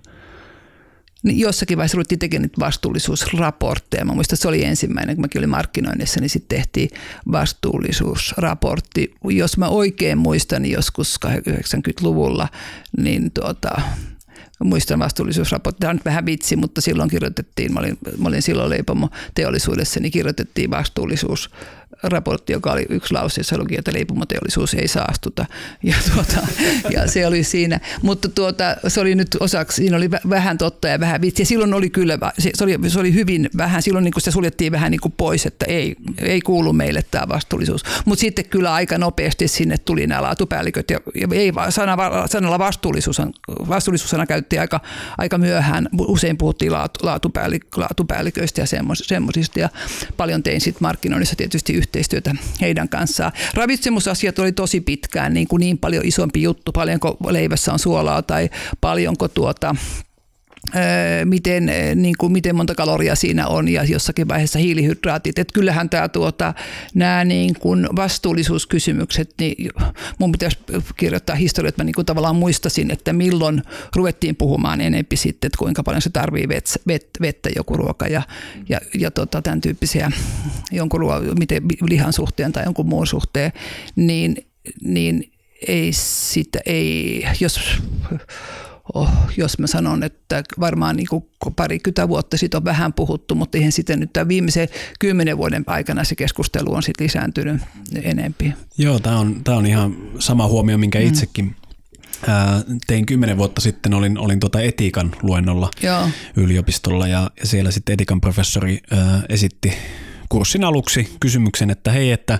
Niin 1.23 1.39
jossakin 1.39 1.77
vaiheessa 1.77 1.95
ruvettiin 1.95 2.19
tekemään 2.19 2.49
vastuullisuusraportteja. 2.59 4.05
Mä 4.05 4.13
muistan, 4.13 4.37
se 4.37 4.47
oli 4.47 4.65
ensimmäinen, 4.65 5.15
kun 5.15 5.23
mäkin 5.23 5.39
olin 5.39 5.49
markkinoinnissa, 5.49 6.19
niin 6.19 6.29
sitten 6.29 6.57
tehtiin 6.57 6.89
vastuullisuusraportti. 7.31 9.15
Jos 9.29 9.57
mä 9.57 9.67
oikein 9.67 10.17
muistan, 10.17 10.61
niin 10.61 10.73
joskus 10.73 11.19
90-luvulla, 11.25 12.47
niin 12.97 13.31
tuota, 13.31 13.81
muistan 14.63 14.99
vastuullisuusraportti. 14.99 15.79
Tämä 15.79 15.89
on 15.89 15.95
nyt 15.95 16.05
vähän 16.05 16.25
vitsi, 16.25 16.55
mutta 16.55 16.81
silloin 16.81 17.09
kirjoitettiin, 17.09 17.73
mä 17.73 17.79
olin, 17.79 17.97
mä 18.17 18.27
olin 18.27 18.41
silloin 18.41 18.69
leipomo 18.69 19.09
teollisuudessa, 19.35 19.99
niin 19.99 20.11
kirjoitettiin 20.11 20.71
vastuullisuus 20.71 21.49
raportti, 22.03 22.53
joka 22.53 22.71
oli 22.71 22.85
yksi 22.89 23.13
lause, 23.13 23.39
jossa 23.39 23.57
luki, 23.57 23.77
että 23.77 23.93
leipomoteollisuus 23.93 24.73
ei 24.73 24.87
saastuta. 24.87 25.45
Ja, 25.83 25.95
tuota, 26.13 26.47
ja 26.89 27.07
se 27.07 27.27
oli 27.27 27.43
siinä. 27.43 27.79
Mutta 28.01 28.29
tuota, 28.29 28.75
se 28.87 29.01
oli 29.01 29.15
nyt 29.15 29.27
osaksi, 29.39 29.75
siinä 29.75 29.97
oli 29.97 30.11
vähän 30.11 30.57
totta 30.57 30.87
ja 30.87 30.99
vähän 30.99 31.21
vitsiä. 31.21 31.45
Silloin 31.45 31.73
oli 31.73 31.89
kyllä, 31.89 32.17
se, 32.39 32.63
oli, 32.63 32.89
se 32.89 32.99
oli 32.99 33.13
hyvin 33.13 33.49
vähän, 33.57 33.81
silloin 33.81 34.03
niin 34.03 34.13
se 34.17 34.31
suljettiin 34.31 34.71
vähän 34.71 34.91
niin 34.91 35.01
kuin 35.01 35.11
pois, 35.17 35.45
että 35.45 35.65
ei, 35.69 35.95
ei 36.17 36.41
kuulu 36.41 36.73
meille 36.73 37.03
tämä 37.11 37.27
vastuullisuus. 37.27 37.83
Mutta 38.05 38.21
sitten 38.21 38.45
kyllä 38.45 38.73
aika 38.73 38.97
nopeasti 38.97 39.47
sinne 39.47 39.77
tuli 39.77 40.07
nämä 40.07 40.21
laatupäälliköt 40.21 40.91
ja, 40.91 40.99
ja 41.15 41.27
ei 41.31 41.51
sana, 41.69 41.97
sanalla 42.25 42.59
vastuullisuus, 42.59 43.21
vastuullisuusana 43.49 44.25
käytti 44.25 44.59
aika, 44.59 44.79
aika 45.17 45.37
myöhään. 45.37 45.89
Usein 45.97 46.37
puhuttiin 46.37 46.71
laatu, 46.71 46.99
laatupäälliköistä 47.73 48.61
ja 48.61 48.67
semmoisista 48.91 49.59
ja 49.59 49.69
paljon 50.17 50.43
tein 50.43 50.61
sitten 50.61 50.81
markkinoinnissa 50.81 51.35
tietysti 51.35 51.74
yhteistyötä 51.75 52.35
heidän 52.61 52.89
kanssaan. 52.89 53.31
Ravitsemusasiat 53.53 54.39
oli 54.39 54.51
tosi 54.51 54.81
pitkään 54.81 55.33
niin, 55.33 55.47
kuin 55.47 55.59
niin 55.59 55.77
paljon 55.77 56.05
isompi 56.05 56.41
juttu, 56.41 56.71
paljonko 56.71 57.17
leivässä 57.29 57.73
on 57.73 57.79
suolaa 57.79 58.21
tai 58.21 58.49
paljonko 58.81 59.27
tuota, 59.27 59.75
miten, 61.25 61.71
niin 61.95 62.15
kuin, 62.17 62.31
miten 62.31 62.55
monta 62.55 62.75
kaloria 62.75 63.15
siinä 63.15 63.47
on 63.47 63.67
ja 63.67 63.83
jossakin 63.83 64.27
vaiheessa 64.27 64.59
hiilihydraatit. 64.59 65.39
Et 65.39 65.51
kyllähän 65.51 65.89
tämä 65.89 66.09
tuota, 66.09 66.53
nämä 66.93 67.25
niin 67.25 67.55
kuin 67.59 67.87
vastuullisuuskysymykset, 67.95 69.33
niin 69.39 69.71
mun 70.19 70.31
pitäisi 70.31 70.57
kirjoittaa 70.97 71.35
historia, 71.35 71.69
että 71.69 71.83
mä 71.83 71.85
niin 71.85 71.95
kuin 71.95 72.05
tavallaan 72.05 72.35
muistasin, 72.35 72.91
että 72.91 73.13
milloin 73.13 73.61
ruvettiin 73.95 74.35
puhumaan 74.35 74.81
enempi 74.81 75.15
sitten, 75.15 75.47
että 75.47 75.57
kuinka 75.57 75.83
paljon 75.83 76.01
se 76.01 76.09
tarvii 76.09 76.47
vettä, 76.47 76.79
vettä 77.21 77.49
joku 77.55 77.77
ruoka 77.77 78.07
ja, 78.07 78.21
ja, 78.69 78.81
ja 78.99 79.11
tota, 79.11 79.41
tämän 79.41 79.61
tyyppisiä 79.61 80.11
jonkun 80.71 80.99
ruo, 80.99 81.21
miten 81.39 81.63
lihan 81.89 82.13
suhteen 82.13 82.51
tai 82.51 82.63
jonkun 82.63 82.87
muun 82.87 83.07
suhteen, 83.07 83.51
niin, 83.95 84.35
niin 84.83 85.31
ei 85.67 85.93
sitä, 85.93 86.59
ei, 86.65 87.27
jos 87.39 87.59
oh, 88.93 89.09
jos 89.37 89.59
mä 89.59 89.67
sanon, 89.67 90.03
että 90.03 90.43
varmaan 90.59 90.95
niin 90.95 91.07
parikymmentä 91.55 92.07
vuotta 92.07 92.37
sitten 92.37 92.57
on 92.57 92.65
vähän 92.65 92.93
puhuttu, 92.93 93.35
mutta 93.35 93.57
eihän 93.57 93.71
sitten 93.71 93.99
nyt 93.99 94.13
tämän 94.13 94.27
viimeisen 94.27 94.67
kymmenen 94.99 95.37
vuoden 95.37 95.63
aikana 95.67 96.03
se 96.03 96.15
keskustelu 96.15 96.73
on 96.73 96.83
sitten 96.83 97.03
lisääntynyt 97.03 97.61
enempi. 98.01 98.53
Joo, 98.77 98.99
tämä 98.99 99.19
on, 99.19 99.43
tämä 99.43 99.57
on 99.57 99.65
ihan 99.65 99.95
sama 100.19 100.47
huomio, 100.47 100.77
minkä 100.77 100.99
mm. 100.99 101.07
itsekin 101.07 101.55
ää, 102.27 102.61
tein 102.87 103.05
kymmenen 103.05 103.37
vuotta 103.37 103.61
sitten, 103.61 103.93
olin, 103.93 104.17
olin 104.17 104.39
tuota 104.39 104.61
etiikan 104.61 105.15
luennolla 105.21 105.71
Joo. 105.81 106.09
yliopistolla 106.35 107.07
ja, 107.07 107.31
ja 107.39 107.47
siellä 107.47 107.71
sitten 107.71 107.93
etiikan 107.93 108.21
professori 108.21 108.79
ää, 108.91 109.21
esitti 109.29 109.73
kurssin 110.29 110.63
aluksi 110.63 111.15
kysymyksen, 111.19 111.69
että 111.69 111.91
hei, 111.91 112.11
että 112.11 112.39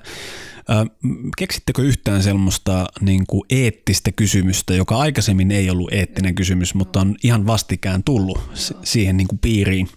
Keksittekö 1.38 1.82
yhtään 1.82 2.24
semmoista 2.24 2.86
niin 3.02 3.24
kuin 3.28 3.42
eettistä 3.50 4.12
kysymystä, 4.12 4.74
joka 4.74 4.98
aikaisemmin 4.98 5.52
ei 5.52 5.70
ollut 5.70 5.94
eettinen 5.94 6.36
kysymys, 6.36 6.76
mutta 6.76 7.02
on 7.02 7.16
ihan 7.24 7.48
vastikään 7.48 8.04
tullut 8.04 8.40
siihen 8.84 9.18
niin 9.18 9.28
kuin 9.28 9.40
piiriin? 9.40 9.90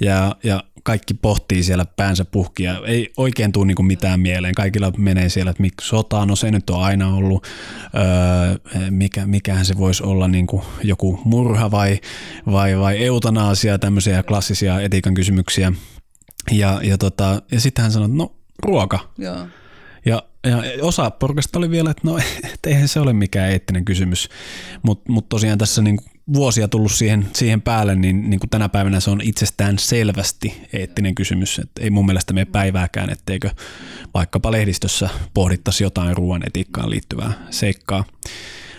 Ja, 0.00 0.36
ja 0.42 0.64
kaikki 0.82 1.14
pohtii 1.14 1.62
siellä 1.62 1.84
päänsä 1.84 2.24
puhkia. 2.24 2.80
Ei 2.86 3.12
oikein 3.16 3.52
tule 3.52 3.66
niin 3.66 3.74
kuin 3.74 3.86
mitään 3.86 4.20
mieleen. 4.20 4.54
Kaikilla 4.54 4.92
menee 4.96 5.28
siellä, 5.28 5.50
että 5.50 5.60
miksi 5.60 5.88
sota, 5.88 6.26
no 6.26 6.36
se 6.36 6.50
nyt 6.50 6.70
on 6.70 6.82
aina 6.82 7.14
ollut. 7.14 7.46
Öö, 7.94 8.80
mikä, 8.90 9.26
mikähän 9.26 9.64
se 9.64 9.78
voisi 9.78 10.02
olla 10.02 10.28
niin 10.28 10.46
kuin 10.46 10.62
joku 10.82 11.20
murha 11.24 11.70
vai, 11.70 12.00
vai, 12.46 12.78
vai 12.78 13.04
eutanaasia, 13.04 13.78
tämmöisiä 13.78 14.22
klassisia 14.22 14.80
etiikan 14.80 15.14
kysymyksiä. 15.14 15.72
Ja, 16.52 16.80
ja, 16.82 16.98
tota, 16.98 17.42
ja 17.52 17.60
sitten 17.60 17.82
hän 17.82 17.92
sanoi, 17.92 18.06
että 18.06 18.18
no 18.18 18.32
ruoka. 18.62 18.98
Joo. 19.18 19.46
Ja, 20.44 20.62
osa 20.82 21.10
porukasta 21.10 21.58
oli 21.58 21.70
vielä, 21.70 21.90
että 21.90 22.02
no 22.04 22.18
et 22.54 22.66
eihän 22.66 22.88
se 22.88 23.00
ole 23.00 23.12
mikään 23.12 23.50
eettinen 23.50 23.84
kysymys, 23.84 24.28
mutta 24.82 25.12
mut 25.12 25.28
tosiaan 25.28 25.58
tässä 25.58 25.82
niin 25.82 25.98
vuosia 26.32 26.68
tullut 26.68 26.92
siihen, 26.92 27.28
siihen 27.34 27.62
päälle, 27.62 27.94
niin, 27.94 28.30
niin 28.30 28.40
kuin 28.40 28.50
tänä 28.50 28.68
päivänä 28.68 29.00
se 29.00 29.10
on 29.10 29.20
itsestään 29.20 29.78
selvästi 29.78 30.62
eettinen 30.72 31.14
kysymys. 31.14 31.58
Et 31.58 31.70
ei 31.80 31.90
mun 31.90 32.06
mielestä 32.06 32.32
mene 32.32 32.44
päivääkään, 32.44 33.10
etteikö 33.10 33.50
vaikkapa 34.14 34.52
lehdistössä 34.52 35.08
pohdittaisi 35.34 35.84
jotain 35.84 36.16
ruoan 36.16 36.42
etiikkaan 36.46 36.90
liittyvää 36.90 37.32
seikkaa. 37.50 38.04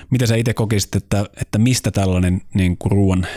Miten 0.09 0.27
sä 0.27 0.35
itse 0.35 0.53
kokisit, 0.53 0.95
että, 0.95 1.25
että 1.41 1.57
mistä 1.57 1.91
tällainen 1.91 2.41
niin 2.53 2.77
kuin 2.77 2.91
ruoan 2.91 3.27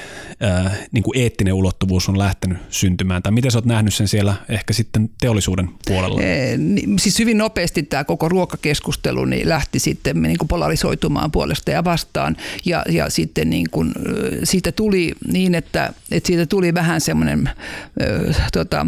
ää, 0.40 0.76
niin 0.92 1.02
kuin 1.02 1.18
eettinen 1.18 1.54
ulottuvuus 1.54 2.08
on 2.08 2.18
lähtenyt 2.18 2.58
syntymään? 2.68 3.22
Tai 3.22 3.32
miten 3.32 3.50
sä 3.50 3.58
oot 3.58 3.64
nähnyt 3.64 3.94
sen 3.94 4.08
siellä 4.08 4.34
ehkä 4.48 4.72
sitten 4.72 5.10
teollisuuden 5.20 5.70
puolella? 5.86 6.22
E, 6.22 6.58
siis 6.98 7.18
hyvin 7.18 7.38
nopeasti 7.38 7.82
tämä 7.82 8.04
koko 8.04 8.28
ruokakeskustelu 8.28 9.24
niin 9.24 9.48
lähti 9.48 9.78
sitten 9.78 10.22
niin 10.22 10.38
kuin 10.38 10.48
polarisoitumaan 10.48 11.32
puolesta 11.32 11.70
ja 11.70 11.84
vastaan. 11.84 12.36
Ja, 12.64 12.84
ja 12.88 13.10
sitten 13.10 13.50
niin 13.50 13.66
kuin, 13.70 13.92
siitä 14.44 14.72
tuli 14.72 15.12
niin, 15.32 15.54
että, 15.54 15.92
että 16.10 16.26
siitä 16.26 16.46
tuli 16.46 16.74
vähän 16.74 17.00
semmoinen 17.00 17.50
tota, 18.52 18.86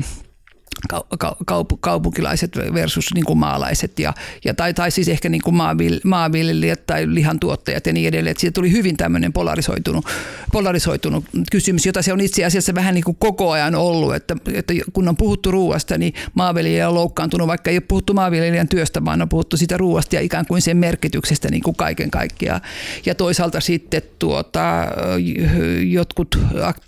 kaupunkilaiset 1.81 2.57
versus 2.74 3.14
niin 3.14 3.24
kuin 3.24 3.39
maalaiset 3.39 3.99
ja, 3.99 4.12
ja 4.45 4.55
tai, 4.55 4.74
tai 4.74 4.91
siis 4.91 5.09
ehkä 5.09 5.28
niin 5.28 5.43
kuin 5.43 5.57
maanviljelijät 6.05 6.87
tai 6.87 7.14
lihantuottajat 7.14 7.87
ja 7.87 7.93
niin 7.93 8.09
edelleen. 8.09 8.31
Että 8.31 8.41
siitä 8.41 8.55
tuli 8.55 8.72
hyvin 8.72 8.97
tämmöinen 8.97 9.33
polarisoitunut, 9.33 10.07
polarisoitunut 10.53 11.24
kysymys, 11.53 11.87
jota 11.87 12.03
se 12.03 12.12
on 12.12 12.20
itse 12.20 12.45
asiassa 12.45 12.74
vähän 12.74 12.95
niin 12.95 13.05
kuin 13.05 13.16
koko 13.20 13.51
ajan 13.51 13.74
ollut, 13.74 14.14
että, 14.14 14.37
että 14.55 14.74
kun 14.93 15.09
on 15.09 15.16
puhuttu 15.16 15.51
ruoasta, 15.51 15.99
niin 15.99 16.14
maanviljelijä 16.35 16.89
on 16.89 16.95
loukkaantunut, 16.95 17.47
vaikka 17.47 17.70
ei 17.70 17.76
ole 17.76 17.85
puhuttu 17.89 18.14
maanviljelijän 18.14 18.68
työstä, 18.68 19.05
vaan 19.05 19.22
on 19.22 19.28
puhuttu 19.28 19.57
sitä 19.57 19.76
ruoasta 19.76 20.14
ja 20.14 20.20
ikään 20.20 20.47
kuin 20.47 20.62
sen 20.62 20.76
merkityksestä 20.76 21.49
niin 21.51 21.62
kuin 21.62 21.76
kaiken 21.76 22.11
kaikkiaan. 22.11 22.61
Ja 23.07 23.14
toisaalta 23.14 23.61
sitten 23.61 24.03
tuota, 24.18 24.87
jotkut 25.89 26.39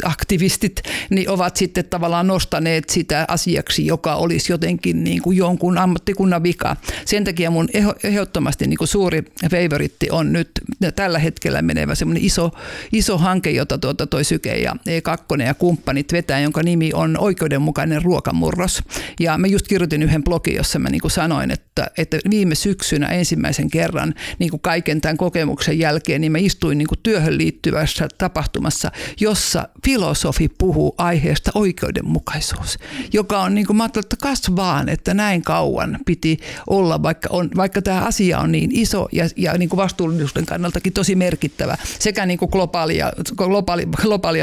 aktivistit 0.05 0.83
niin 1.11 1.31
ovat 1.31 1.57
sitten 1.57 1.85
tavallaan 1.85 2.27
nostaneet 2.27 2.91
sitä 2.91 3.25
asiaksi, 3.29 3.82
asia, 3.83 3.89
joka 3.89 4.15
olisi 4.15 4.53
jotenkin 4.53 5.05
niin 5.05 5.23
kuin 5.23 5.37
jonkun 5.37 5.79
ammattikunnan 5.79 6.43
vika. 6.43 6.77
Sen 7.05 7.25
takia 7.25 7.51
mun 7.51 7.69
ehdottomasti 8.05 8.67
niin 8.67 8.79
kuin 8.79 8.89
suuri 8.89 9.23
favoritti 9.51 10.11
on 10.11 10.33
nyt 10.33 10.51
tällä 10.97 11.19
hetkellä 11.19 11.63
menevä 11.63 11.95
semmoinen 11.95 12.25
iso, 12.25 12.51
iso 12.93 13.19
hanke, 13.19 13.51
jota 13.51 13.79
tuota 13.79 14.07
toi 14.07 14.25
Syke 14.25 14.59
ja 14.59 14.77
E2 14.89 15.43
ja 15.43 15.55
kumppanit 15.55 16.13
vetää, 16.13 16.41
jonka 16.41 16.63
nimi 16.63 16.91
on 16.95 17.17
Oikeudenmukainen 17.19 18.03
ruokamurros. 18.03 18.83
Ja 19.21 19.39
mä 19.39 19.47
just 19.47 19.69
kirjoitin 19.69 20.03
yhden 20.03 20.25
blogin, 20.25 20.57
jossa 20.57 20.79
mä 20.79 20.89
niin 20.89 21.01
kuin 21.01 21.11
sanoin, 21.11 21.51
että, 21.51 21.87
että 21.99 22.19
viime 22.31 22.55
syksynä 22.55 23.07
ensimmäisen 23.07 23.71
kerran 23.71 24.15
niin 24.39 24.51
kuin 24.51 24.61
kaiken 24.61 25.01
tämän 25.01 25.17
kokemuksen 25.17 25.79
jälkeen, 25.79 26.21
niin 26.21 26.33
mä 26.33 26.39
istuin 26.39 26.79
niin 26.79 26.89
kuin 26.89 26.99
työhön 27.03 27.39
liittyvässä 27.39 28.09
tapahtumassa, 28.19 28.91
jossa 29.21 29.69
filosofi 29.85 30.49
puhuu 30.49 30.95
aiheesta 30.99 31.51
oikeudenmukaisuus, 31.55 32.79
joka 33.13 33.43
on 33.43 33.55
niin 33.55 33.67
kuin 33.73 33.77
mä 33.77 33.85
ajattelin, 33.85 34.05
että 34.05 34.17
kas 34.23 34.57
vaan, 34.57 34.89
että 34.89 35.15
näin 35.15 35.43
kauan 35.43 35.99
piti 36.07 36.39
olla, 36.67 37.03
vaikka, 37.03 37.29
on, 37.33 37.51
vaikka 37.57 37.83
tämä 37.83 38.01
asia 38.01 38.39
on 38.39 38.53
niin 38.53 38.71
iso 38.73 39.09
ja, 39.13 39.25
ja 39.37 39.59
niin 39.59 39.69
kuin 39.69 39.77
vastuullisuuden 39.77 40.47
kannaltakin 40.47 40.93
tosi 40.93 41.15
merkittävä, 41.15 41.77
sekä 41.99 42.27
niin 42.27 42.39
kuin 42.39 42.49
globaali, 42.53 42.97
ja, 42.97 43.13
globaali, 43.37 43.87
globaali 43.87 44.39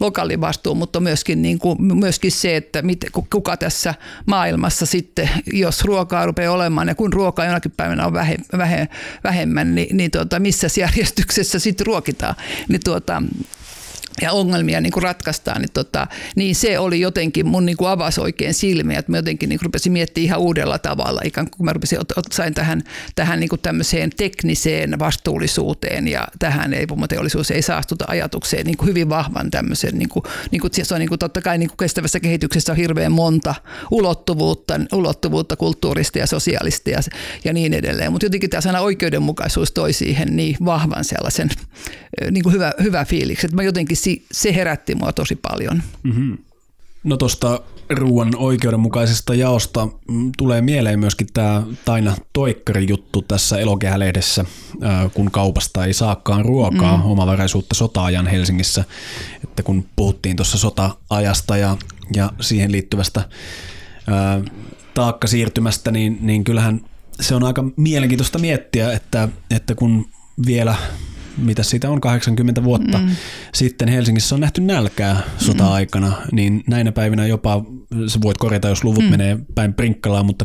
lokaali 0.00 0.40
vastuu, 0.40 0.74
mutta 0.74 1.00
myöskin, 1.00 1.42
niin 1.42 1.58
kuin, 1.58 1.82
myöskin 1.82 2.32
se, 2.32 2.56
että 2.56 2.82
mit, 2.82 3.04
kuka 3.30 3.56
tässä 3.56 3.94
maailmassa 4.26 4.86
sitten, 4.86 5.30
jos 5.52 5.84
ruokaa 5.84 6.26
rupeaa 6.26 6.54
olemaan. 6.54 6.88
Ja 6.88 6.94
kun 6.94 7.12
ruokaa 7.12 7.46
jonakin 7.46 7.72
päivänä 7.76 8.06
on 8.06 8.12
vähe, 8.12 8.36
vähe, 8.58 8.88
vähemmän, 9.24 9.74
niin, 9.74 9.96
niin 9.96 10.10
tuota, 10.10 10.40
missä 10.40 10.66
järjestyksessä 10.80 11.58
sitten 11.58 11.86
ruokitaan, 11.86 12.34
niin 12.68 12.80
tuota, 12.84 13.22
ja 14.22 14.32
ongelmia 14.32 14.80
niin 14.80 14.92
kuin 14.92 15.02
ratkaistaan, 15.02 15.60
niin, 15.60 15.72
tota, 15.72 16.06
niin 16.36 16.54
se 16.54 16.78
oli 16.78 17.00
jotenkin 17.00 17.46
mun 17.46 17.66
niin 17.66 17.76
kuin 17.76 17.90
avasi 17.90 18.20
oikein 18.20 18.54
silmiä, 18.54 18.98
että 18.98 19.12
mä 19.12 19.18
jotenkin 19.18 19.48
niin 19.48 19.58
kuin 19.58 19.66
rupesin 19.66 19.92
miettimään 19.92 20.24
ihan 20.24 20.40
uudella 20.40 20.78
tavalla, 20.78 21.20
ikään 21.24 21.50
kuin 21.50 21.64
mä 21.64 21.72
rupesin, 21.72 21.98
sain 22.32 22.54
tähän, 22.54 22.82
tähän 23.14 23.40
niin 23.40 23.48
kuin 23.48 23.60
tämmöiseen 23.60 24.10
tekniseen 24.16 24.98
vastuullisuuteen 24.98 26.08
ja 26.08 26.28
tähän 26.38 26.74
ei 26.74 26.86
teollisuus 27.08 27.50
ei 27.50 27.62
saastuta 27.62 28.04
ajatukseen 28.08 28.66
niin 28.66 28.76
kuin 28.76 28.88
hyvin 28.88 29.08
vahvan 29.08 29.50
tämmöisen, 29.50 29.98
niin 29.98 30.08
kuin, 30.08 30.22
niin 30.50 30.60
kuin, 30.60 30.70
se 30.74 30.94
on 30.94 31.00
niin 31.00 31.08
kuin, 31.08 31.18
totta 31.18 31.40
kai 31.40 31.58
niin 31.58 31.68
kuin 31.68 31.76
kestävässä 31.76 32.20
kehityksessä 32.20 32.72
on 32.72 32.76
hirveän 32.76 33.12
monta 33.12 33.54
ulottuvuutta, 33.90 34.80
ulottuvuutta 34.92 35.56
kulttuurista 35.56 36.18
ja 36.18 36.26
sosiaalista 36.26 36.90
ja, 36.90 37.00
ja 37.44 37.52
niin 37.52 37.74
edelleen, 37.74 38.12
mutta 38.12 38.26
jotenkin 38.26 38.50
tämä 38.50 38.60
sana 38.60 38.80
oikeudenmukaisuus 38.80 39.72
toi 39.72 39.92
siihen 39.92 40.36
niin 40.36 40.56
vahvan 40.64 41.04
sellaisen 41.04 41.48
niin 42.30 42.42
kuin 42.42 42.52
hyvä, 42.52 42.72
hyvä 42.82 43.04
fiiliksi, 43.04 43.46
että 43.46 43.56
mä 43.56 43.62
jotenkin 43.62 43.96
se 44.32 44.54
herätti 44.54 44.94
mua 44.94 45.12
tosi 45.12 45.36
paljon. 45.36 45.82
Mm-hmm. 46.02 46.38
No 47.04 47.16
tuosta 47.16 47.60
ruoan 47.90 48.36
oikeudenmukaisesta 48.36 49.34
jaosta 49.34 49.88
mm, 50.08 50.32
tulee 50.38 50.60
mieleen 50.60 50.98
myöskin 50.98 51.26
tämä 51.34 51.62
Taina 51.84 52.16
Toikkari 52.32 52.86
juttu 52.88 53.22
tässä 53.22 53.58
elokehälehdessä, 53.58 54.44
kun 55.14 55.30
kaupasta 55.30 55.84
ei 55.84 55.92
saakaan 55.92 56.44
ruokaa, 56.44 56.96
mm. 56.96 57.04
omavaraisuutta 57.04 57.74
sota-ajan 57.74 58.26
Helsingissä. 58.26 58.84
Että 59.44 59.62
kun 59.62 59.84
puhuttiin 59.96 60.36
tuossa 60.36 60.58
sota-ajasta 60.58 61.56
ja, 61.56 61.76
ja 62.16 62.32
siihen 62.40 62.72
liittyvästä 62.72 63.28
ää, 64.06 64.40
taakkasiirtymästä, 64.94 65.90
niin, 65.90 66.18
niin 66.20 66.44
kyllähän 66.44 66.80
se 67.20 67.34
on 67.34 67.44
aika 67.44 67.64
mielenkiintoista 67.76 68.38
miettiä, 68.38 68.92
että, 68.92 69.28
että 69.50 69.74
kun 69.74 70.08
vielä 70.46 70.74
mitä 71.36 71.62
siitä 71.62 71.90
on 71.90 72.00
80 72.00 72.64
vuotta 72.64 72.98
mm. 72.98 73.08
sitten 73.54 73.88
Helsingissä 73.88 74.34
on 74.34 74.40
nähty 74.40 74.60
nälkää 74.60 75.22
sota-aikana, 75.38 76.08
mm. 76.08 76.14
niin 76.32 76.64
näinä 76.66 76.92
päivinä 76.92 77.26
jopa, 77.26 77.64
sä 78.06 78.18
voit 78.22 78.38
korjata, 78.38 78.68
jos 78.68 78.84
luvut 78.84 79.04
mm. 79.04 79.10
menee 79.10 79.38
päin 79.54 79.74
prinkkalaan, 79.74 80.26
mutta 80.26 80.44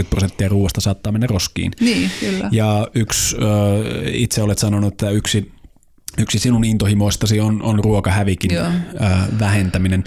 20-30 0.00 0.04
prosenttia 0.10 0.48
ruoasta 0.48 0.80
saattaa 0.80 1.12
mennä 1.12 1.26
roskiin. 1.26 1.72
Niin, 1.80 2.10
kyllä. 2.20 2.48
Ja 2.52 2.88
yksi, 2.94 3.36
itse 4.12 4.42
olet 4.42 4.58
sanonut, 4.58 4.92
että 4.92 5.10
yksi 5.10 5.52
Yksi 6.18 6.38
sinun 6.38 6.64
intohimoistasi 6.64 7.40
on, 7.40 7.62
on 7.62 7.84
ruokahävikin 7.84 8.54
Joo. 8.54 8.66
vähentäminen. 9.38 10.04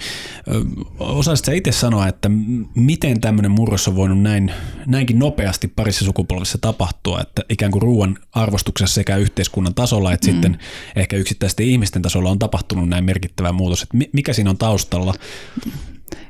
Osaisitko 1.00 1.52
itse 1.52 1.72
sanoa, 1.72 2.08
että 2.08 2.30
miten 2.76 3.22
tämmöinen 3.22 3.52
murros 3.52 3.88
on 3.88 3.96
voinut 3.96 4.22
näin, 4.22 4.52
näinkin 4.86 5.20
nopeasti 5.20 5.68
parissa 5.68 6.06
sukupolvessa 6.06 6.58
tapahtua, 6.62 7.22
että 7.22 7.42
ikään 7.50 7.72
kuin 7.72 7.82
ruoan 7.82 8.18
arvostuksessa 8.32 8.96
sekä 8.96 9.18
yhteiskunnan 9.18 9.74
tasolla 9.74 10.14
että 10.14 10.28
mm. 10.28 10.32
sitten 10.34 10.58
ehkä 10.96 11.16
yksittäisten 11.16 11.66
ihmisten 11.66 12.02
tasolla 12.02 12.30
on 12.30 12.40
tapahtunut 12.40 12.90
näin 12.90 13.06
merkittävä 13.06 13.52
muutos. 13.52 13.84
Että 13.84 13.98
mikä 14.14 14.34
siinä 14.34 14.50
on 14.50 14.58
taustalla? 14.58 15.14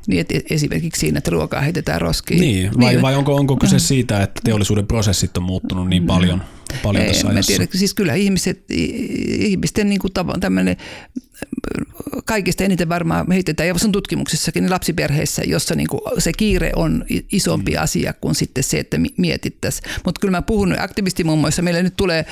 Niin, 0.07 0.21
että 0.21 0.33
esimerkiksi 0.49 0.99
siinä, 0.99 1.17
että 1.17 1.31
ruokaa 1.31 1.61
heitetään 1.61 2.01
roskiin. 2.01 2.41
Niin, 2.41 2.71
vai, 2.79 2.91
niin. 2.91 3.01
vai 3.01 3.15
onko, 3.15 3.35
onko 3.35 3.57
kyse 3.57 3.79
siitä, 3.79 4.23
että 4.23 4.41
teollisuuden 4.43 4.87
prosessit 4.87 5.37
on 5.37 5.43
muuttunut 5.43 5.89
niin 5.89 6.05
paljon? 6.05 6.41
Paljon 6.83 7.05
tässä 7.05 7.27
en 7.27 7.33
ajassa? 7.33 7.53
Tiedä. 7.53 7.71
Siis 7.75 7.93
kyllä 7.93 8.13
ihmiset, 8.13 8.65
ihmisten 9.39 9.89
niin 9.89 9.99
kuin 9.99 10.13
tämmöinen 10.39 10.77
kaikista 12.25 12.63
eniten 12.63 12.89
varmaan 12.89 13.31
heitetään, 13.31 13.67
ja 13.67 13.75
on 13.85 13.91
tutkimuksessakin 13.91 14.63
niin 14.63 14.71
lapsiperheissä, 14.71 15.41
jossa 15.45 15.75
niin 15.75 15.87
kuin 15.87 16.01
se 16.17 16.33
kiire 16.33 16.71
on 16.75 17.05
isompi 17.31 17.71
mm. 17.71 17.81
asia 17.81 18.13
kuin 18.13 18.35
sitten 18.35 18.63
se, 18.63 18.79
että 18.79 18.97
mietittäisiin. 19.17 19.91
Mutta 20.05 20.19
kyllä 20.21 20.31
mä 20.31 20.41
puhun 20.41 20.75
aktivistimummoissa, 20.79 21.61
meillä 21.61 21.83
nyt 21.83 21.95
tulee 21.95 22.25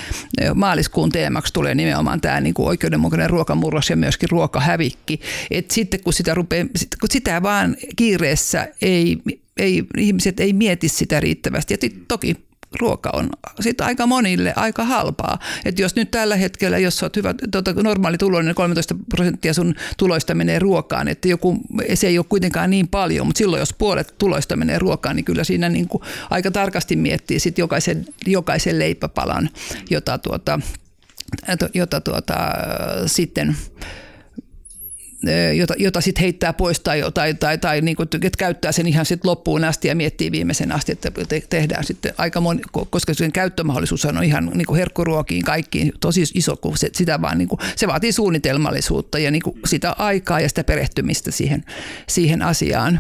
maaliskuun 0.56 1.12
teemaksi 1.12 1.54
tulee 1.54 1.76
nimenomaan 1.76 2.22
tämä 2.22 2.42
niin 2.42 2.54
kuin 2.54 2.68
oikeudenmukainen 2.68 3.30
ruokamurros 3.30 3.90
ja 3.90 3.96
myöskin 3.96 4.30
ruokahävikki. 4.30 5.20
Et 5.52 5.72
sitten 5.72 6.04
kun 6.04 6.14
sitä, 6.14 6.34
rupeaa, 6.34 6.66
kun 7.00 7.10
sitä 7.12 7.42
vaan 7.44 7.76
kiireessä 7.96 8.68
ei, 8.82 9.18
ei, 9.58 9.84
ihmiset 9.98 10.40
ei 10.40 10.54
mieti 10.54 10.90
sitä 10.90 11.20
riittävästi. 11.20 11.74
Ja 11.74 11.90
toki 12.08 12.36
ruoka 12.80 13.10
on 13.14 13.30
sit 13.60 13.82
aika 13.82 14.06
monille 14.08 14.54
aika 14.56 14.84
halpaa. 14.84 15.40
Et 15.66 15.80
jos 15.80 15.96
nyt 15.96 16.12
tällä 16.12 16.36
hetkellä, 16.36 16.78
jos 16.78 17.04
olet 17.04 17.16
hyvä, 17.16 17.36
tota, 17.52 17.74
normaali 17.74 18.18
tuloinen, 18.18 18.46
niin 18.46 18.56
13 18.56 18.96
prosenttia 19.10 19.54
sun 19.54 19.76
tuloista 19.98 20.36
menee 20.36 20.60
ruokaan, 20.60 21.08
että 21.08 21.28
joku, 21.28 21.58
se 21.94 22.08
ei 22.08 22.18
ole 22.18 22.26
kuitenkaan 22.30 22.70
niin 22.70 22.88
paljon, 22.88 23.28
mutta 23.28 23.38
silloin 23.38 23.60
jos 23.60 23.74
puolet 23.74 24.16
tuloista 24.18 24.56
menee 24.56 24.80
ruokaan, 24.80 25.16
niin 25.16 25.26
kyllä 25.26 25.44
siinä 25.44 25.70
niin 25.70 25.88
kuin 25.88 26.04
aika 26.30 26.52
tarkasti 26.52 26.96
miettii 26.96 27.40
sit 27.40 27.58
jokaisen, 27.58 28.06
jokaisen 28.26 28.80
leipäpalan, 28.80 29.50
jota, 29.90 30.18
tuota, 30.18 30.60
jota 31.74 32.02
tuota, 32.02 32.36
sitten 33.06 33.56
jota, 35.58 35.74
jota 35.78 36.02
sitten 36.02 36.22
heittää 36.22 36.54
pois 36.54 36.80
tai, 36.80 37.04
tai, 37.14 37.34
tai, 37.34 37.58
tai 37.58 37.82
niin 37.82 37.96
kuin, 37.96 38.08
että 38.14 38.38
käyttää 38.38 38.72
sen 38.72 38.88
ihan 38.88 39.06
sitten 39.06 39.30
loppuun 39.30 39.64
asti 39.64 39.88
ja 39.88 39.96
miettii 39.96 40.32
viimeisen 40.32 40.72
asti, 40.72 40.92
että 40.92 41.12
te, 41.28 41.44
tehdään 41.50 41.84
sitten 41.84 42.14
aika 42.18 42.42
moni, 42.42 42.62
koska 42.90 43.14
sen 43.14 43.32
käyttömahdollisuus 43.32 44.06
on 44.06 44.24
ihan 44.24 44.52
niin 44.54 44.66
kuin 44.66 44.78
herkkuruokiin 44.78 45.44
kaikkiin 45.44 45.92
tosi 46.00 46.22
iso, 46.34 46.56
kun 46.56 46.78
se, 46.78 46.90
sitä 46.94 47.22
vaan, 47.22 47.38
niin 47.38 47.48
kuin, 47.48 47.60
se 47.76 47.88
vaatii 47.88 48.12
suunnitelmallisuutta 48.12 49.20
ja 49.20 49.32
niin 49.32 49.44
kuin 49.44 49.60
sitä 49.66 49.96
aikaa 49.98 50.40
ja 50.40 50.50
sitä 50.50 50.64
perehtymistä 50.64 51.32
siihen, 51.32 51.64
siihen 52.08 52.42
asiaan. 52.42 53.00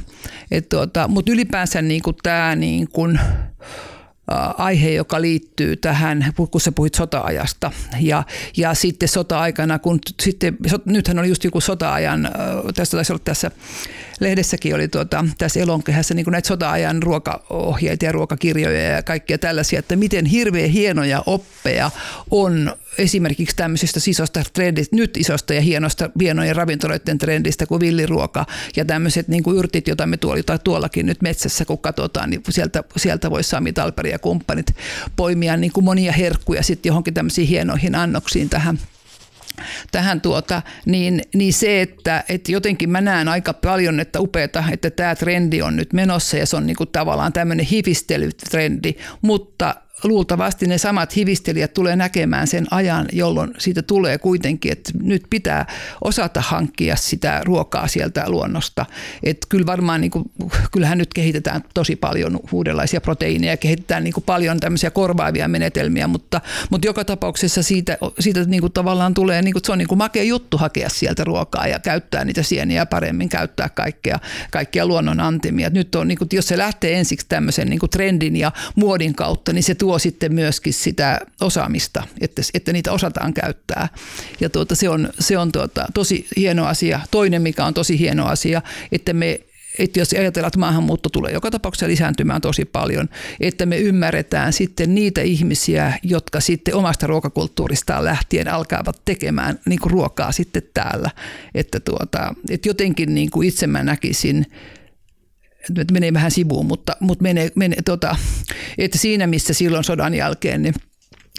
tuota, 0.69 1.07
Mutta 1.07 1.31
ylipäänsä 1.31 1.81
niin 1.81 2.01
kuin 2.01 2.15
tämä 2.23 2.55
niin 2.55 2.87
kuin, 2.91 3.19
aihe, 4.57 4.91
joka 4.91 5.21
liittyy 5.21 5.75
tähän, 5.75 6.33
kun 6.51 6.61
sä 6.61 6.71
puhuit 6.71 6.93
sota-ajasta. 6.93 7.71
Ja, 7.99 8.23
ja 8.57 8.73
sitten 8.73 9.09
sota-aikana, 9.09 9.79
kun 9.79 9.99
sitten, 10.21 10.57
nythän 10.85 11.19
oli 11.19 11.27
just 11.27 11.43
joku 11.43 11.61
sota-ajan, 11.61 12.29
tässä 12.75 12.97
taisi 12.97 13.13
olla 13.13 13.21
tässä 13.23 13.51
lehdessäkin 14.19 14.75
oli 14.75 14.87
tuota, 14.87 15.25
tässä 15.37 15.59
elonkehässä 15.59 16.13
niin 16.13 16.25
näitä 16.29 16.47
sota-ajan 16.47 17.03
ruokaohjeita 17.03 18.05
ja 18.05 18.11
ruokakirjoja 18.11 18.81
ja 18.81 19.03
kaikkia 19.03 19.37
tällaisia, 19.37 19.79
että 19.79 19.95
miten 19.95 20.25
hirveän 20.25 20.69
hienoja 20.69 21.23
oppeja 21.25 21.91
on 22.31 22.75
esimerkiksi 22.97 23.55
tämmöisestä 23.55 23.99
isosta 24.07 24.43
trendistä, 24.53 24.95
nyt 24.95 25.17
isosta 25.17 25.53
ja 25.53 25.61
hienosta 25.61 26.09
hienojen 26.19 26.55
ravintoloiden 26.55 27.17
trendistä 27.17 27.65
kuin 27.65 27.79
villiruoka 27.79 28.45
ja 28.75 28.85
tämmöiset 28.85 29.27
niin 29.27 29.43
kuin 29.43 29.57
yrtit, 29.57 29.87
joita 29.87 30.07
me 30.07 30.17
tuolla, 30.17 30.57
tuollakin 30.57 31.05
nyt 31.05 31.21
metsässä, 31.21 31.65
kun 31.65 31.79
katsotaan, 31.79 32.29
niin 32.29 32.41
sieltä, 32.49 32.83
sieltä 32.97 33.31
voisi 33.31 33.49
Sami 33.49 33.73
Talperi 33.73 34.11
ja 34.11 34.19
kumppanit 34.19 34.75
poimia 35.15 35.57
niin 35.57 35.71
kuin 35.71 35.83
monia 35.83 36.11
herkkuja 36.11 36.63
sitten 36.63 36.89
johonkin 36.89 37.13
tämmöisiin 37.13 37.47
hienoihin 37.47 37.95
annoksiin 37.95 38.49
tähän 38.49 38.79
tähän 39.91 40.21
tuota, 40.21 40.61
niin, 40.85 41.21
niin 41.33 41.53
se, 41.53 41.81
että, 41.81 42.23
että 42.29 42.51
jotenkin 42.51 42.89
mä 42.89 43.01
näen 43.01 43.27
aika 43.27 43.53
paljon, 43.53 43.99
että 43.99 44.19
upeata, 44.19 44.63
että 44.71 44.89
tämä 44.89 45.15
trendi 45.15 45.61
on 45.61 45.75
nyt 45.75 45.93
menossa 45.93 46.37
ja 46.37 46.45
se 46.45 46.55
on 46.55 46.67
niin 46.67 46.75
kuin 46.75 46.89
tavallaan 46.91 47.33
tämmöinen 47.33 47.65
hivistelytrendi, 47.65 48.93
mutta 49.21 49.75
luultavasti 50.03 50.67
ne 50.67 50.77
samat 50.77 51.15
hivistelijät 51.15 51.73
tulee 51.73 51.95
näkemään 51.95 52.47
sen 52.47 52.67
ajan, 52.71 53.05
jolloin 53.11 53.53
siitä 53.57 53.81
tulee 53.81 54.17
kuitenkin, 54.17 54.71
että 54.71 54.91
nyt 55.01 55.23
pitää 55.29 55.65
osata 56.01 56.41
hankkia 56.41 56.95
sitä 56.95 57.41
ruokaa 57.43 57.87
sieltä 57.87 58.23
luonnosta. 58.27 58.85
Että 59.23 59.47
kyllä 59.49 59.65
varmaan, 59.65 60.01
niin 60.01 60.11
kuin, 60.11 60.31
kyllähän 60.71 60.97
nyt 60.97 61.13
kehitetään 61.13 61.63
tosi 61.73 61.95
paljon 61.95 62.39
uudenlaisia 62.51 63.01
proteiineja, 63.01 63.57
kehitetään 63.57 64.03
niin 64.03 64.13
kuin 64.13 64.23
paljon 64.23 64.59
tämmöisiä 64.59 64.91
korvaavia 64.91 65.47
menetelmiä, 65.47 66.07
mutta, 66.07 66.41
mutta 66.69 66.87
joka 66.87 67.05
tapauksessa 67.05 67.63
siitä, 67.63 67.97
siitä 68.19 68.43
niin 68.43 68.61
kuin 68.61 68.73
tavallaan 68.73 69.13
tulee, 69.13 69.41
niin 69.41 69.53
kuin, 69.53 69.61
se 69.65 69.71
on 69.71 69.77
niin 69.77 69.87
kuin 69.87 69.97
makea 69.97 70.23
juttu 70.23 70.57
hakea 70.57 70.89
sieltä 70.89 71.23
ruokaa 71.23 71.67
ja 71.67 71.79
käyttää 71.79 72.25
niitä 72.25 72.43
sieniä 72.43 72.85
paremmin, 72.85 73.29
käyttää 73.29 73.69
kaikkea, 73.69 74.19
kaikkia 74.51 74.85
luonnon 74.85 75.19
antimia. 75.19 75.69
Nyt 75.69 75.95
on, 75.95 76.07
niin 76.07 76.17
kuin, 76.17 76.27
jos 76.33 76.47
se 76.47 76.57
lähtee 76.57 76.97
ensiksi 76.97 77.25
tämmöisen 77.29 77.69
niin 77.69 77.79
kuin 77.79 77.89
trendin 77.89 78.35
ja 78.35 78.51
muodin 78.75 79.15
kautta, 79.15 79.53
niin 79.53 79.63
se 79.63 79.75
tuo 79.75 79.90
tuo 79.91 79.99
sitten 79.99 80.33
myöskin 80.33 80.73
sitä 80.73 81.21
osaamista, 81.41 82.03
että, 82.21 82.41
että 82.53 82.73
niitä 82.73 82.91
osataan 82.91 83.33
käyttää. 83.33 83.89
Ja 84.39 84.49
tuota, 84.49 84.75
se 84.75 84.89
on, 84.89 85.09
se 85.19 85.37
on 85.37 85.51
tuota, 85.51 85.85
tosi 85.93 86.27
hieno 86.35 86.65
asia. 86.65 86.99
Toinen, 87.11 87.41
mikä 87.41 87.65
on 87.65 87.73
tosi 87.73 87.99
hieno 87.99 88.25
asia, 88.25 88.61
että 88.91 89.13
me 89.13 89.39
että 89.79 89.99
jos 89.99 90.13
ajatellaan, 90.13 90.47
että 90.47 90.59
maahanmuutto 90.59 91.09
tulee 91.09 91.31
joka 91.31 91.51
tapauksessa 91.51 91.87
lisääntymään 91.87 92.41
tosi 92.41 92.65
paljon, 92.65 93.09
että 93.39 93.65
me 93.65 93.77
ymmärretään 93.77 94.53
sitten 94.53 94.95
niitä 94.95 95.21
ihmisiä, 95.21 95.93
jotka 96.03 96.39
sitten 96.39 96.75
omasta 96.75 97.07
ruokakulttuuristaan 97.07 98.05
lähtien 98.05 98.47
alkavat 98.47 99.01
tekemään 99.05 99.59
niin 99.65 99.79
kuin 99.79 99.91
ruokaa 99.91 100.31
sitten 100.31 100.63
täällä. 100.73 101.09
Että, 101.55 101.79
tuota, 101.79 102.35
että 102.49 102.69
jotenkin 102.69 103.13
niin 103.13 103.29
kuin 103.29 103.47
itse 103.47 103.67
mä 103.67 103.83
näkisin, 103.83 104.45
nyt 105.69 105.91
menee 105.91 106.13
vähän 106.13 106.31
sivuun, 106.31 106.65
mutta, 106.65 106.95
mutta 106.99 107.23
menee, 107.23 107.51
menee, 107.55 107.81
tota, 107.85 108.15
että 108.77 108.97
siinä 108.97 109.27
missä 109.27 109.53
silloin 109.53 109.83
sodan 109.83 110.13
jälkeen 110.13 110.61
niin 110.61 110.73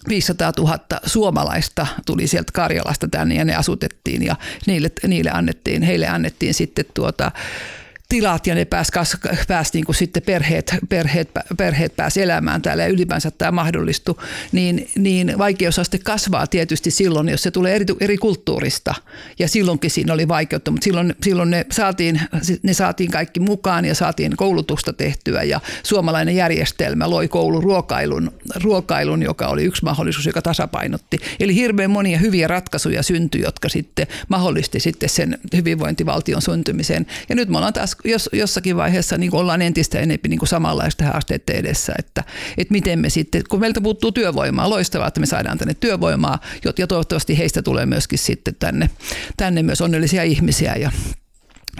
500 0.09 0.53
000 0.59 0.79
suomalaista 1.07 1.87
tuli 2.07 2.27
sieltä 2.27 2.53
Karjalasta 2.53 3.09
tänne 3.09 3.35
ja 3.35 3.45
ne 3.45 3.55
asutettiin 3.55 4.23
ja 4.23 4.37
niille, 4.67 4.91
niille 5.07 5.31
annettiin, 5.31 5.83
heille 5.83 6.09
annettiin 6.09 6.55
sitten 6.55 6.85
tuota, 6.95 7.33
tilat 8.13 8.47
ja 8.47 8.55
ne 8.55 8.65
pääsi, 8.65 8.93
pääs 9.49 9.73
niin 9.73 9.85
kuin 9.85 9.97
sitten 9.97 10.23
perheet, 10.23 10.75
perheet, 10.89 11.31
perheet 11.57 11.97
pääsi 11.97 12.23
elämään 12.23 12.63
täällä 12.63 12.83
ja 12.83 12.89
ylipäänsä 12.89 13.31
tämä 13.31 13.51
mahdollistui, 13.51 14.15
niin, 14.53 14.91
niin 14.99 15.35
vaikeusaste 15.39 15.99
kasvaa 15.99 16.47
tietysti 16.47 16.91
silloin, 16.91 17.29
jos 17.29 17.43
se 17.43 17.51
tulee 17.51 17.75
eri, 17.75 17.85
eri 18.01 18.19
kulttuurista. 18.19 18.95
Ja 19.39 19.49
silloinkin 19.49 19.91
siinä 19.91 20.13
oli 20.13 20.29
vaikeutta, 20.29 20.71
mutta 20.71 20.85
silloin, 20.85 21.15
silloin 21.23 21.51
ne, 21.51 21.67
saatiin, 21.71 22.21
ne 22.63 22.73
saatiin 22.73 23.11
kaikki 23.11 23.41
mukaan 23.41 23.85
ja 23.85 23.95
saatiin 23.95 24.37
koulutusta 24.37 24.93
tehtyä 24.93 25.43
ja 25.43 25.61
suomalainen 25.83 26.37
järjestelmä 26.37 27.11
loi 27.11 27.29
kouluruokailun, 27.29 28.33
ruokailun, 28.63 29.23
joka 29.23 29.47
oli 29.47 29.65
yksi 29.65 29.85
mahdollisuus, 29.85 30.27
joka 30.27 30.43
tasapainotti. 30.43 31.19
Eli 31.41 31.55
hirveän 31.55 31.91
monia 31.91 32.19
hyviä 32.19 32.49
ratkaisuja 32.49 33.03
syntyi, 33.03 33.41
jotka 33.41 33.69
sitten 33.69 34.07
mahdollisti 34.29 34.81
sitten 34.81 35.09
sen 35.09 35.39
hyvinvointivaltion 35.57 36.43
syntymisen. 36.43 37.07
Ja 37.29 37.35
nyt 37.35 37.49
me 37.49 37.57
ollaan 37.57 37.73
taas 37.73 37.97
jos, 38.05 38.29
jossakin 38.33 38.77
vaiheessa 38.77 39.19
niin 39.19 39.35
ollaan 39.35 39.63
entistä 39.63 39.99
enemmän 39.99 40.31
niin 40.31 40.41
samanlaista 40.45 41.05
haasteiden 41.05 41.57
edessä, 41.57 41.93
että, 41.99 42.25
että 42.59 42.73
miten 42.73 42.99
me 42.99 43.09
sitten, 43.09 43.43
kun 43.49 43.61
meiltä 43.61 43.81
puuttuu 43.81 44.13
työvoimaa, 44.13 44.71
loistavaa, 44.71 45.09
että 45.09 45.21
me 45.21 45.27
saadaan 45.27 45.59
tänne 45.59 45.75
työvoimaa, 45.75 46.39
ja 46.79 46.87
toivottavasti 46.87 47.39
heistä 47.39 47.63
tulee 47.63 47.87
myöskin 47.87 48.19
sitten 48.19 48.55
tänne, 48.55 48.91
tänne 49.37 49.63
myös 49.63 49.81
onnellisia 49.81 50.23
ihmisiä 50.23 50.77
ja 50.77 50.93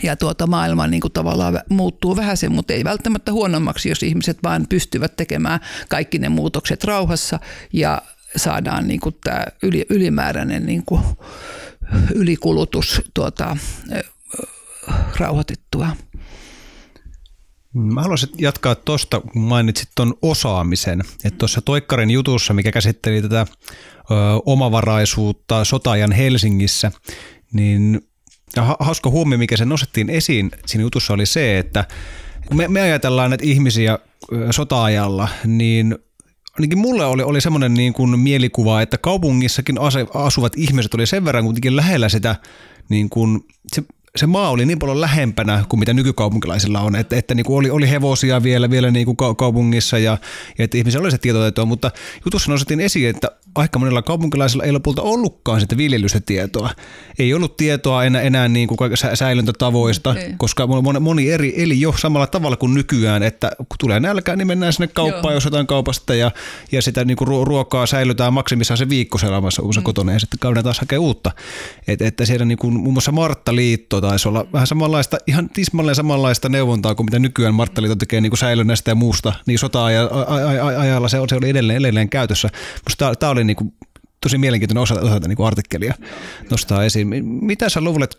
ja 0.03 0.17
tuota 0.17 0.47
maailma 0.47 0.87
niin 0.87 1.01
kuin 1.01 1.13
tavallaan 1.13 1.61
muuttuu 1.69 2.17
vähän 2.17 2.37
sen, 2.37 2.53
mutta 2.53 2.73
ei 2.73 2.85
välttämättä 2.85 3.33
huonommaksi, 3.33 3.89
jos 3.89 4.03
ihmiset 4.03 4.39
vaan 4.43 4.67
pystyvät 4.69 5.17
tekemään 5.17 5.61
kaikki 5.89 6.19
ne 6.19 6.29
muutokset 6.29 6.85
rauhassa 6.85 7.41
ja 7.73 8.03
saadaan 8.37 8.89
niin 8.89 9.01
kuin 9.01 9.17
tämä 9.25 9.45
yli, 9.63 9.87
ylimääräinen 9.91 10.67
niin 10.67 10.83
kuin 10.87 11.03
ylikulutus 12.15 13.03
tuota, 13.15 13.57
rauhoitettua. 15.19 15.97
Mä 17.75 18.03
haluaisin 18.03 18.29
jatkaa 18.39 18.75
tuosta, 18.75 19.21
kun 19.21 19.43
mainitsit 19.43 19.89
tuon 19.95 20.15
osaamisen. 20.23 21.01
Että 21.25 21.39
tuossa 21.39 21.61
Toikkarin 21.63 22.11
jutussa, 22.11 22.55
mikä 22.55 22.73
käsitteli 22.73 23.23
tätä 23.23 23.41
ö, 23.41 24.15
omavaraisuutta 24.47 25.65
sotaajan 25.65 26.13
Helsingissä, 26.13 26.93
niin 27.53 28.01
ja 28.57 28.77
hauska 28.81 29.11
huomio, 29.11 29.39
mikä 29.39 29.57
se 29.57 29.65
nostettiin 29.65 30.11
esiin 30.11 30.51
siinä 30.67 30.83
jutussa 30.83 31.15
oli 31.15 31.27
se, 31.27 31.59
että 31.59 31.85
kun 32.47 32.57
me, 32.57 32.69
me 32.69 32.81
ajatellaan 32.81 33.31
näitä 33.31 33.45
ihmisiä 33.47 33.99
sota-ajalla, 34.51 35.29
niin 35.47 35.99
ainakin 36.59 36.79
mulle 36.79 37.05
oli, 37.05 37.23
oli 37.23 37.41
semmoinen 37.41 37.75
niin 37.75 37.93
kuin 37.93 38.19
mielikuva, 38.19 38.83
että 38.83 38.99
kaupungissakin 38.99 39.77
asuvat 40.15 40.53
ihmiset 40.57 40.95
oli 40.95 41.07
sen 41.07 41.25
verran 41.25 41.45
kuitenkin 41.45 41.77
lähellä 41.77 42.09
sitä 42.09 42.37
niin 42.89 43.11
kuin, 43.11 43.41
se 43.75 43.83
se 44.17 44.27
maa 44.27 44.51
oli 44.51 44.67
niin 44.67 44.79
paljon 44.79 45.01
lähempänä 45.01 45.65
kuin 45.69 45.81
mitä 45.81 45.93
nykykaupunkilaisilla 45.93 46.81
on, 46.81 46.97
että, 46.97 47.17
että 47.17 47.35
niin 47.35 47.45
kuin 47.45 47.57
oli, 47.59 47.71
oli 47.71 47.91
hevosia 47.91 48.43
vielä, 48.43 48.71
vielä 48.71 48.91
niin 48.91 49.07
kuin 49.07 49.17
kaupungissa 49.17 49.99
ja, 49.99 50.19
ja 50.59 50.65
että 50.65 50.79
ihmisillä 50.79 51.05
oli 51.05 51.11
se 51.11 51.19
tietotaitoa, 51.19 51.65
mutta 51.65 51.91
jutussa 52.25 52.51
nostettiin 52.51 52.81
esiin, 52.81 53.11
että 53.11 53.31
aika 53.55 53.79
monilla 53.79 54.03
kaupunkilaisilla 54.03 54.65
ei 54.65 54.73
lopulta 54.73 55.03
ollutkaan 55.03 55.61
sitä 55.61 55.77
viljelystä 55.77 56.21
tietoa. 56.21 56.71
Ei 57.19 57.35
ollut 57.35 57.57
tietoa 57.57 58.05
enää, 58.05 58.23
enää 58.23 58.49
niin 58.49 58.69
kuin 58.69 58.79
säilöntätavoista, 59.15 60.15
ei. 60.15 60.35
koska 60.37 60.67
moni, 60.67 61.01
moni 61.01 61.31
eri 61.31 61.63
eli 61.63 61.81
jo 61.81 61.95
samalla 61.99 62.27
tavalla 62.27 62.57
kuin 62.57 62.75
nykyään, 62.75 63.23
että 63.23 63.53
kun 63.59 63.79
tulee 63.79 64.01
nälkää, 64.01 64.37
niin 64.37 64.47
mennään 64.47 64.73
sinne 64.73 64.87
kauppaan, 64.87 65.33
Joo. 65.33 65.35
jos 65.37 65.45
jotain 65.45 65.67
kaupasta 65.67 66.15
ja, 66.15 66.31
ja 66.73 66.83
sitä 66.83 67.05
niin 67.05 67.17
kuin 67.17 67.47
ruokaa 67.47 67.87
säilytään 67.87 68.33
maksimissaan 68.33 68.79
se 68.79 68.89
viikko 68.89 69.19
sellaamassa 69.19 69.63
mm. 69.63 69.83
kotona 69.83 70.13
ja 70.13 70.19
sitten 70.19 70.39
käydään 70.41 70.65
taas 70.65 70.81
hakea 70.81 71.01
uutta. 71.01 71.31
Et, 71.89 72.03
että 72.03 72.25
siellä 72.25 72.45
niin 72.45 72.59
kuin, 72.59 72.75
muun 72.75 72.95
muassa 72.95 73.13
Martta 73.13 73.57
Liitto 73.57 74.01
taisi 74.01 74.29
olla 74.29 74.47
vähän 74.53 74.67
samanlaista, 74.67 75.19
ihan 75.27 75.49
tismalleen 75.49 75.95
samanlaista 75.95 76.49
neuvontaa 76.49 76.95
kuin 76.95 77.07
mitä 77.07 77.19
nykyään 77.19 77.55
Martta 77.55 77.83
Liitto 77.83 77.97
tekee 77.97 78.21
niin 78.21 78.31
kuin 78.31 78.39
säilönnästä 78.39 78.91
ja 78.91 78.95
muusta, 78.95 79.33
niin 79.47 79.59
sota-ajalla 79.59 81.09
se, 81.09 81.19
se 81.29 81.37
oli 81.37 81.49
edelleen, 81.49 81.79
edelleen 81.79 82.09
käytössä. 82.09 82.49
Tämä 83.19 83.33
oli 83.33 83.42
niin 83.47 83.57
kuin 83.57 83.75
tosi 84.23 84.39
mielenkiintoinen 84.39 84.83
osa, 84.83 84.95
osa 84.95 85.19
niin 85.19 85.37
kuin 85.37 85.47
artikkelia 85.47 85.95
nostaa 86.51 86.85
esiin. 86.85 87.09
Mitä 87.25 87.69
sä 87.69 87.81
luulet, 87.81 88.19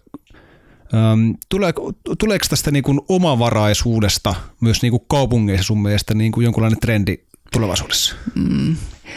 ähm, 0.93 1.31
tuleeko, 1.49 1.93
tuleeko 2.19 2.45
tästä 2.49 2.71
niin 2.71 2.83
kuin 2.83 3.01
omavaraisuudesta 3.09 4.35
myös 4.61 4.81
niin 4.81 4.91
kuin 4.91 5.03
kaupungeissa 5.07 5.67
sun 5.67 5.81
mielestä 5.81 6.13
niin 6.13 6.31
kuin 6.31 6.43
jonkunlainen 6.43 6.79
trendi 6.79 7.17
tulevaisuudessa? 7.53 8.15
Mm, 8.35 8.75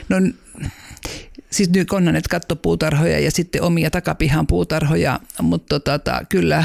no 0.08 0.16
siis 1.50 1.70
nyt 1.70 1.92
onhan 1.92 2.16
että 2.16 2.28
kattopuutarhoja 2.28 3.20
ja 3.20 3.30
sitten 3.30 3.62
omia 3.62 3.90
takapihan 3.90 4.46
puutarhoja, 4.46 5.20
mutta 5.42 5.80
tota, 5.80 6.20
kyllä 6.28 6.64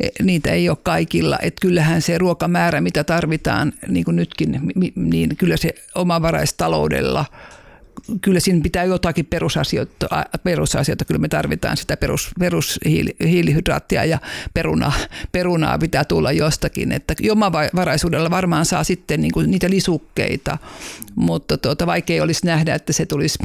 e, 0.00 0.08
niitä 0.22 0.50
ei 0.50 0.68
ole 0.68 0.78
kaikilla. 0.82 1.38
Että 1.42 1.60
kyllähän 1.60 2.02
se 2.02 2.18
ruokamäärä, 2.18 2.80
mitä 2.80 3.04
tarvitaan, 3.04 3.72
niin 3.88 4.04
kuin 4.04 4.16
nytkin, 4.16 4.60
niin 4.96 5.36
kyllä 5.36 5.56
se 5.56 5.74
omavaraistaloudella– 5.94 7.24
kyllä 8.20 8.40
siinä 8.40 8.62
pitää 8.62 8.84
jotakin 8.84 9.26
perusasioita, 9.26 10.06
perusasioita 10.44 11.04
kyllä 11.04 11.20
me 11.20 11.28
tarvitaan 11.28 11.76
sitä 11.76 11.96
perus, 11.96 12.30
perushiilihydraattia 12.38 14.04
ja 14.04 14.18
peruna, 14.54 14.92
perunaa 15.32 15.78
pitää 15.78 16.04
tulla 16.04 16.32
jostakin, 16.32 16.92
että 16.92 17.14
omavaraisuudella 17.30 18.30
varmaan 18.30 18.66
saa 18.66 18.84
sitten 18.84 19.20
niin 19.20 19.32
kuin 19.32 19.50
niitä 19.50 19.70
lisukkeita, 19.70 20.58
mutta 21.14 21.58
tuota, 21.58 21.86
vaikea 21.86 22.22
olisi 22.22 22.46
nähdä, 22.46 22.74
että 22.74 22.92
se 22.92 23.06
tulisi 23.06 23.38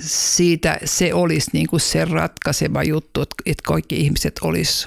siitä 0.00 0.78
se 0.84 1.14
olisi 1.14 1.50
niin 1.52 1.66
kuin 1.66 1.80
se 1.80 2.04
ratkaiseva 2.04 2.82
juttu, 2.82 3.22
että 3.22 3.62
kaikki 3.66 3.96
ihmiset 3.96 4.40
olisi 4.42 4.86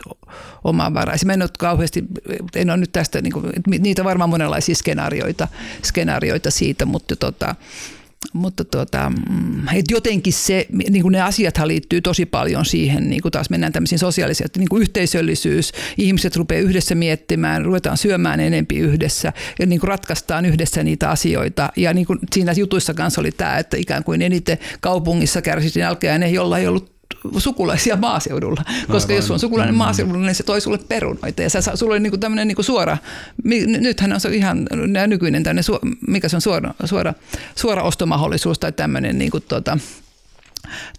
omavaraisia. 0.63 1.25
Mä 1.25 1.33
en 1.33 1.41
ole 1.41 1.49
kauheasti, 1.59 2.03
en 2.55 2.69
ole 2.69 2.77
nyt 2.77 2.91
tästä, 2.91 3.21
niin 3.21 3.33
kuin, 3.33 3.51
niitä 3.79 4.03
varmaan 4.03 4.29
monenlaisia 4.29 4.75
skenaarioita, 4.75 5.47
skenaarioita 5.83 6.51
siitä, 6.51 6.85
mutta 6.85 7.15
tota, 7.15 7.55
mutta 8.33 8.65
tuota, 8.65 9.11
mm, 9.29 9.67
et 9.75 9.85
jotenkin 9.91 10.33
se, 10.33 10.65
niin 10.89 11.01
kuin 11.01 11.11
ne 11.11 11.21
asiathan 11.21 11.67
liittyy 11.67 12.01
tosi 12.01 12.25
paljon 12.25 12.65
siihen, 12.65 13.09
niin 13.09 13.21
kuin 13.21 13.31
taas 13.31 13.49
mennään 13.49 13.73
tämmöisiin 13.73 13.99
sosiaalisiin, 13.99 14.49
niin 14.57 14.69
kuin 14.69 14.81
yhteisöllisyys, 14.81 15.71
ihmiset 15.97 16.35
rupeaa 16.35 16.61
yhdessä 16.61 16.95
miettimään, 16.95 17.65
ruvetaan 17.65 17.97
syömään 17.97 18.39
enempi 18.39 18.77
yhdessä 18.77 19.33
ja 19.59 19.65
niin 19.65 19.79
kuin 19.79 19.87
ratkaistaan 19.87 20.45
yhdessä 20.45 20.83
niitä 20.83 21.09
asioita. 21.09 21.69
Ja 21.75 21.93
niin 21.93 22.05
kuin 22.05 22.19
siinä 22.33 22.51
jutuissa 22.51 22.93
kanssa 22.93 23.21
oli 23.21 23.31
tämä, 23.31 23.57
että 23.57 23.77
ikään 23.77 24.03
kuin 24.03 24.21
eniten 24.21 24.57
kaupungissa 24.81 25.41
kärsisi 25.41 25.79
nälkeä 25.79 26.17
ne, 26.17 26.29
jolla 26.29 26.57
ei 26.57 26.67
ollut 26.67 26.96
sukulaisia 27.37 27.95
maaseudulla. 27.95 28.63
Koska 28.87 29.13
Aivan. 29.13 29.23
jos 29.23 29.31
on 29.31 29.39
sukulainen 29.39 29.75
mm. 29.75 29.77
maaseudulla, 29.77 30.25
niin 30.25 30.35
se 30.35 30.43
toi 30.43 30.61
sulle 30.61 30.77
perunoita. 30.77 31.41
Ja 31.41 31.49
sä, 31.49 31.75
sulla 31.75 31.93
oli 31.93 31.99
niinku 31.99 32.17
tämmöinen 32.17 32.47
niinku 32.47 32.63
suora, 32.63 32.97
nythän 33.79 34.13
on 34.13 34.19
se 34.19 34.29
ihan 34.29 34.67
nykyinen 35.07 35.43
tämmöinen, 35.43 35.65
mikä 36.07 36.29
se 36.29 36.35
on 36.37 36.41
suora, 36.41 36.73
suora, 36.85 37.13
suora 37.55 37.83
ostomahdollisuus 37.83 38.59
tai 38.59 38.71
tämmöinen 38.71 39.17
niinku 39.17 39.39
tota, 39.39 39.77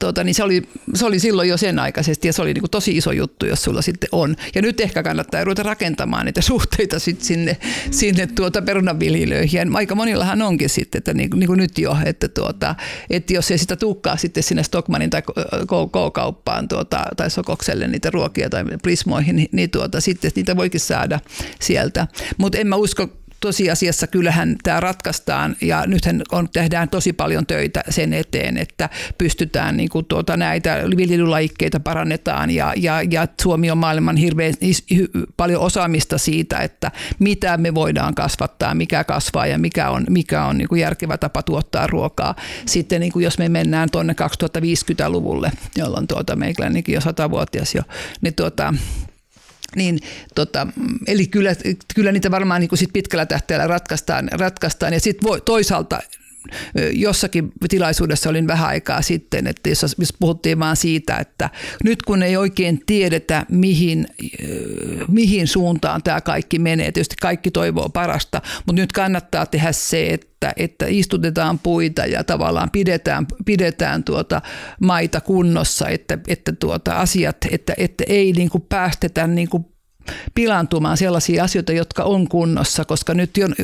Tuota, 0.01 0.25
niin 0.25 0.35
se, 0.35 0.43
oli, 0.43 0.63
se 0.95 1.07
oli 1.07 1.19
silloin 1.19 1.49
jo 1.49 1.57
sen 1.57 1.79
aikaisesti 1.79 2.29
ja 2.29 2.33
se 2.33 2.43
oli 2.43 2.55
niin 2.55 2.63
kuin 2.63 2.71
tosi 2.71 2.97
iso 2.97 3.13
juttu, 3.13 3.47
jos 3.47 3.63
sulla 3.63 3.83
sitten 3.83 4.09
on. 4.13 4.37
Ja 4.55 4.63
nyt 4.63 4.81
ehkä 4.81 5.03
kannattaa 5.03 5.45
ruveta 5.45 5.63
rakentamaan 5.63 6.27
niitä 6.27 6.41
suhteita 6.51 6.99
sitten 6.99 7.27
sinne, 7.27 7.57
sinne 7.91 8.27
tuota 8.27 8.63
perunanviljelijöihin. 8.63 9.59
Ja 9.59 9.65
aika 9.75 9.95
monillahan 9.95 10.43
onkin 10.43 10.69
sitten, 10.69 10.99
että 10.99 11.15
niin, 11.15 11.31
niin 11.35 11.47
kuin 11.47 11.59
nyt 11.59 11.79
jo, 11.79 11.97
että, 12.05 12.29
tuota, 12.29 12.75
että 13.11 13.33
jos 13.33 13.51
ei 13.51 13.59
sitä 13.59 13.77
tukkaa 13.77 14.17
sitten 14.17 14.43
sinne 14.43 14.63
Stockmanin 14.63 15.11
tai 15.11 15.23
K-kauppaan 15.67 16.69
tuota, 16.69 17.05
tai 17.17 17.31
Sokokselle 17.31 17.89
niitä 17.89 18.11
ruokia 18.11 18.51
tai 18.51 18.65
Prismoihin, 18.83 19.37
niin, 19.37 19.49
niin 19.53 19.71
tuota, 19.71 20.01
sitten 20.01 20.31
niitä 20.35 20.57
voikin 20.57 20.81
saada 20.81 21.21
sieltä. 21.61 22.07
Mutta 22.39 22.59
en 22.59 22.67
mä 22.67 22.77
usko 22.77 23.09
tosiasiassa 23.41 24.07
kyllähän 24.07 24.57
tämä 24.63 24.81
ratkaistaan 24.81 25.57
ja 25.61 25.87
nythän 25.87 26.23
on, 26.33 26.49
tehdään 26.53 26.89
tosi 26.89 27.13
paljon 27.13 27.47
töitä 27.47 27.85
sen 27.89 28.13
eteen, 28.13 28.57
että 28.57 28.89
pystytään 29.19 29.77
niin 29.77 29.89
kuin 29.89 30.07
tuota, 30.07 30.37
näitä 30.37 30.83
viljelylajikkeita 30.97 31.81
parannetaan 31.81 32.51
ja, 32.51 32.73
ja, 32.77 33.03
ja 33.11 33.27
Suomi 33.43 33.71
on 33.71 33.79
maailman 33.79 34.17
hirveän 34.17 34.55
paljon 35.37 35.63
osaamista 35.63 36.19
siitä, 36.19 36.59
että 36.59 36.91
mitä 37.19 37.57
me 37.57 37.75
voidaan 37.75 38.15
kasvattaa, 38.15 38.75
mikä 38.75 39.05
kasvaa 39.05 39.47
ja 39.47 39.59
mikä 39.59 39.91
on, 39.91 40.07
mikä 40.11 40.45
on 40.45 40.59
niin 40.59 40.69
kuin 40.69 40.81
järkevä 40.81 41.19
tapa 41.19 41.43
tuottaa 41.43 41.87
ruokaa. 41.87 42.35
Sitten 42.67 43.01
niin 43.01 43.13
kuin 43.13 43.25
jos 43.25 43.39
me 43.39 43.49
mennään 43.49 43.89
tuonne 43.93 44.15
2050-luvulle, 44.59 45.51
jolloin 45.77 46.07
tuota, 46.07 46.37
meikäläinenkin 46.37 46.95
jo 46.95 47.01
satavuotias 47.01 47.75
jo, 47.75 47.83
niin 48.21 48.35
tuota, 48.35 48.75
niin, 49.79 49.99
tota, 50.35 50.67
eli 51.07 51.27
kyllä, 51.27 51.55
kyllä 51.95 52.13
niitä 52.13 52.31
varmaan 52.31 52.61
niin 52.61 52.69
kuin 52.69 52.79
sit 52.79 52.93
pitkällä 52.93 53.27
tähtäjällä 53.27 53.67
ratkaistaan, 53.67 54.29
ratkaistaan. 54.33 54.93
ja 54.93 55.01
sitten 55.01 55.31
toisaalta 55.45 56.01
jossakin 56.93 57.53
tilaisuudessa 57.69 58.31
olin 58.31 58.47
vähän 58.47 58.69
aikaa 58.69 59.03
sitten, 59.03 59.47
että 59.47 59.69
jos, 59.69 59.97
jos 59.99 60.15
puhuttiin 60.19 60.59
vaan 60.59 60.77
siitä, 60.77 61.17
että 61.17 61.51
nyt 61.85 62.03
kun 62.03 62.23
ei 62.23 62.37
oikein 62.37 62.83
tiedetä, 62.87 63.47
mihin, 63.49 64.07
mihin 65.09 65.47
suuntaan 65.47 66.03
tämä 66.03 66.21
kaikki 66.21 66.59
menee, 66.59 66.93
tietysti 66.93 67.17
kaikki 67.21 67.51
toivoo 67.51 67.89
parasta, 67.89 68.43
mutta 68.67 68.83
nyt 68.83 68.93
kannattaa 68.93 69.47
tehdä 69.47 69.73
se, 69.73 70.07
että, 70.07 70.53
että 70.57 70.87
istutetaan 70.89 71.59
puita 71.59 72.07
ja 72.07 72.25
tavallaan 72.25 72.71
pidetään, 72.71 73.27
pidetään 73.45 74.05
tuota 74.05 74.43
maita 74.81 75.21
kunnossa, 75.21 75.89
että, 75.89 76.19
että 76.29 76.53
tuota 76.53 76.95
asiat, 76.95 77.37
että, 77.51 77.75
että 77.77 78.05
ei 78.07 78.33
niin 78.33 78.51
kuin 78.51 78.65
päästetä 78.69 79.27
niin 79.27 79.49
kuin 79.49 79.67
pilantumaan 80.35 80.97
sellaisia 80.97 81.45
asioita, 81.45 81.73
jotka 81.73 82.03
on 82.03 82.29
kunnossa, 82.29 82.85
koska, 82.85 83.15
nyt 83.15 83.31
on, 83.45 83.55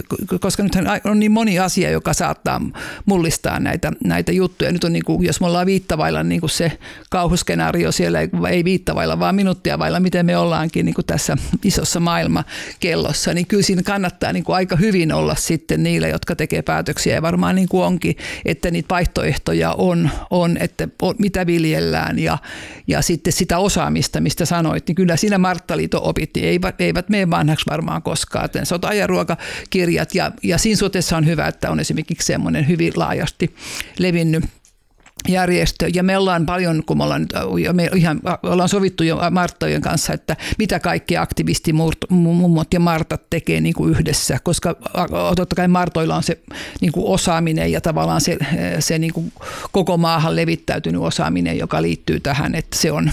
koska 0.41 0.63
nythän 0.63 1.01
on 1.05 1.21
niin 1.21 1.33
moni 1.33 1.59
asia, 1.59 1.91
joka 1.91 2.13
saattaa 2.13 2.61
mullistaa 3.07 3.61
näitä, 3.61 3.93
näitä 4.05 4.33
juttuja. 4.33 4.73
Nyt 4.73 4.85
on 4.85 4.93
niin 4.93 5.05
kuin, 5.05 5.27
jos 5.27 5.41
me 5.41 5.47
ollaan 5.47 5.67
viittavailla 5.67 6.23
niin 6.23 6.41
kuin 6.41 6.51
se 6.51 6.79
kauhuskenaario 7.11 7.93
siellä, 7.93 8.19
ei 8.51 8.65
viittavailla, 8.65 9.19
vaan 9.19 9.35
minuuttia 9.35 9.79
vailla, 9.79 10.01
miten 10.01 10.27
me 10.27 10.37
ollaankin 10.37 10.87
niin 10.87 10.95
kuin 10.95 11.07
tässä 11.07 11.37
isossa 11.65 12.01
maailmakellossa, 12.01 13.35
niin 13.35 13.47
kyllä 13.47 13.63
siinä 13.63 13.83
kannattaa 13.83 14.33
niin 14.33 14.45
kuin 14.45 14.57
aika 14.57 14.77
hyvin 14.77 15.13
olla 15.13 15.35
sitten 15.35 15.83
niille, 15.83 16.09
jotka 16.09 16.37
tekee 16.37 16.63
päätöksiä 16.63 17.15
ja 17.15 17.23
varmaan 17.23 17.55
niin 17.55 17.69
kuin 17.69 17.85
onkin, 17.85 18.17
että 18.45 18.71
niitä 18.71 18.95
vaihtoehtoja 18.95 19.73
on, 19.73 20.11
on 20.31 20.57
että 20.61 20.89
mitä 21.19 21.47
viljellään 21.47 22.19
ja, 22.19 22.39
ja 22.87 23.03
sitten 23.03 23.33
sitä 23.33 23.59
osaamista, 23.59 24.21
mistä 24.21 24.45
sanoit, 24.45 24.87
niin 24.87 24.95
kyllä 24.95 25.17
siinä 25.17 25.39
Marttaliito 25.39 26.01
opit 26.05 26.34
niin 26.35 26.49
eivät, 26.49 26.81
eivät 26.81 27.09
mene 27.09 27.31
vanhaksi 27.31 27.67
varmaan 27.71 28.03
koskaan. 28.03 28.45
Joten 28.45 28.67
sota- 28.67 28.95
ja 28.95 29.07
ruokakirjat 29.07 30.15
ja, 30.15 30.33
ja 30.43 30.59
siinä 30.59 30.77
suhteessa 30.77 31.17
on 31.17 31.27
hyvä, 31.27 31.47
että 31.47 31.71
on 31.71 31.81
esimerkiksi 31.81 32.27
semmoinen 32.27 32.69
hyvin 32.69 32.93
laajasti 32.97 33.55
levinnyt 33.99 34.45
järjestö 35.29 35.89
ja 35.95 36.03
me 36.03 36.19
ollaan 36.19 36.47
paljon, 36.47 36.83
kun 36.87 36.97
me 36.97 37.05
ollaan, 37.05 37.27
me 37.73 37.91
ihan, 37.95 38.21
ollaan 38.43 38.69
sovittu 38.69 39.05
jo 39.05 39.19
Marttojen 39.31 39.81
kanssa, 39.81 40.13
että 40.13 40.37
mitä 40.59 40.81
kaikki 40.81 41.17
aktivistimummot 41.17 42.75
ja 42.75 42.81
Martat 42.81 43.31
tekee 43.31 43.61
niin 43.61 43.75
kuin 43.75 43.91
yhdessä, 43.91 44.39
koska 44.43 44.77
totta 45.37 45.57
kai 45.57 45.69
Martoilla 45.69 46.17
on 46.17 46.23
se 46.23 46.39
niin 46.81 46.93
kuin 46.93 47.07
osaaminen 47.07 47.73
ja 47.73 47.81
tavallaan 47.81 48.21
se, 48.21 48.39
se 48.79 48.99
niin 48.99 49.13
kuin 49.13 49.33
koko 49.73 49.97
maahan 49.97 50.37
levittäytynyt 50.37 51.03
osaaminen, 51.03 51.59
joka 51.59 51.83
liittyy 51.83 52.21
tähän, 52.21 52.55
että 52.55 52.79
se 52.79 52.93
on, 52.93 53.11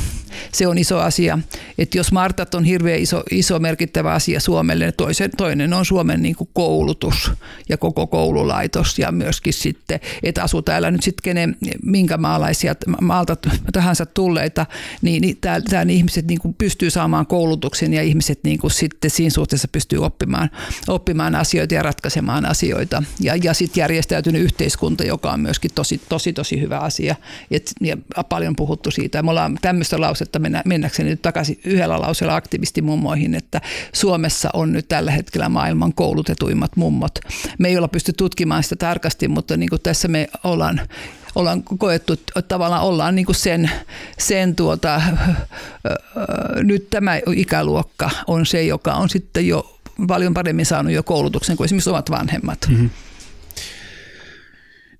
se 0.51 0.67
on 0.67 0.77
iso 0.77 0.99
asia. 0.99 1.39
Että 1.77 1.97
jos 1.97 2.11
Martat 2.11 2.55
on 2.55 2.63
hirveän 2.63 2.99
iso, 2.99 3.23
iso 3.31 3.59
merkittävä 3.59 4.13
asia 4.13 4.39
Suomelle, 4.39 4.85
niin 4.85 4.93
toisen, 4.97 5.31
toinen 5.37 5.73
on 5.73 5.85
Suomen 5.85 6.21
niin 6.21 6.35
kuin 6.35 6.49
koulutus 6.53 7.31
ja 7.69 7.77
koko 7.77 8.07
koululaitos 8.07 8.99
ja 8.99 9.11
myöskin 9.11 9.53
sitten, 9.53 9.99
että 10.23 10.43
asuu 10.43 10.61
täällä 10.61 10.91
nyt 10.91 11.03
sitten 11.03 11.23
kenen, 11.23 11.57
minkä 12.01 12.17
maalaisia 12.17 12.75
maalta 13.01 13.37
tahansa 13.73 14.05
tulleita, 14.05 14.65
niin, 15.01 15.21
niin 15.21 15.37
täällä 15.69 15.91
ihmiset 15.91 16.27
niin 16.27 16.39
kuin 16.39 16.53
pystyy 16.53 16.89
saamaan 16.89 17.27
koulutuksen 17.27 17.93
ja 17.93 18.01
ihmiset 18.01 18.39
niin 18.43 18.59
kuin 18.59 18.71
sitten 18.71 19.11
siinä 19.11 19.29
suhteessa 19.29 19.67
pystyy 19.71 19.99
oppimaan, 19.99 20.49
oppimaan 20.87 21.35
asioita 21.35 21.73
ja 21.73 21.83
ratkaisemaan 21.83 22.45
asioita. 22.45 23.03
Ja, 23.19 23.35
ja 23.35 23.53
sitten 23.53 23.81
järjestäytynyt 23.81 24.41
yhteiskunta, 24.41 25.03
joka 25.03 25.31
on 25.31 25.39
myöskin 25.39 25.71
tosi, 25.75 26.01
tosi, 26.09 26.33
tosi 26.33 26.61
hyvä 26.61 26.79
asia. 26.79 27.15
Et, 27.51 27.71
ja 27.81 27.97
paljon 28.29 28.55
puhuttu 28.55 28.91
siitä. 28.91 29.23
Me 29.23 29.29
ollaan 29.29 29.57
tämmöistä 29.61 30.01
lausetta 30.01 30.39
mennä, 30.39 30.61
mennäkseni 30.65 31.09
nyt 31.09 31.21
takaisin 31.21 31.59
yhdellä 31.65 32.01
lauseella 32.01 32.35
aktivistimummoihin, 32.35 33.35
että 33.35 33.61
Suomessa 33.93 34.49
on 34.53 34.71
nyt 34.71 34.87
tällä 34.87 35.11
hetkellä 35.11 35.49
maailman 35.49 35.93
koulutetuimmat 35.93 36.75
mummot. 36.75 37.19
Me 37.59 37.67
ei 37.67 37.77
olla 37.77 37.87
pysty 37.87 38.13
tutkimaan 38.13 38.63
sitä 38.63 38.75
tarkasti, 38.75 39.27
mutta 39.27 39.57
niin 39.57 39.69
kuin 39.69 39.81
tässä 39.81 40.07
me 40.07 40.27
ollaan 40.43 40.81
ollaan 41.35 41.63
koettu, 41.63 42.13
että 42.13 42.41
tavallaan 42.41 42.83
ollaan 42.83 43.15
niin 43.15 43.25
kuin 43.25 43.35
sen, 43.35 43.71
sen 44.17 44.55
tuota, 44.55 45.01
nyt 46.63 46.89
tämä 46.89 47.19
ikäluokka 47.35 48.09
on 48.27 48.45
se, 48.45 48.63
joka 48.63 48.93
on 48.93 49.09
sitten 49.09 49.47
jo 49.47 49.79
paljon 50.07 50.33
paremmin 50.33 50.65
saanut 50.65 50.93
jo 50.93 51.03
koulutuksen 51.03 51.57
kuin 51.57 51.65
esimerkiksi 51.65 51.89
omat 51.89 52.11
vanhemmat. 52.11 52.59
Mm-hmm. 52.69 52.89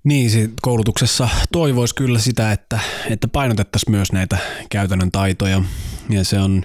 Niin, 0.04 0.54
koulutuksessa 0.62 1.28
toivoisi 1.52 1.94
kyllä 1.94 2.18
sitä, 2.18 2.52
että, 2.52 2.80
että 3.10 3.28
painotettaisiin 3.28 3.90
myös 3.90 4.12
näitä 4.12 4.38
käytännön 4.70 5.10
taitoja. 5.10 5.62
Ja 6.12 6.24
se 6.24 6.40
on 6.40 6.62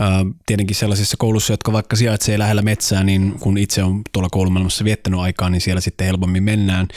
äh, 0.00 0.06
tietenkin 0.46 0.76
sellaisissa 0.76 1.16
koulussa, 1.16 1.52
jotka 1.52 1.72
vaikka 1.72 1.96
sijaitsee 1.96 2.38
lähellä 2.38 2.62
metsää, 2.62 3.04
niin 3.04 3.34
kun 3.40 3.58
itse 3.58 3.82
on 3.82 4.02
tuolla 4.12 4.28
koulumaailmassa 4.32 4.84
viettänyt 4.84 5.20
aikaa, 5.20 5.50
niin 5.50 5.60
siellä 5.60 5.80
sitten 5.80 6.06
helpommin 6.06 6.42
mennään 6.42 6.88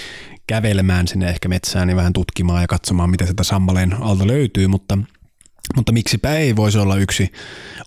kävelemään 0.47 1.07
sinne 1.07 1.29
ehkä 1.29 1.49
metsään 1.49 1.89
ja 1.89 1.95
vähän 1.95 2.13
tutkimaan 2.13 2.61
ja 2.61 2.67
katsomaan, 2.67 3.09
mitä 3.09 3.25
sieltä 3.25 3.43
sammaleen 3.43 3.93
alta 3.93 4.27
löytyy, 4.27 4.67
mutta 4.67 4.97
mutta 5.75 5.91
miksipä 5.91 6.33
ei 6.33 6.55
voisi 6.55 6.77
olla 6.77 6.95
yksi 6.95 7.31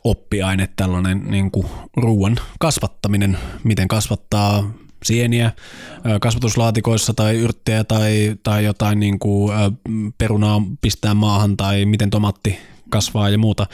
oppiaine 0.05 0.69
tällainen 0.77 1.23
niin 1.31 1.51
kuin 1.51 1.67
ruoan 1.97 2.37
kasvattaminen, 2.59 3.39
miten 3.65 3.89
kasvattaa 3.89 4.73
sieniä 5.05 5.53
kasvatuslaatikoissa 6.21 7.15
tai 7.15 7.37
yrttejä 7.37 7.85
tai, 7.85 8.37
tai 8.43 8.65
jotain 8.65 9.01
niin 9.01 9.19
kuin 9.19 9.53
perunaa 10.19 10.63
pistää 10.81 11.15
maahan 11.15 11.57
tai 11.57 11.85
miten 11.87 12.11
tomatti 12.11 12.59
kasvaa 12.89 13.29
ja 13.29 13.39
muuta. 13.39 13.67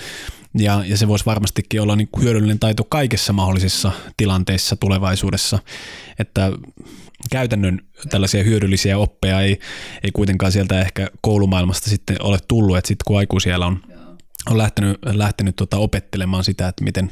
Ja, 0.58 0.82
ja 0.86 0.96
se 0.96 1.08
voisi 1.08 1.26
varmastikin 1.26 1.80
olla 1.80 1.96
niin 1.96 2.08
hyödyllinen 2.22 2.58
taito 2.58 2.84
kaikissa 2.84 3.32
mahdollisissa 3.32 3.92
tilanteissa 4.16 4.76
tulevaisuudessa, 4.76 5.58
että 6.18 6.52
käytännön 7.30 7.80
tällaisia 8.10 8.44
hyödyllisiä 8.44 8.98
oppeja 8.98 9.40
ei, 9.40 9.58
ei 10.04 10.10
kuitenkaan 10.12 10.52
sieltä 10.52 10.80
ehkä 10.80 11.10
koulumaailmasta 11.20 11.90
sitten 11.90 12.16
ole 12.22 12.38
tullut, 12.48 12.76
että 12.76 12.88
sitten 12.88 13.04
kun 13.06 13.18
aikuisiellä 13.18 13.66
on, 13.66 13.82
on 14.50 14.58
lähtenyt, 14.58 14.98
lähtenyt 15.04 15.56
tota 15.56 15.76
opettelemaan 15.76 16.44
sitä, 16.44 16.68
että 16.68 16.84
miten 16.84 17.10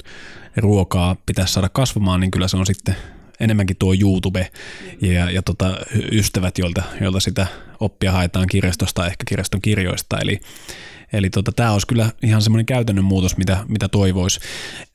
ruokaa 0.57 1.17
pitäisi 1.27 1.53
saada 1.53 1.69
kasvamaan, 1.69 2.21
niin 2.21 2.31
kyllä 2.31 2.49
se 2.49 2.57
on 2.57 2.67
sitten 2.67 2.97
enemmänkin 3.41 3.77
tuo 3.77 3.95
YouTube 4.01 4.51
ja, 5.01 5.31
ja 5.31 5.43
tota, 5.43 5.77
ystävät, 6.13 6.59
joilta, 6.59 6.83
joilta 7.01 7.21
sitä 7.21 7.47
oppia 7.81 8.13
haetaan 8.13 8.47
kirjastosta, 8.47 9.07
ehkä 9.07 9.25
kirjaston 9.29 9.61
kirjoista. 9.61 10.19
Eli, 10.19 10.41
Eli 11.13 11.31
tota, 11.31 11.53
tämä 11.53 11.73
olisi 11.73 11.87
kyllä 11.87 12.11
ihan 12.23 12.43
semmoinen 12.43 12.67
käytännön 12.67 13.05
muutos, 13.05 13.37
mitä, 13.37 13.65
mitä 13.69 13.89
toivoisi. 13.89 14.41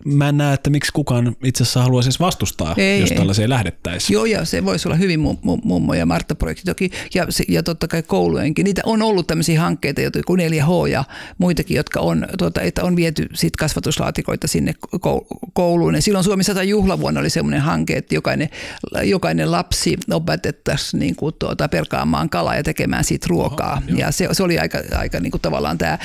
Mä 0.06 0.30
en 0.30 0.38
näe, 0.38 0.54
että 0.54 0.70
miksi 0.70 0.92
kukaan 0.94 1.36
itse 1.44 1.64
asiassa 1.64 1.84
haluaisi 1.84 2.08
edes 2.08 2.20
vastustaa, 2.20 2.74
ei, 2.78 3.00
jos 3.00 3.12
tällaiseen 3.12 3.50
lähdettäisiin. 3.50 4.14
Joo, 4.14 4.26
ja 4.26 4.46
se 4.46 4.66
voisi 4.66 4.88
olla 4.88 4.96
hyvin 4.96 5.20
mummo 5.64 5.94
ja 5.94 6.06
Martta-projekti 6.06 6.64
toki, 6.66 6.92
ja, 7.14 7.28
ja 7.48 7.64
totta 7.64 7.88
kai 7.88 8.04
koulujenkin. 8.04 8.64
Niitä 8.64 8.82
on 8.86 9.02
ollut 9.02 9.28
tämmöisiä 9.28 9.62
hankkeita, 9.62 10.02
joita 10.02 10.20
kuin 10.26 10.40
4H 10.40 10.88
ja 10.92 11.04
muitakin, 11.38 11.78
jotka 11.78 12.00
on, 12.00 12.28
tuota, 12.38 12.62
että 12.62 12.84
on 12.84 12.96
viety 12.96 13.30
sit 13.34 13.56
kasvatuslaatikoita 13.56 14.48
sinne 14.48 14.74
kouluun. 15.54 15.96
Ja 15.96 16.02
silloin 16.02 16.24
Suomi 16.24 16.44
100 16.44 16.64
juhlavuonna 16.64 17.20
oli 17.20 17.30
semmoinen 17.30 17.62
hanke, 17.62 17.98
että 17.98 18.16
jokainen, 18.16 18.50
jokainen 19.04 19.52
lapsi 19.52 19.98
opetettaisiin 20.12 21.00
niin 21.00 21.16
kuin 21.16 21.36
tuota, 21.40 21.70
perkaamaan 21.70 22.30
kalaa 22.30 22.56
ja 22.56 22.64
tekemään 22.64 23.04
siitä 23.04 23.28
ruokaa. 23.30 23.82
Oho, 23.90 23.98
ja 23.98 24.12
se, 24.12 24.28
se 24.32 24.44
oli 24.44 24.60
aika, 24.60 24.78
aika 24.98 25.20
niin 25.20 25.32
kuin 25.32 25.42
tavallaan 25.42 25.78
tämä 25.78 25.98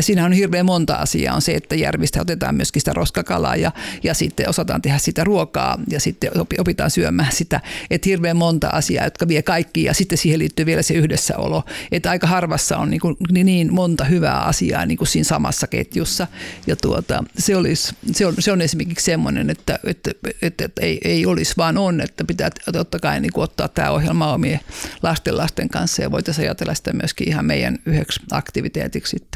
siinä 0.00 0.24
on 0.24 0.32
hirveän 0.32 0.66
monta 0.66 0.94
asiaa. 0.94 1.34
On 1.34 1.42
se, 1.42 1.52
että 1.52 1.74
järvistä 1.74 2.20
otetaan 2.20 2.54
myöskin 2.54 2.80
sitä 2.80 2.92
roskakalaa 2.92 3.56
ja, 3.56 3.72
ja 4.02 4.14
sitten 4.14 4.48
osataan 4.48 4.82
tehdä 4.82 4.98
sitä 4.98 5.24
ruokaa 5.24 5.78
ja 5.90 6.00
sitten 6.00 6.30
opitaan 6.58 6.90
syömään 6.90 7.32
sitä. 7.32 7.60
Että 7.90 8.08
hirveän 8.08 8.36
monta 8.36 8.68
asiaa, 8.68 9.04
jotka 9.04 9.28
vie 9.28 9.42
kaikki 9.42 9.84
ja 9.84 9.94
sitten 9.94 10.18
siihen 10.18 10.38
liittyy 10.38 10.66
vielä 10.66 10.82
se 10.82 10.94
yhdessäolo. 10.94 11.62
Että 11.92 12.10
aika 12.10 12.26
harvassa 12.26 12.78
on 12.78 12.90
niin, 12.90 13.00
kuin, 13.00 13.16
niin 13.30 13.74
monta 13.74 14.04
hyvää 14.04 14.40
asiaa 14.40 14.86
niin 14.86 14.98
kuin 14.98 15.08
siinä 15.08 15.24
samassa 15.24 15.66
ketjussa. 15.66 16.26
Ja 16.66 16.76
tuota, 16.76 17.24
se, 17.38 17.56
olisi, 17.56 17.94
se, 18.12 18.26
on, 18.26 18.34
se 18.38 18.52
on 18.52 18.62
esimerkiksi 18.62 19.04
semmoinen, 19.04 19.50
että, 19.50 19.78
että, 19.84 20.10
että, 20.42 20.64
että 20.64 20.82
ei, 20.82 21.00
ei 21.04 21.26
olisi 21.26 21.54
vaan 21.56 21.78
on, 21.78 22.00
että 22.00 22.24
pitää 22.24 22.50
totta 22.72 22.98
kai 22.98 23.20
niin 23.20 23.32
kuin 23.32 23.44
ottaa 23.44 23.68
tämä 23.68 23.90
ohjelma 23.90 24.32
omien 24.32 24.60
lasten 25.02 25.36
lasten 25.36 25.68
kanssa 25.68 26.02
ja 26.02 26.10
voitaisiin 26.10 26.46
ajatella 26.46 26.74
sitä 26.74 26.92
myöskin 26.92 27.28
ihan 27.28 27.44
meidän 27.44 27.78
yhdeksi 27.86 28.20
aktiviteetiksi 28.30 29.10
sitten. 29.10 29.35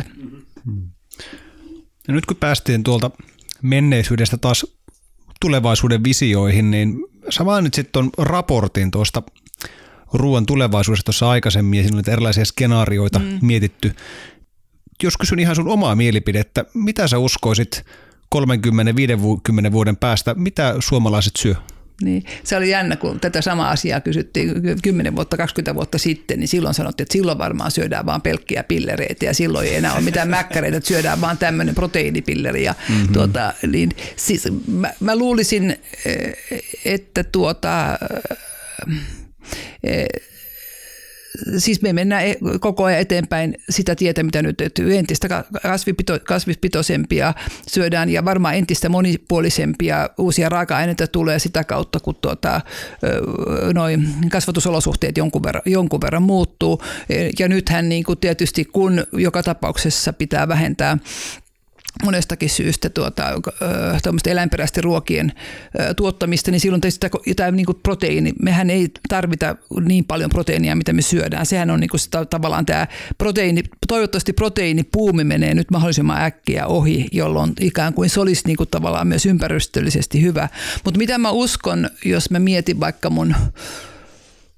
Ja 2.10 2.14
nyt 2.14 2.26
kun 2.26 2.36
päästiin 2.36 2.82
tuolta 2.82 3.10
menneisyydestä 3.62 4.36
taas 4.36 4.66
tulevaisuuden 5.40 6.04
visioihin, 6.04 6.70
niin 6.70 7.04
sä 7.28 7.44
mainitsit 7.44 7.92
tuon 7.92 8.10
raportin 8.18 8.90
tuosta 8.90 9.22
ruoan 10.12 10.46
tulevaisuudesta 10.46 11.04
tuossa 11.04 11.30
aikaisemmin 11.30 11.76
ja 11.76 11.82
siinä 11.82 11.96
oli 11.96 12.12
erilaisia 12.12 12.44
skenaarioita 12.44 13.18
mm. 13.18 13.38
mietitty. 13.42 13.92
Jos 15.02 15.16
kysyn 15.16 15.38
ihan 15.38 15.56
sun 15.56 15.68
omaa 15.68 15.96
mielipidettä, 15.96 16.64
mitä 16.74 17.08
sä 17.08 17.18
uskoisit 17.18 17.84
30-50 18.34 19.72
vuoden 19.72 19.96
päästä, 19.96 20.34
mitä 20.34 20.74
suomalaiset 20.78 21.36
syö? 21.38 21.54
Niin. 22.02 22.24
Se 22.44 22.56
oli 22.56 22.70
jännä, 22.70 22.96
kun 22.96 23.20
tätä 23.20 23.42
samaa 23.42 23.70
asiaa 23.70 24.00
kysyttiin 24.00 24.62
10 24.82 25.16
vuotta, 25.16 25.36
20 25.36 25.74
vuotta 25.74 25.98
sitten, 25.98 26.38
niin 26.40 26.48
silloin 26.48 26.74
sanottiin, 26.74 27.04
että 27.04 27.12
silloin 27.12 27.38
varmaan 27.38 27.70
syödään 27.70 28.06
vain 28.06 28.22
pelkkiä 28.22 28.64
pillereitä 28.64 29.24
ja 29.24 29.34
silloin 29.34 29.68
ei 29.68 29.76
enää 29.76 29.92
ole 29.92 30.00
mitään 30.00 30.28
mäkkäreitä, 30.38 30.76
että 30.76 30.88
syödään 30.88 31.20
vaan 31.20 31.38
tämmöinen 31.38 31.74
proteiinipilleri. 31.74 32.64
Ja 32.64 32.74
mm-hmm. 32.88 33.12
tuota, 33.12 33.54
niin, 33.66 33.90
siis, 34.16 34.48
mä, 34.66 34.92
mä 35.00 35.16
luulisin, 35.16 35.76
eh, 36.04 36.34
että 36.84 37.24
tuota, 37.24 37.98
eh, 39.84 40.06
siis 41.58 41.82
me 41.82 41.92
mennään 41.92 42.26
e- 42.26 42.36
koko 42.60 42.84
ajan 42.84 43.00
eteenpäin 43.00 43.54
sitä 43.70 43.94
tietä, 43.94 44.22
mitä 44.22 44.42
nyt 44.42 44.62
entistä 44.94 45.44
kasvipito, 45.62 46.18
kasvispitoisempia 46.24 47.34
syödään 47.68 48.08
ja 48.08 48.24
varmaan 48.24 48.54
entistä 48.54 48.88
monipuolisempia 48.88 50.10
uusia 50.18 50.48
raaka-aineita 50.48 51.06
tulee 51.06 51.38
sitä 51.38 51.64
kautta, 51.64 52.00
kun 52.00 52.14
tuota, 52.14 52.60
noin 53.74 54.08
kasvatusolosuhteet 54.30 55.16
jonkun 55.16 55.42
verran, 55.42 55.62
jonkun 55.66 56.00
verran 56.00 56.22
muuttuu. 56.22 56.82
Ja 57.38 57.48
nythän 57.48 57.88
niin 57.88 58.04
kuin 58.04 58.18
tietysti 58.18 58.64
kun 58.64 59.04
joka 59.12 59.42
tapauksessa 59.42 60.12
pitää 60.12 60.48
vähentää 60.48 60.98
monestakin 62.04 62.50
syystä 62.50 62.90
tuota, 62.90 63.24
eläinperäisten 64.26 64.84
ruokien 64.84 65.32
tuottamista, 65.96 66.50
niin 66.50 66.60
silloin 66.60 66.80
tietysti 66.80 67.06
tämä 67.36 67.50
niin 67.50 67.66
proteiini, 67.82 68.32
mehän 68.42 68.70
ei 68.70 68.88
tarvita 69.08 69.56
niin 69.84 70.04
paljon 70.04 70.30
proteiinia, 70.30 70.76
mitä 70.76 70.92
me 70.92 71.02
syödään. 71.02 71.46
Sehän 71.46 71.70
on 71.70 71.80
niin 71.80 71.90
kuin 71.90 72.00
sitä, 72.00 72.24
tavallaan 72.24 72.66
tämä 72.66 72.86
proteiini, 73.18 73.62
toivottavasti 73.88 74.32
proteiinipuumi 74.32 75.24
menee 75.24 75.54
nyt 75.54 75.70
mahdollisimman 75.70 76.22
äkkiä 76.22 76.66
ohi, 76.66 77.06
jolloin 77.12 77.52
ikään 77.60 77.94
kuin 77.94 78.10
se 78.10 78.20
olisi 78.20 78.42
niin 78.46 78.56
kuin 78.56 78.68
tavallaan 78.70 79.06
myös 79.06 79.26
ympäristöllisesti 79.26 80.22
hyvä. 80.22 80.48
Mutta 80.84 80.98
mitä 80.98 81.18
mä 81.18 81.30
uskon, 81.30 81.90
jos 82.04 82.30
mä 82.30 82.38
mietin 82.38 82.80
vaikka 82.80 83.10
mun 83.10 83.34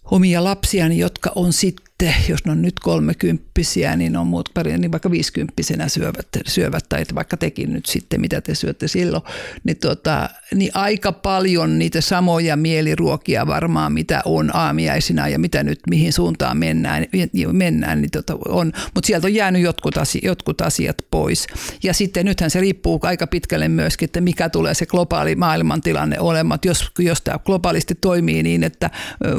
omia 0.05 0.45
lapsiani, 0.45 0.99
jotka 0.99 1.33
on 1.35 1.53
sitten 1.53 1.92
sitten, 2.03 2.31
jos 2.33 2.45
ne 2.45 2.53
on 2.53 2.63
nyt 2.63 2.81
kolmekymppisiä, 2.81 3.97
niin 3.97 4.17
on 4.17 4.27
muut 4.27 4.51
niin 4.79 4.93
vaikka 4.93 5.11
viisikymppisenä 5.11 5.89
syövät, 5.89 6.29
syövät 6.47 6.85
tai 6.89 7.05
vaikka 7.15 7.37
tekin 7.37 7.73
nyt 7.73 7.87
sitten, 7.87 8.21
mitä 8.21 8.41
te 8.41 8.55
syötte 8.55 8.89
silloin, 8.89 9.23
niin, 9.65 9.77
tota, 9.77 10.31
niin 10.55 10.71
aika 10.75 11.13
paljon 11.13 11.79
niitä 11.79 12.01
samoja 12.01 12.57
mieliruokia 12.57 13.47
varmaan, 13.47 13.93
mitä 13.93 14.23
on 14.25 14.57
aamiaisina 14.57 15.29
ja 15.29 15.39
mitä 15.39 15.63
nyt 15.63 15.79
mihin 15.91 16.13
suuntaan 16.13 16.57
mennään, 16.57 17.07
mennään 17.53 18.01
niin 18.01 18.11
tota 18.11 18.39
on. 18.49 18.73
Mutta 18.95 19.07
sieltä 19.07 19.27
on 19.27 19.35
jäänyt 19.35 19.63
jotkut, 19.63 19.97
asiat, 19.97 20.25
jotkut 20.25 20.61
asiat 20.61 20.97
pois. 21.11 21.47
Ja 21.83 21.95
sitten 21.95 22.27
nythän 22.27 22.51
se 22.51 22.61
riippuu 22.61 23.01
aika 23.03 23.27
pitkälle 23.27 23.69
myöskin, 23.69 24.07
että 24.07 24.21
mikä 24.21 24.49
tulee 24.49 24.75
se 24.75 24.87
globaali 24.87 25.35
maailmantilanne 25.35 26.21
olemaan. 26.21 26.59
Jos, 26.65 26.91
jos 26.99 27.21
tämä 27.21 27.39
globaalisti 27.39 27.95
toimii 27.95 28.43
niin, 28.43 28.65
että 28.65 28.91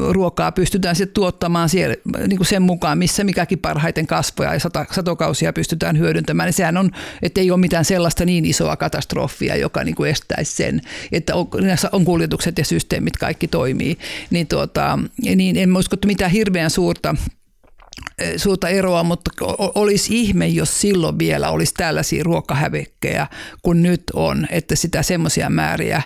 ruokaa 0.09 0.51
pystytään 0.51 0.95
sitten 0.95 1.13
tuottamaan 1.13 1.69
siellä 1.69 1.95
niin 2.27 2.37
kuin 2.37 2.52
sen 2.53 2.61
mukaan, 2.61 2.97
missä 2.97 3.23
mikäkin 3.23 3.59
parhaiten 3.59 4.07
kasvoja 4.07 4.53
ja 4.53 4.59
satokausia 4.91 5.53
pystytään 5.53 5.97
hyödyntämään, 5.97 6.47
niin 6.47 6.53
sehän 6.53 6.77
on, 6.77 6.91
että 7.21 7.41
ei 7.41 7.51
ole 7.51 7.59
mitään 7.59 7.85
sellaista 7.85 8.25
niin 8.25 8.45
isoa 8.45 8.77
katastrofia, 8.77 9.55
joka 9.55 9.83
niin 9.83 9.95
kuin 9.95 10.09
estäisi 10.09 10.55
sen, 10.55 10.81
että 11.11 11.35
on, 11.35 11.47
on 11.91 12.05
kuljetukset 12.05 12.57
ja 12.57 12.65
systeemit 12.65 13.17
kaikki 13.17 13.47
toimii. 13.47 13.97
Niin, 14.29 14.47
tuota, 14.47 14.99
niin 15.35 15.57
en 15.57 15.77
usko, 15.77 15.93
että 15.93 16.07
mitään 16.07 16.31
hirveän 16.31 16.69
suurta 16.69 17.15
suurta 18.37 18.69
eroa, 18.69 19.03
mutta 19.03 19.31
olisi 19.75 20.21
ihme, 20.21 20.47
jos 20.47 20.81
silloin 20.81 21.19
vielä 21.19 21.49
olisi 21.49 21.73
tällaisia 21.73 22.23
ruokahävikkejä 22.23 23.27
kuin 23.61 23.83
nyt 23.83 24.03
on, 24.13 24.47
että 24.49 24.75
sitä 24.75 25.03
semmoisia 25.03 25.49
määriä 25.49 26.01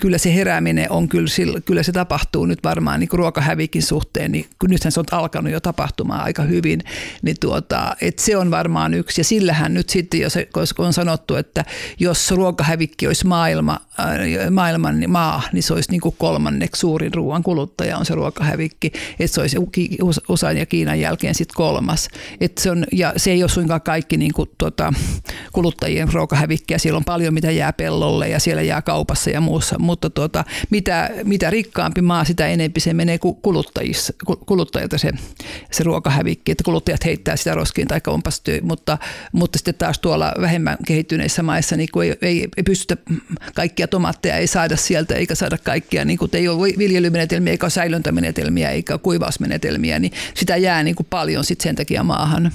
kyllä 0.00 0.18
se 0.18 0.34
herääminen 0.34 0.92
on 0.92 1.08
kyllä, 1.08 1.60
kyllä 1.64 1.82
se 1.82 1.92
tapahtuu 1.92 2.46
nyt 2.46 2.58
varmaan 2.64 3.00
niin 3.00 3.08
ruokahävikin 3.12 3.82
suhteen, 3.82 4.32
niin 4.32 4.46
nythän 4.68 4.92
se 4.92 5.00
on 5.00 5.06
alkanut 5.12 5.52
jo 5.52 5.60
tapahtumaan 5.60 6.24
aika 6.24 6.42
hyvin, 6.42 6.80
niin 7.22 7.36
tuota, 7.40 7.96
että 8.00 8.22
se 8.22 8.36
on 8.36 8.50
varmaan 8.50 8.94
yksi. 8.94 9.20
Ja 9.20 9.24
sillähän 9.24 9.74
nyt 9.74 9.88
sitten, 9.88 10.20
jos 10.20 10.74
on 10.78 10.92
sanottu, 10.92 11.36
että 11.36 11.64
jos 12.00 12.30
ruokahävikki 12.30 13.06
olisi 13.06 13.26
maailma, 13.26 13.80
äh, 14.00 14.50
maailman 14.50 15.02
maa, 15.08 15.42
niin 15.52 15.62
se 15.62 15.74
olisi 15.74 15.90
niin 15.90 16.00
kuin 16.00 16.14
kolmanneksi 16.18 16.80
suurin 16.80 17.14
ruoan 17.14 17.42
kuluttaja 17.42 17.98
on 17.98 18.06
se 18.06 18.14
ruokahävikki, 18.14 18.92
että 19.18 19.34
se 19.34 19.40
olisi 19.40 19.56
USAn 20.28 20.56
ja 20.56 20.66
Kiinan 20.66 21.00
jälkeen 21.00 21.34
sitten 21.34 21.56
kolmas. 21.56 22.08
Et 22.40 22.58
se 22.58 22.70
on, 22.70 22.84
ja 22.92 23.12
se 23.16 23.30
ei 23.30 23.42
ole 23.42 23.50
suinkaan 23.50 23.82
kaikki 23.82 24.16
niin 24.16 24.32
kuin, 24.32 24.50
tuota, 24.58 24.92
kuluttajien 25.52 26.12
ruokahävikkiä, 26.12 26.78
siellä 26.78 26.96
on 26.96 27.04
paljon 27.04 27.34
mitä 27.34 27.50
jää 27.50 27.72
pellolle 27.72 28.28
ja 28.28 28.40
siellä 28.40 28.62
jää 28.62 28.82
kaupassa 28.82 29.30
ja 29.30 29.40
muussa 29.40 29.78
mutta 29.84 30.10
tuota, 30.10 30.44
mitä, 30.70 31.10
mitä 31.24 31.50
rikkaampi 31.50 32.02
maa, 32.02 32.24
sitä 32.24 32.46
enempi 32.46 32.80
se 32.80 32.94
menee 32.94 33.18
kuluttajilta 34.46 34.98
se, 34.98 35.10
se 35.70 35.84
ruokahävikki, 35.84 36.52
että 36.52 36.64
kuluttajat 36.64 37.04
heittää 37.04 37.36
sitä 37.36 37.54
roskiin 37.54 37.88
tai 37.88 38.00
kompastyy, 38.00 38.60
mutta, 38.60 38.98
mutta 39.32 39.58
sitten 39.58 39.74
taas 39.74 39.98
tuolla 39.98 40.32
vähemmän 40.40 40.76
kehittyneissä 40.86 41.42
maissa 41.42 41.76
niin 41.76 41.88
ei, 42.02 42.16
ei, 42.22 42.48
ei 42.56 42.62
pystytä 42.62 42.96
kaikkia 43.54 43.88
tomaatteja 43.88 44.36
ei 44.36 44.46
saada 44.46 44.76
sieltä 44.76 45.14
eikä 45.14 45.34
saada 45.34 45.58
kaikkia, 45.58 46.04
niin 46.04 46.18
kuin, 46.18 46.30
ei 46.32 46.48
ole 46.48 46.68
viljelymenetelmiä 46.78 47.50
eikä 47.50 47.68
säilöntämenetelmiä 47.68 48.70
eikä 48.70 48.98
kuivausmenetelmiä, 48.98 49.98
niin 49.98 50.12
sitä 50.34 50.56
jää 50.56 50.82
niin 50.82 50.96
kuin 50.96 51.06
paljon 51.10 51.44
sit 51.44 51.60
sen 51.60 51.76
takia 51.76 52.02
maahan. 52.02 52.52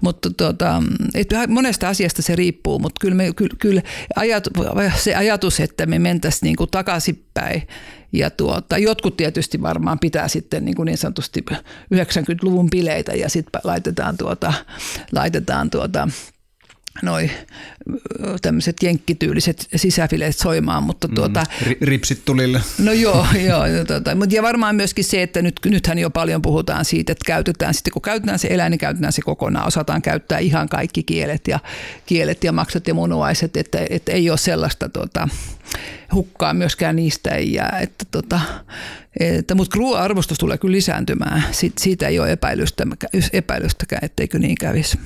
Mutta 0.00 0.30
tuota, 0.30 0.82
että 1.14 1.46
monesta 1.46 1.88
asiasta 1.88 2.22
se 2.22 2.36
riippuu, 2.36 2.78
mutta 2.78 3.00
kyllä, 3.00 3.14
me, 3.14 3.32
kyllä, 3.32 3.56
kyllä 3.58 3.82
ajat, 4.16 4.48
se 4.96 5.14
ajatus, 5.14 5.60
että 5.60 5.86
me 5.86 5.98
mentäisiin 5.98 6.46
niin 6.46 6.56
kuin 6.56 6.67
takaisinpäin. 6.70 7.68
Ja 8.12 8.30
tuota, 8.30 8.78
jotkut 8.78 9.16
tietysti 9.16 9.62
varmaan 9.62 9.98
pitää 9.98 10.28
sitten 10.28 10.64
niin, 10.64 10.74
kuin 10.74 10.86
niin 10.86 10.98
sanotusti 10.98 11.44
90-luvun 11.94 12.70
bileitä 12.70 13.12
ja 13.12 13.30
sitten 13.30 13.60
laitetaan, 13.64 14.16
tuota, 14.16 14.52
laitetaan 15.12 15.70
tuota, 15.70 16.08
noi 17.02 17.30
tämmöiset 18.42 18.76
jenkkityyliset 18.82 19.68
sisäfileet 19.76 20.36
soimaan, 20.36 20.82
mutta 20.82 21.08
mm, 21.08 21.14
tuota... 21.14 21.44
Mm, 21.66 21.74
ripsit 21.80 22.24
tulille. 22.24 22.60
No 22.78 22.92
joo, 22.92 23.26
joo 23.48 23.84
tuota, 23.86 24.14
mutta 24.14 24.34
ja 24.34 24.42
varmaan 24.42 24.76
myöskin 24.76 25.04
se, 25.04 25.22
että 25.22 25.42
nyt, 25.42 25.60
nythän 25.64 25.98
jo 25.98 26.10
paljon 26.10 26.42
puhutaan 26.42 26.84
siitä, 26.84 27.12
että 27.12 27.26
käytetään 27.26 27.74
sitten, 27.74 27.92
kun 27.92 28.02
käytetään 28.02 28.38
se 28.38 28.48
eläin, 28.50 28.70
niin 28.70 28.78
käytetään 28.78 29.12
se 29.12 29.22
kokonaan, 29.22 29.66
osataan 29.66 30.02
käyttää 30.02 30.38
ihan 30.38 30.68
kaikki 30.68 31.02
kielet 31.02 31.48
ja, 31.48 31.58
kielet 32.06 32.44
ja 32.44 32.52
maksat 32.52 32.88
ja 32.88 32.94
munuaiset, 32.94 33.56
että, 33.56 33.78
että 33.90 34.12
ei 34.12 34.30
ole 34.30 34.38
sellaista 34.38 34.88
tuota, 34.88 35.28
hukkaa 36.14 36.54
myöskään 36.54 36.96
niistä 36.96 37.30
ei 37.30 37.52
jää, 37.52 37.78
että 37.82 38.04
tota, 38.10 38.40
että, 39.20 39.54
mutta 39.54 39.76
ruoan 39.78 40.02
arvostus 40.02 40.38
tulee 40.38 40.58
kyllä 40.58 40.72
lisääntymään, 40.72 41.44
Siit, 41.50 41.78
siitä 41.78 42.08
ei 42.08 42.18
ole 42.18 42.32
epäilystä, 42.32 42.86
epäilystäkään, 43.32 44.04
etteikö 44.04 44.38
niin 44.38 44.54
kävisi. 44.60 44.98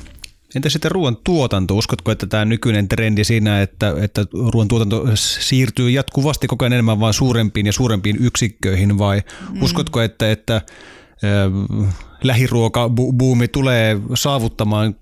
Entä 0.55 0.68
sitten 0.68 0.90
ruoan 0.90 1.16
tuotanto? 1.24 1.76
Uskotko, 1.76 2.11
että 2.11 2.26
tämä 2.26 2.44
nykyinen 2.44 2.88
trendi 2.88 3.24
siinä, 3.24 3.62
että, 3.62 3.94
että 4.00 4.26
ruoan 4.53 4.68
tuotanto 4.68 5.07
siirtyy 5.14 5.90
jatkuvasti 5.90 6.46
koko 6.46 6.64
ajan 6.64 6.72
enemmän 6.72 7.00
vain 7.00 7.14
suurempiin 7.14 7.66
ja 7.66 7.72
suurempiin 7.72 8.16
yksikköihin 8.20 8.98
vai 8.98 9.22
mm. 9.50 9.62
uskotko, 9.62 10.00
että, 10.00 10.30
että 10.30 10.57
äh, 10.57 11.94
lähiruokabuumi 12.22 13.48
tulee 13.48 14.00
saavuttamaan 14.14 14.94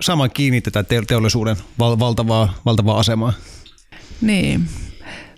saman 0.00 0.30
kiinni 0.30 0.60
tätä 0.60 0.84
teollisuuden 1.06 1.56
val- 1.78 1.98
valtavaa, 1.98 2.54
valtavaa 2.64 2.98
asemaa? 2.98 3.32
Niin, 4.20 4.68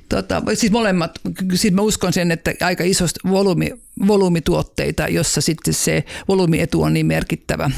Tota, 0.09 0.43
siis 0.55 0.73
molemmat, 0.73 1.19
siis 1.55 1.75
mä 1.75 1.83
uskon 1.83 2.13
sen, 2.13 2.31
että 2.31 2.55
aika 2.61 2.85
isosta 2.85 3.21
volyymi, 3.31 3.71
volyymituotteita, 4.07 5.09
jossa 5.09 5.41
sitten 5.41 5.75
se 5.75 6.05
volyymietu 6.29 6.83
on 6.83 6.93
niin 6.93 7.07
merkittävä, 7.07 7.71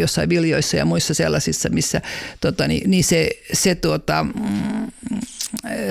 jossain 0.00 0.28
viljoissa 0.28 0.76
ja 0.76 0.84
muissa 0.84 1.14
sellaisissa, 1.14 1.68
missä 1.68 2.00
tota, 2.40 2.68
niin, 2.68 2.90
niin 2.90 3.04
se, 3.04 3.30
se 3.52 3.74
tuota, 3.74 4.24
mm, 4.24 4.90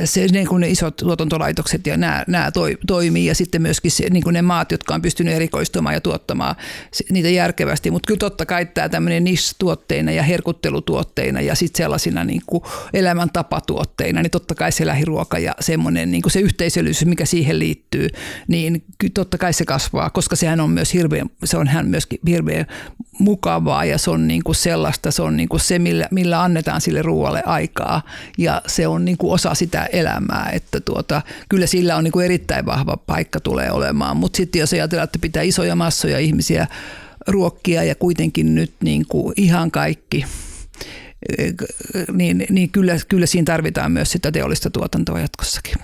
se, 0.06 0.28
niin 0.32 0.48
kuin 0.48 0.62
ne 0.62 0.70
isot 0.70 0.98
tuotantolaitokset 0.98 1.88
ja 1.88 1.98
nämä, 1.98 2.24
nämä 2.28 2.52
toi, 2.52 2.78
toimii 2.88 3.26
ja 3.26 3.36
sitten 3.36 3.62
myöskin 3.62 3.92
se, 3.92 4.10
niin 4.10 4.24
kuin 4.24 4.34
ne 4.34 4.42
maat, 4.42 4.72
jotka 4.72 4.96
on 4.96 5.02
pystynyt 5.02 5.34
erikoistumaan 5.34 5.96
ja 5.96 6.02
tuottamaan 6.02 6.56
niitä 7.12 7.30
järkevästi. 7.30 7.92
Mutta 7.92 8.08
kyllä 8.08 8.18
totta 8.18 8.46
kai 8.46 8.66
tämä 8.66 8.90
tämmöinen 8.90 9.24
niche-tuotteina 9.24 10.12
ja 10.12 10.24
herkuttelutuotteina 10.24 11.42
ja 11.42 11.56
sitten 11.56 11.78
sellaisina 11.78 12.24
niin 12.24 12.42
kuin 12.46 12.64
elämäntapatuotteina, 12.94 14.22
niin 14.22 14.32
totta 14.32 14.56
kai 14.56 14.72
se 14.72 14.86
lähiruoka 14.86 15.40
ja 15.40 15.56
semmoinen 15.60 16.12
niin 16.12 16.22
kuin 16.22 16.32
se 16.32 16.40
yhteisöllisyys, 16.40 17.06
mikä 17.06 17.26
siihen 17.26 17.60
liittyy, 17.60 18.10
niin 18.48 18.84
totta 19.14 19.38
kai 19.38 19.54
se 19.54 19.66
kasvaa, 19.66 20.10
koska 20.10 20.36
sehän 20.36 20.60
on 20.60 20.70
myös 20.70 20.94
hirveän, 20.94 21.30
se 21.44 21.58
on 21.58 21.68
hän 21.68 21.88
myöskin 21.88 22.20
hirveän 22.28 22.66
mukavaa 23.20 23.86
ja 23.86 23.98
se 23.98 24.12
on 24.12 24.28
niin 24.28 24.44
kuin 24.44 24.56
sellaista, 24.56 25.12
se 25.12 25.22
on 25.22 25.38
niin 25.38 25.50
kuin 25.50 25.60
se, 25.60 25.80
millä, 25.80 26.08
millä 26.12 26.44
annetaan 26.44 26.82
sille 26.82 27.02
ruoalle 27.02 27.44
aikaa 27.46 28.02
ja 28.38 28.62
se 28.68 28.88
on 28.88 29.06
niin 29.06 29.18
kuin 29.18 29.34
osa 29.34 29.45
sitä 29.54 29.86
elämää, 29.86 30.50
että 30.54 30.80
tuota, 30.80 31.22
kyllä 31.50 31.68
sillä 31.68 31.96
on 31.96 32.04
niin 32.04 32.12
kuin 32.12 32.26
erittäin 32.26 32.66
vahva 32.66 32.98
paikka 32.98 33.40
tulee 33.40 33.72
olemaan, 33.72 34.18
mutta 34.18 34.38
sitten 34.38 34.60
jos 34.60 34.74
ajatellaan, 34.74 35.04
että 35.04 35.20
pitää 35.20 35.44
isoja 35.44 35.76
massoja 35.76 36.20
ihmisiä 36.20 36.68
ruokkia 37.28 37.84
ja 37.84 37.96
kuitenkin 37.96 38.56
nyt 38.56 38.74
niin 38.84 39.06
kuin 39.08 39.34
ihan 39.38 39.72
kaikki 39.72 40.26
niin, 42.14 42.46
niin 42.50 42.70
kyllä, 42.70 42.98
kyllä 43.08 43.26
siinä 43.26 43.46
tarvitaan 43.46 43.92
myös 43.92 44.12
sitä 44.12 44.32
teollista 44.32 44.70
tuotantoa 44.70 45.20
jatkossakin. 45.20 45.76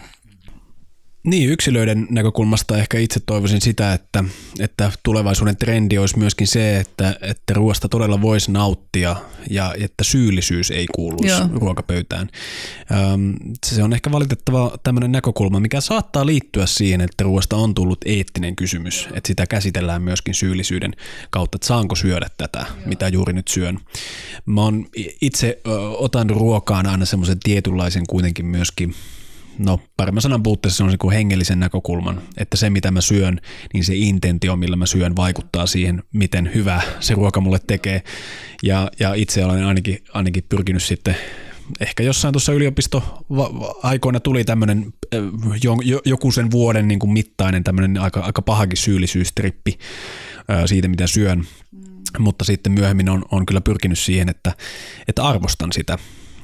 Niin, 1.24 1.50
yksilöiden 1.50 2.08
näkökulmasta 2.10 2.78
ehkä 2.78 3.00
itse 3.00 3.20
toivoisin 3.26 3.62
sitä, 3.62 3.94
että, 3.94 4.24
että 4.60 4.92
tulevaisuuden 5.04 5.58
trendi 5.58 5.98
olisi 5.98 6.20
myöskin 6.20 6.48
se, 6.48 6.80
että, 6.80 7.16
että 7.22 7.54
ruoasta 7.54 7.90
todella 7.90 8.22
voisi 8.22 8.52
nauttia 8.52 9.16
ja 9.50 9.74
että 9.80 10.04
syyllisyys 10.04 10.72
ei 10.72 10.86
kuuluisi 10.96 11.28
Joo. 11.28 11.50
ruokapöytään. 11.54 12.30
Se 13.66 13.84
on 13.84 13.94
ehkä 13.94 14.12
valitettava 14.12 14.78
tämmöinen 14.84 15.12
näkökulma, 15.12 15.60
mikä 15.60 15.82
saattaa 15.82 16.26
liittyä 16.26 16.66
siihen, 16.66 17.02
että 17.02 17.24
ruoasta 17.24 17.56
on 17.56 17.74
tullut 17.74 18.00
eettinen 18.06 18.56
kysymys, 18.56 19.08
että 19.14 19.28
sitä 19.28 19.48
käsitellään 19.48 20.02
myöskin 20.02 20.34
syyllisyyden 20.34 20.94
kautta, 21.30 21.56
että 21.56 21.68
saanko 21.68 21.96
syödä 21.96 22.28
tätä, 22.38 22.60
Joo. 22.60 22.78
mitä 22.86 23.08
juuri 23.08 23.34
nyt 23.34 23.48
syön. 23.48 23.80
Mä 24.46 24.62
on, 24.62 24.86
itse 25.22 25.62
otan 25.98 26.30
ruokaan 26.30 26.88
aina 26.88 27.06
semmoisen 27.06 27.40
tietynlaisen 27.44 28.04
kuitenkin 28.08 28.46
myöskin 28.46 28.96
no 29.60 29.80
paremman 29.98 30.22
sanan 30.22 30.44
puutteessa 30.44 30.78
se 30.78 30.84
on 30.84 30.98
kuin 30.98 31.14
hengellisen 31.14 31.60
näkökulman, 31.60 32.22
että 32.38 32.58
se 32.58 32.70
mitä 32.70 32.92
mä 32.92 33.02
syön, 33.02 33.42
niin 33.74 33.84
se 33.84 33.96
intentio, 33.96 34.56
millä 34.56 34.76
mä 34.76 34.86
syön, 34.86 35.16
vaikuttaa 35.16 35.66
siihen, 35.66 36.04
miten 36.14 36.52
hyvä 36.54 36.82
se 37.00 37.14
ruoka 37.14 37.42
mulle 37.42 37.60
tekee. 37.68 38.04
Ja, 38.64 38.92
ja 39.00 39.14
itse 39.14 39.46
olen 39.46 39.64
ainakin, 39.64 40.04
ainakin 40.14 40.44
pyrkinyt 40.50 40.84
sitten 40.84 41.16
ehkä 41.80 42.04
jossain 42.04 42.34
tuossa 42.34 42.54
yliopisto-aikoina 42.54 44.20
tuli 44.20 44.44
tämmöinen 44.44 44.94
joku 46.06 46.32
sen 46.32 46.52
vuoden 46.52 46.88
niin 46.88 47.00
kuin 47.00 47.14
mittainen 47.14 47.64
tämmöinen 47.64 47.98
aika, 47.98 48.20
aika 48.20 48.42
pahakin 48.42 48.78
syyllisyystrippi 48.78 49.78
siitä, 50.66 50.88
mitä 50.88 51.08
syön. 51.08 51.40
Mm. 51.72 52.24
Mutta 52.24 52.46
sitten 52.46 52.72
myöhemmin 52.72 53.10
on, 53.10 53.26
on 53.32 53.46
kyllä 53.46 53.62
pyrkinyt 53.62 54.00
siihen, 54.00 54.30
että, 54.30 54.56
että 55.08 55.24
arvostan 55.24 55.72
sitä 55.74 55.98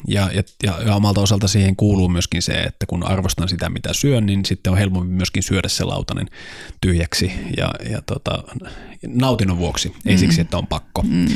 Ja, 0.07 0.29
ja, 0.33 0.43
ja, 0.63 0.95
omalta 0.95 1.21
osalta 1.21 1.47
siihen 1.47 1.75
kuuluu 1.75 2.09
myöskin 2.09 2.41
se, 2.41 2.53
että 2.53 2.85
kun 2.85 3.03
arvostan 3.03 3.49
sitä, 3.49 3.69
mitä 3.69 3.93
syön, 3.93 4.25
niin 4.25 4.45
sitten 4.45 4.71
on 4.71 4.77
helpompi 4.77 5.13
myöskin 5.13 5.43
syödä 5.43 5.67
se 5.67 5.83
lautanen 5.83 6.27
tyhjäksi 6.81 7.31
ja, 7.57 7.71
ja 7.89 8.01
tota, 8.01 8.43
nautinnon 9.07 9.57
vuoksi, 9.57 9.93
ei 10.05 10.15
mm. 10.15 10.19
siksi, 10.19 10.41
että 10.41 10.57
on 10.57 10.67
pakko. 10.67 11.01
Mm. 11.01 11.27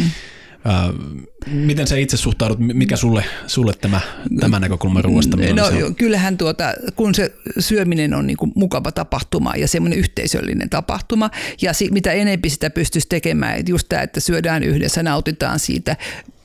Miten 1.47 1.87
sä 1.87 1.97
itse 1.97 2.17
suhtaudut, 2.17 2.59
mikä 2.59 2.95
sulle, 2.95 3.25
sulle 3.47 3.73
tämä, 3.73 4.01
tämä 4.39 4.59
näkökulma 4.59 5.01
ruoasta? 5.01 5.37
No 5.37 5.65
on? 5.85 5.95
kyllähän 5.95 6.37
tuota, 6.37 6.73
kun 6.95 7.15
se 7.15 7.31
syöminen 7.59 8.13
on 8.13 8.27
niin 8.27 8.37
kuin 8.37 8.51
mukava 8.55 8.91
tapahtuma 8.91 9.55
ja 9.55 9.67
semmoinen 9.67 9.99
yhteisöllinen 9.99 10.69
tapahtuma 10.69 11.29
ja 11.61 11.73
si, 11.73 11.89
mitä 11.91 12.11
enempi 12.11 12.49
sitä 12.49 12.69
pystyisi 12.69 13.07
tekemään, 13.09 13.57
että 13.57 13.71
just 13.71 13.89
tämä, 13.89 14.01
että 14.01 14.19
syödään 14.19 14.63
yhdessä, 14.63 15.03
nautitaan 15.03 15.59
siitä, 15.59 15.95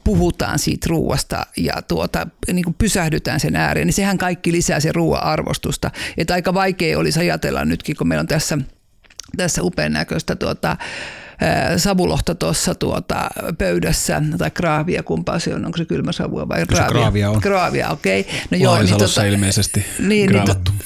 puhutaan 0.06 0.58
siitä 0.58 0.86
ruuasta 0.90 1.46
ja 1.56 1.82
tuota, 1.88 2.26
niin 2.52 2.64
kuin 2.64 2.74
pysähdytään 2.74 3.40
sen 3.40 3.56
ääreen, 3.56 3.86
niin 3.86 3.94
sehän 3.94 4.18
kaikki 4.18 4.52
lisää 4.52 4.80
sen 4.80 4.94
ruoan 4.94 5.22
arvostusta. 5.22 5.90
Että 6.16 6.34
aika 6.34 6.54
vaikea 6.54 6.98
olisi 6.98 7.20
ajatella 7.20 7.64
nytkin, 7.64 7.96
kun 7.96 8.08
meillä 8.08 8.20
on 8.20 8.26
tässä, 8.26 8.58
tässä 9.36 9.62
upean 9.62 9.92
näköistä 9.92 10.36
tuota, 10.36 10.76
savulohta 11.76 12.34
tuossa 12.34 12.74
tuota 12.74 13.30
pöydässä, 13.58 14.22
tai 14.38 14.50
kraavia, 14.50 15.02
kumpaa 15.02 15.38
se 15.38 15.54
on, 15.54 15.66
onko 15.66 15.78
se 15.78 15.84
kylmä 15.84 16.12
savua 16.12 16.48
vai 16.48 16.66
kraavia? 16.66 16.88
Se 16.88 16.92
kraavia 16.92 17.30
on. 17.30 17.40
Kraavia, 17.40 17.88
okei. 17.88 18.20
Okay. 18.20 18.34
No 18.50 18.58
joo, 18.58 18.82
niin 18.82 18.98
tota, 18.98 19.24
ilmeisesti 19.24 19.86
niin, 19.98 20.30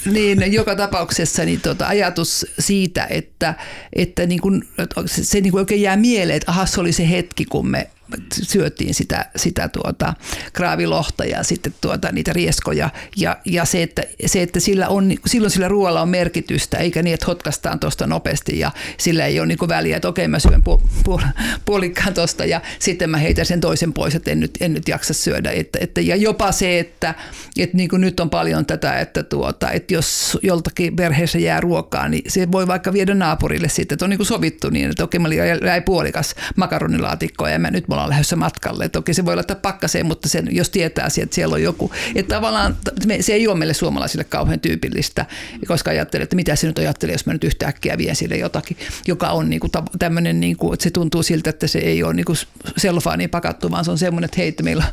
niin, 0.05 0.39
niin, 0.39 0.53
joka 0.53 0.75
tapauksessa 0.75 1.45
niin 1.45 1.61
tota, 1.61 1.87
ajatus 1.87 2.45
siitä, 2.59 3.07
että, 3.09 3.55
että 3.93 4.25
niin 4.25 4.41
kun, 4.41 4.65
se, 5.05 5.23
se 5.23 5.41
niin 5.41 5.51
kun 5.51 5.59
oikein 5.59 5.81
jää 5.81 5.97
mieleen, 5.97 6.37
että 6.37 6.51
aha, 6.51 6.65
se 6.65 6.81
oli 6.81 6.91
se 6.91 7.09
hetki, 7.09 7.45
kun 7.45 7.67
me 7.67 7.89
syötiin 8.33 8.93
sitä, 8.93 9.25
sitä 9.35 9.67
tuota 9.67 10.13
kraavilohta 10.53 11.25
ja 11.25 11.43
sitten 11.43 11.73
tuota 11.81 12.11
niitä 12.11 12.33
rieskoja. 12.33 12.89
Ja, 13.17 13.37
ja 13.45 13.65
se, 13.65 13.83
että, 13.83 14.03
se, 14.25 14.41
että 14.41 14.59
sillä 14.59 14.87
on, 14.87 15.13
silloin 15.25 15.51
sillä 15.51 15.67
ruoalla 15.67 16.01
on 16.01 16.09
merkitystä, 16.09 16.77
eikä 16.77 17.03
niin, 17.03 17.13
että 17.13 17.25
hotkastaan 17.25 17.79
tuosta 17.79 18.07
nopeasti 18.07 18.59
ja 18.59 18.71
sillä 18.97 19.25
ei 19.25 19.39
ole 19.39 19.47
niin 19.47 19.57
väliä, 19.67 19.95
että 19.95 20.07
okei 20.07 20.27
mä 20.27 20.39
syön 20.39 20.63
pu, 20.63 20.81
pu, 21.05 21.21
puolikkaan 21.65 22.13
tuosta 22.13 22.45
ja 22.45 22.61
sitten 22.79 23.09
mä 23.09 23.17
heitän 23.17 23.45
sen 23.45 23.61
toisen 23.61 23.93
pois, 23.93 24.15
että 24.15 24.31
en 24.31 24.39
nyt, 24.39 24.57
en 24.59 24.73
nyt 24.73 24.87
jaksa 24.87 25.13
syödä. 25.13 25.51
Että, 25.51 25.79
että, 25.81 26.01
ja 26.01 26.15
jopa 26.15 26.51
se, 26.51 26.79
että, 26.79 27.15
että 27.57 27.77
niin 27.77 27.89
nyt 27.97 28.19
on 28.19 28.29
paljon 28.29 28.65
tätä, 28.65 28.99
että, 28.99 29.23
tuota, 29.23 29.71
että 29.71 29.93
jos 29.93 30.37
joltakin 30.43 30.95
perheessä 30.95 31.39
jää 31.39 31.61
ruokaa, 31.61 32.09
niin 32.09 32.23
se 32.27 32.51
voi 32.51 32.67
vaikka 32.67 32.93
viedä 32.93 33.13
naapurille 33.15 33.69
sitten, 33.69 33.95
että 33.95 34.05
on 34.05 34.09
niin 34.09 34.25
sovittu 34.25 34.69
niin, 34.69 34.89
että 34.89 35.03
okei 35.03 35.19
mä 35.19 35.27
jäi 35.65 35.81
puolikas 35.81 36.35
makaronilaatikko 36.55 37.47
ja 37.47 37.59
mä 37.59 37.71
nyt 37.71 37.87
me 37.87 37.95
ollaan 38.01 38.09
lähdössä 38.09 38.35
matkalle. 38.35 38.89
Toki 38.89 39.13
se 39.13 39.25
voi 39.25 39.35
laittaa 39.35 39.55
pakkaseen, 39.55 40.05
mutta 40.05 40.29
sen, 40.29 40.47
jos 40.51 40.69
tietää, 40.69 41.07
että 41.17 41.35
siellä 41.35 41.53
on 41.53 41.63
joku. 41.63 41.91
Että 42.15 42.35
tavallaan 42.35 42.77
se 43.21 43.33
ei 43.33 43.47
ole 43.47 43.57
meille 43.57 43.73
suomalaisille 43.73 44.23
kauhean 44.23 44.59
tyypillistä, 44.59 45.25
koska 45.67 45.91
ajattelee, 45.91 46.23
että 46.23 46.35
mitä 46.35 46.55
se 46.55 46.67
nyt 46.67 46.77
ajattelee, 46.77 47.13
jos 47.13 47.25
mä 47.25 47.33
nyt 47.33 47.43
yhtäkkiä 47.43 47.97
vien 47.97 48.15
sille 48.15 48.37
jotakin, 48.37 48.77
joka 49.07 49.29
on 49.29 49.49
niin 49.49 49.59
kuin 49.59 49.71
tämmöinen, 49.99 50.39
niin 50.39 50.57
kuin, 50.57 50.73
että 50.73 50.83
se 50.83 50.91
tuntuu 50.91 51.23
siltä, 51.23 51.49
että 51.49 51.67
se 51.67 51.79
ei 51.79 52.03
ole 52.03 52.13
niin 52.13 52.25
kuin 52.25 52.37
selfaaniin 52.77 53.29
pakattu, 53.29 53.71
vaan 53.71 53.85
se 53.85 53.91
on 53.91 53.97
semmoinen, 53.97 54.25
että 54.25 54.37
hei, 54.37 54.55
meillä, 54.63 54.83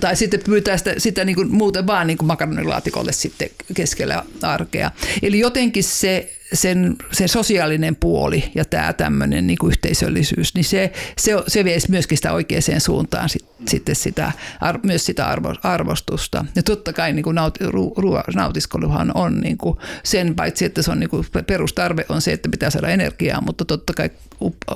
tai 0.00 0.16
sitten 0.16 0.40
pyytää 0.44 0.76
sitä, 0.76 0.94
sitä 0.98 1.24
niin 1.24 1.36
kuin 1.36 1.52
muuten 1.52 1.86
vaan 1.86 2.06
niin 2.06 2.18
kuin 2.18 2.26
makaronilaatikolle 2.26 3.12
sitten 3.12 3.48
keskellä 3.74 4.24
arkea. 4.42 4.90
Eli 5.22 5.38
jotenkin 5.38 5.84
se 5.84 6.32
sen, 6.54 6.96
sen 7.12 7.28
sosiaalinen 7.28 7.96
puoli 7.96 8.44
ja 8.54 8.64
tämä 8.64 8.92
tämmöinen 8.92 9.46
niin 9.46 9.58
yhteisöllisyys, 9.68 10.54
niin 10.54 10.64
se, 10.64 10.92
se, 11.18 11.32
se 11.46 11.64
vie 11.64 11.78
myöskin 11.88 12.18
sitä 12.18 12.32
oikeaan 12.32 12.80
suuntaan 12.80 13.28
sit, 13.28 13.44
sitten 13.68 13.94
sitä, 13.96 14.32
ar, 14.60 14.78
myös 14.82 15.06
sitä 15.06 15.26
arvo, 15.26 15.54
arvostusta. 15.62 16.44
Ja 16.56 16.62
totta 16.62 16.92
kai 16.92 17.12
niin 17.12 17.22
kuin 17.22 17.34
naut, 17.34 17.58
ru, 17.60 17.94
ru, 17.96 18.12
nautiskeluhan 18.34 19.10
on 19.14 19.40
niin 19.40 19.58
kuin 19.58 19.78
sen, 20.02 20.34
paitsi 20.34 20.64
että 20.64 20.82
se 20.82 20.90
on 20.90 21.00
niin 21.00 21.10
kuin 21.10 21.26
perustarve 21.46 22.06
on 22.08 22.22
se, 22.22 22.32
että 22.32 22.48
pitää 22.48 22.70
saada 22.70 22.88
energiaa, 22.88 23.40
mutta 23.40 23.64
totta 23.64 23.92
kai 23.92 24.10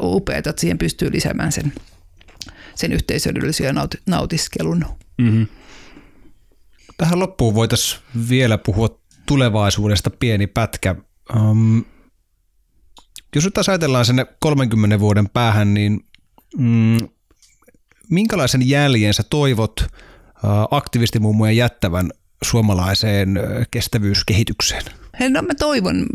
upeaa, 0.03 0.39
että 0.39 0.55
siihen 0.57 0.79
pystyy 0.79 1.13
lisäämään 1.13 1.53
sen, 1.53 1.73
sen 2.75 2.93
yhteisöllisen 2.93 3.67
ja 3.67 3.73
naut, 3.73 3.95
nautiskelun. 4.07 4.85
Mm-hmm. 5.19 5.47
Tähän 6.97 7.19
loppuun 7.19 7.55
voitaisiin 7.55 8.03
vielä 8.29 8.59
puhua 8.59 9.01
tulevaisuudesta 9.27 10.11
pieni 10.11 10.47
pätkä. 10.47 10.95
Um, 11.37 11.85
jos 13.35 13.45
nyt 13.45 13.55
taas 13.55 13.69
ajatellaan 13.69 14.05
sinne 14.05 14.27
30 14.41 15.01
vuoden 15.01 15.29
päähän, 15.29 15.75
niin 15.75 16.05
mm, 16.59 16.99
minkälaisen 18.11 18.69
jäljen 18.69 19.15
sä 19.15 19.23
toivot 19.31 19.87
aktivistimummojen 20.71 21.57
jättävän 21.57 22.11
suomalaiseen 22.45 23.41
kestävyyskehitykseen? 23.71 24.83
No 25.31 25.43
mä 25.43 25.55
toivon, 25.55 26.07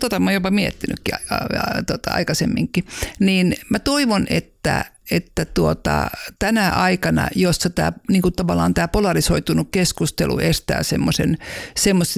tota 0.00 0.20
mä 0.20 0.30
oon 0.30 0.34
jopa 0.34 0.50
miettinytkin 0.50 1.14
ja, 1.30 1.36
ja, 1.52 1.82
tota, 1.82 2.10
aikaisemminkin, 2.10 2.86
niin 3.20 3.56
mä 3.68 3.78
toivon, 3.78 4.26
että 4.30 4.91
että 5.12 5.44
tuota, 5.44 6.10
tänä 6.38 6.70
aikana, 6.70 7.28
jossa 7.34 7.70
tämä, 7.70 7.92
niin 8.08 8.22
kuin 8.22 8.34
tavallaan 8.34 8.74
tämä 8.74 8.88
polarisoitunut 8.88 9.68
keskustelu 9.70 10.38
estää 10.38 10.82
semmoisen 10.82 11.38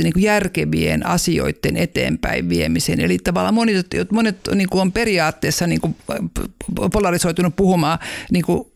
niin 0.02 0.12
järkevien 0.16 1.06
asioiden 1.06 1.76
eteenpäin 1.76 2.48
viemisen. 2.48 3.00
Eli 3.00 3.18
tavallaan 3.18 3.54
monet, 3.54 3.86
monet 4.12 4.36
niin 4.54 4.68
kuin 4.68 4.80
on 4.80 4.92
periaatteessa 4.92 5.66
niin 5.66 5.80
kuin 5.80 5.96
polarisoitunut 6.92 7.56
puhumaan 7.56 7.98
niin 8.30 8.44
kuin 8.44 8.66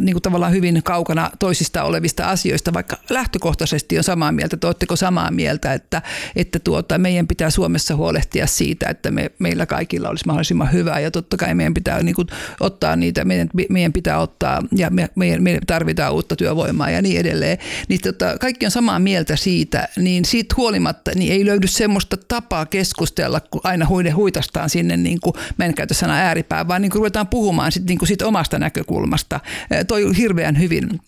niin 0.00 0.14
kuin 0.14 0.22
tavallaan 0.22 0.52
hyvin 0.52 0.82
kaukana 0.82 1.30
toisista 1.38 1.82
olevista 1.82 2.24
asioista, 2.24 2.72
vaikka 2.72 2.96
lähtökohtaisesti 3.10 3.98
on 3.98 4.04
samaa 4.04 4.32
mieltä, 4.32 4.56
että 4.56 4.66
oletteko 4.66 4.96
samaa 4.96 5.30
mieltä, 5.30 5.72
että, 5.72 6.02
että 6.36 6.58
tuota, 6.58 6.98
meidän 6.98 7.26
pitää 7.26 7.50
Suomessa 7.50 7.96
huolehtia 7.96 8.46
siitä, 8.46 8.88
että 8.88 9.10
me, 9.10 9.30
meillä 9.38 9.66
kaikilla 9.66 10.08
olisi 10.08 10.26
mahdollisimman 10.26 10.72
hyvää 10.72 11.00
ja 11.00 11.10
totta 11.10 11.36
kai 11.36 11.54
meidän 11.54 11.74
pitää 11.74 12.02
niin 12.02 12.14
kuin, 12.14 12.28
ottaa 12.60 12.96
niitä, 12.96 13.24
meidän, 13.24 13.48
meidän 13.68 13.92
pitää 13.92 14.18
ottaa 14.18 14.62
ja 14.76 14.90
me, 14.90 15.08
meidän, 15.14 15.42
me 15.42 15.58
tarvitaan 15.66 16.12
uutta 16.12 16.36
työvoimaa 16.36 16.90
ja 16.90 17.02
niin 17.02 17.20
edelleen, 17.20 17.58
niin 17.88 18.00
tota, 18.00 18.38
kaikki 18.40 18.66
on 18.66 18.70
samaa 18.70 18.98
mieltä 18.98 19.36
siitä, 19.36 19.88
niin 19.96 20.24
siitä 20.24 20.54
huolimatta 20.58 21.10
niin 21.14 21.32
ei 21.32 21.46
löydy 21.46 21.66
semmoista 21.66 22.16
tapaa 22.16 22.66
keskustella, 22.66 23.40
kun 23.40 23.60
aina 23.64 23.86
huide 23.86 24.10
huitastaan 24.10 24.70
sinne, 24.70 24.96
niin 24.96 25.20
kuin, 25.20 25.34
mä 25.56 25.64
en 25.64 25.74
käytä 25.74 25.94
sanaa 25.94 26.16
ääripää, 26.16 26.68
vaan 26.68 26.82
niin 26.82 26.90
kuin 26.90 27.00
ruvetaan 27.00 27.28
puhumaan 27.28 27.72
sit, 27.72 27.84
niin 27.84 27.98
kuin 27.98 28.08
sit 28.08 28.22
omasta 28.22 28.58
näkökulmasta 28.58 29.40
toi 29.88 30.16
hirveän 30.16 30.58
hyvin 30.58 31.00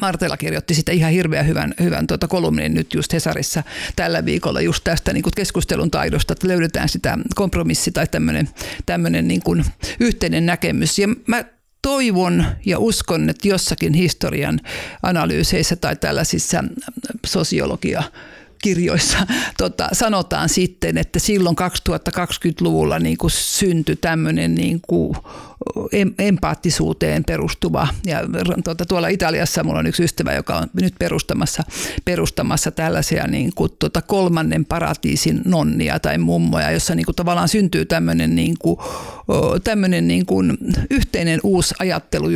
Martela 0.00 0.36
kirjoitti 0.36 0.74
sitä 0.74 0.92
ihan 0.92 1.12
hirveän 1.12 1.46
hyvän, 1.46 1.74
hyvän 1.80 2.06
tuota 2.06 2.28
kolumnin 2.28 2.74
nyt 2.74 2.94
just 2.94 3.12
Hesarissa 3.12 3.62
tällä 3.96 4.24
viikolla 4.24 4.60
just 4.60 4.84
tästä 4.84 5.12
niin 5.12 5.24
keskustelun 5.36 5.90
taidosta, 5.90 6.32
että 6.32 6.48
löydetään 6.48 6.88
sitä 6.88 7.18
kompromissi 7.34 7.92
tai 7.92 8.06
tämmöinen, 8.86 9.28
niin 9.28 9.42
yhteinen 10.00 10.46
näkemys. 10.46 10.98
Ja 10.98 11.08
mä 11.26 11.44
toivon 11.82 12.44
ja 12.64 12.78
uskon, 12.78 13.30
että 13.30 13.48
jossakin 13.48 13.94
historian 13.94 14.60
analyyseissä 15.02 15.76
tai 15.76 15.96
tällaisissa 15.96 16.64
sosiologia 17.26 18.02
kirjoissa 18.62 19.18
tota, 19.58 19.88
sanotaan 19.92 20.48
sitten, 20.48 20.98
että 20.98 21.18
silloin 21.18 21.56
2020-luvulla 22.18 22.98
niin 22.98 23.16
syntyi 23.28 23.96
tämmöinen 23.96 24.54
niin 24.54 24.80
kuin 24.86 25.16
empaattisuuteen 26.18 27.24
perustuva. 27.24 27.88
Ja 28.06 28.20
tuota, 28.64 28.86
tuolla 28.86 29.08
Italiassa 29.08 29.64
mulla 29.64 29.78
on 29.78 29.86
yksi 29.86 30.04
ystävä, 30.04 30.32
joka 30.32 30.56
on 30.56 30.66
nyt 30.82 30.94
perustamassa, 30.98 31.62
perustamassa 32.04 32.70
tällaisia 32.70 33.26
niin 33.26 33.52
kuin, 33.54 33.72
tuota, 33.78 34.02
kolmannen 34.02 34.64
paratiisin 34.64 35.40
nonnia 35.44 36.00
tai 36.00 36.18
mummoja, 36.18 36.70
jossa 36.70 36.94
niin 36.94 37.06
kuin, 37.06 37.16
tavallaan 37.16 37.48
syntyy 37.48 37.84
tämmöinen, 37.84 38.36
niin 38.36 38.54
kuin, 38.58 38.78
tämmöinen 39.64 40.08
niin 40.08 40.26
kuin, 40.26 40.58
yhteinen 40.90 41.40
uusi 41.42 41.74
ajattelu, 41.78 42.28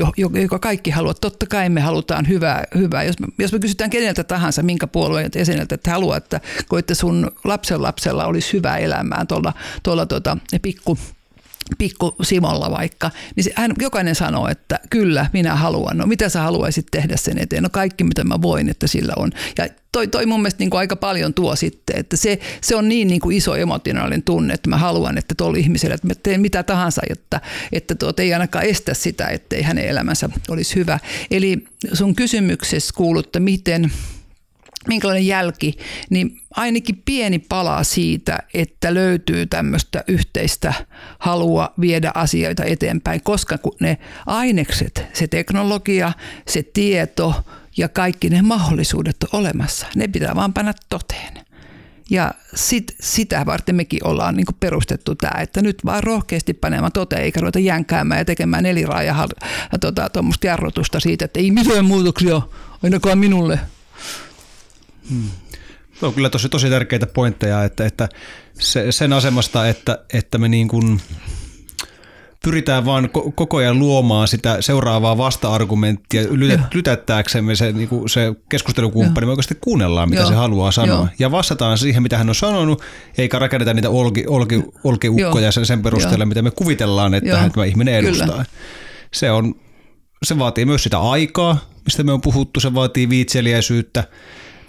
joka 0.43 0.59
kaikki 0.59 0.91
haluaa. 0.91 1.15
Totta 1.15 1.47
kai 1.47 1.69
me 1.69 1.81
halutaan 1.81 2.29
hyvää. 2.29 2.65
hyvää. 2.75 3.03
Jos, 3.03 3.17
jos 3.39 3.53
me 3.53 3.59
kysytään 3.59 3.91
keneltä 3.91 4.25
tahansa, 4.25 4.63
minkä 4.63 4.87
puolueen 4.87 5.31
jäseneltä, 5.35 5.75
että 5.75 5.91
haluaa, 5.91 6.17
että, 6.17 6.41
että 6.79 6.95
sun 6.95 7.31
lapsen 7.45 7.83
lapsella 7.83 8.27
olisi 8.27 8.53
hyvää 8.53 8.79
elämää 8.79 9.25
tuolla, 9.27 9.53
tuolla 9.83 10.07
tuota, 10.07 10.37
pikku 10.63 10.99
pikku 11.79 12.17
Simolla 12.23 12.71
vaikka, 12.71 13.11
niin 13.37 13.47
hän, 13.57 13.73
jokainen 13.81 14.15
sanoo, 14.15 14.49
että 14.49 14.81
kyllä, 14.91 15.27
minä 15.33 15.55
haluan. 15.55 15.97
No 15.97 16.07
mitä 16.07 16.29
sä 16.29 16.43
haluaisit 16.43 16.87
tehdä 16.91 17.17
sen 17.17 17.39
eteen? 17.39 17.63
No 17.63 17.69
kaikki, 17.73 18.05
mitä 18.05 18.25
mä 18.25 18.43
voin, 18.43 18.69
että 18.69 18.87
sillä 18.87 19.13
on. 19.17 19.31
Ja 19.59 19.69
toi, 19.93 20.09
toi 20.09 20.27
mun 20.27 20.41
mielestä 20.41 20.59
niin 20.59 20.71
kuin 20.71 20.79
aika 20.79 20.97
paljon 20.97 21.35
tuo 21.35 21.57
sitten, 21.57 21.97
että 21.99 22.17
se, 22.17 22.39
se 22.61 22.77
on 22.77 22.89
niin, 22.89 23.09
niin 23.09 23.21
kuin 23.21 23.37
iso 23.37 23.55
emotionaalinen 23.55 24.23
tunne, 24.23 24.55
että 24.55 24.71
mä 24.71 24.77
haluan, 24.77 25.19
että 25.19 25.35
tuolla 25.35 25.59
ihmisellä, 25.59 25.95
että 25.95 26.07
mä 26.07 26.15
teen 26.15 26.41
mitä 26.41 26.63
tahansa, 26.63 27.03
että, 27.11 27.41
että 27.73 27.95
tuot 27.95 28.21
ei 28.21 28.33
ainakaan 28.33 28.65
estä 28.65 28.95
sitä, 28.95 29.27
ettei 29.27 29.63
hänen 29.63 29.87
elämänsä 29.87 30.29
olisi 30.49 30.75
hyvä. 30.75 30.99
Eli 31.31 31.65
sun 31.93 32.15
kysymyksessä 32.15 32.95
kuuluu, 32.97 33.21
että 33.21 33.41
miten, 33.41 33.93
minkälainen 34.89 35.27
jälki, 35.27 35.75
niin 36.11 36.41
ainakin 36.57 37.03
pieni 37.05 37.39
pala 37.39 37.85
siitä, 37.85 38.39
että 38.55 38.95
löytyy 38.95 39.47
tämmöistä 39.47 40.05
yhteistä 40.09 40.75
halua 41.19 41.75
viedä 41.81 42.11
asioita 42.15 42.65
eteenpäin, 42.65 43.23
koska 43.23 43.59
ne 43.81 43.99
ainekset, 44.27 45.07
se 45.13 45.27
teknologia, 45.27 46.13
se 46.49 46.63
tieto 46.63 47.45
ja 47.77 47.89
kaikki 47.89 48.31
ne 48.31 48.43
mahdollisuudet 48.43 49.17
on 49.23 49.41
olemassa. 49.41 49.87
Ne 49.97 50.09
pitää 50.09 50.35
vaan 50.35 50.53
panna 50.53 50.73
toteen. 50.89 51.35
Ja 52.11 52.35
sit, 52.55 52.95
sitä 53.01 53.47
varten 53.47 53.75
mekin 53.75 54.07
ollaan 54.07 54.37
niin 54.37 54.47
perustettu 54.61 55.15
tämä, 55.15 55.41
että 55.43 55.63
nyt 55.63 55.85
vaan 55.85 56.03
rohkeasti 56.03 56.55
panemaan 56.55 56.93
toteen, 56.93 57.23
eikä 57.23 57.41
ruveta 57.41 57.59
jänkäämään 57.59 58.19
ja 58.19 58.25
tekemään 58.25 58.63
neliraaja 58.63 59.29
tota, 59.81 60.11
jarrutusta 60.45 61.01
siitä, 61.01 61.25
että 61.25 61.41
ei 61.41 61.51
mitään 61.51 61.85
muutoksia, 61.85 62.43
ainakaan 62.83 63.19
minulle. 63.19 63.59
Hmm. 65.11 65.31
Se 66.01 66.07
on 66.07 66.15
kyllä 66.15 66.31
tosi, 66.31 66.49
tosi 66.49 66.71
tärkeitä 66.71 67.07
pointteja, 67.07 67.65
että, 67.65 67.87
että 67.87 68.09
se, 68.59 68.93
sen 68.93 69.13
asemasta, 69.13 69.69
että, 69.69 69.99
että 70.13 70.39
me 70.39 70.49
niin 70.49 70.69
kuin 70.69 71.01
pyritään 72.45 72.85
vaan 72.85 73.11
koko 73.35 73.57
ajan 73.57 73.79
luomaan 73.79 74.29
sitä 74.29 74.57
seuraavaa 74.61 75.19
vasta-argumenttia 75.19 76.23
lytättääksemme 76.75 77.57
se, 77.57 77.73
niin 77.73 77.89
kuin 77.89 78.09
se 78.09 78.35
keskustelukumppani, 78.49 79.27
me 79.27 79.31
oikeasti 79.31 79.59
kuunnellaan, 79.61 80.09
mitä 80.11 80.23
Joo. 80.23 80.29
se 80.29 80.35
haluaa 80.35 80.73
sanoa. 80.73 80.97
Joo. 80.97 81.09
Ja 81.19 81.31
vastataan 81.31 81.79
siihen, 81.79 82.03
mitä 82.03 82.19
hän 82.19 82.29
on 82.29 82.35
sanonut, 82.35 82.83
eikä 83.19 83.39
rakenneta 83.39 83.75
niitä 83.75 83.91
olki, 83.91 84.25
olki, 84.29 84.63
olkiukkoja 84.85 85.53
sen, 85.53 85.67
sen 85.67 85.83
perusteella, 85.83 86.23
Joo. 86.23 86.29
mitä 86.29 86.43
me 86.43 86.51
kuvitellaan, 86.51 87.15
että 87.15 87.39
hän 87.39 87.53
tämä 87.53 87.65
ihminen 87.65 87.95
edustaa. 87.95 88.29
Kyllä. 88.29 88.45
Se, 89.13 89.31
on, 89.31 89.55
se 90.23 90.39
vaatii 90.39 90.65
myös 90.65 90.83
sitä 90.83 90.99
aikaa, 90.99 91.59
mistä 91.85 92.03
me 92.03 92.13
on 92.13 92.21
puhuttu, 92.21 92.61
se 92.61 92.75
vaatii 92.75 93.09
viitseliäisyyttä, 93.09 94.05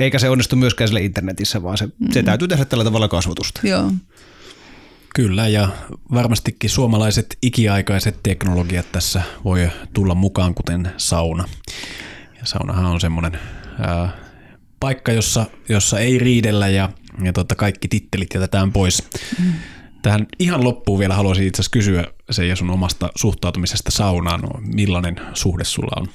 eikä 0.01 0.19
se 0.19 0.29
onnistu 0.29 0.55
myöskään 0.55 0.87
sille 0.87 1.01
internetissä, 1.01 1.63
vaan 1.63 1.77
se, 1.77 1.85
mm. 1.85 2.11
se 2.11 2.23
täytyy 2.23 2.47
tehdä 2.47 2.65
tällä 2.65 2.83
tavalla 2.83 3.07
kasvatusta. 3.07 3.61
Joo. 3.63 3.91
Kyllä, 5.15 5.47
ja 5.47 5.69
varmastikin 6.13 6.69
suomalaiset 6.69 7.37
ikiaikaiset 7.41 8.19
teknologiat 8.23 8.91
tässä 8.91 9.21
voi 9.43 9.69
tulla 9.93 10.15
mukaan, 10.15 10.55
kuten 10.55 10.91
sauna. 10.97 11.45
Ja 12.39 12.45
saunahan 12.45 12.85
on 12.85 13.01
semmoinen 13.01 13.39
ää, 13.79 14.17
paikka, 14.79 15.11
jossa, 15.11 15.45
jossa 15.69 15.99
ei 15.99 16.19
riidellä 16.19 16.67
ja, 16.67 16.89
ja 17.23 17.33
tota, 17.33 17.55
kaikki 17.55 17.87
tittelit 17.87 18.29
jätetään 18.33 18.71
pois. 18.71 19.03
Mm. 19.39 19.53
Tähän 20.01 20.27
ihan 20.39 20.63
loppuun 20.63 20.99
vielä 20.99 21.15
haluaisin 21.15 21.47
itse 21.47 21.61
asiassa 21.61 21.71
kysyä 21.71 22.05
ja 22.47 22.55
sun 22.55 22.69
omasta 22.69 23.09
suhtautumisesta 23.15 23.91
saunaan. 23.91 24.41
Millainen 24.75 25.15
suhde 25.33 25.63
sulla 25.63 26.01
on 26.01 26.07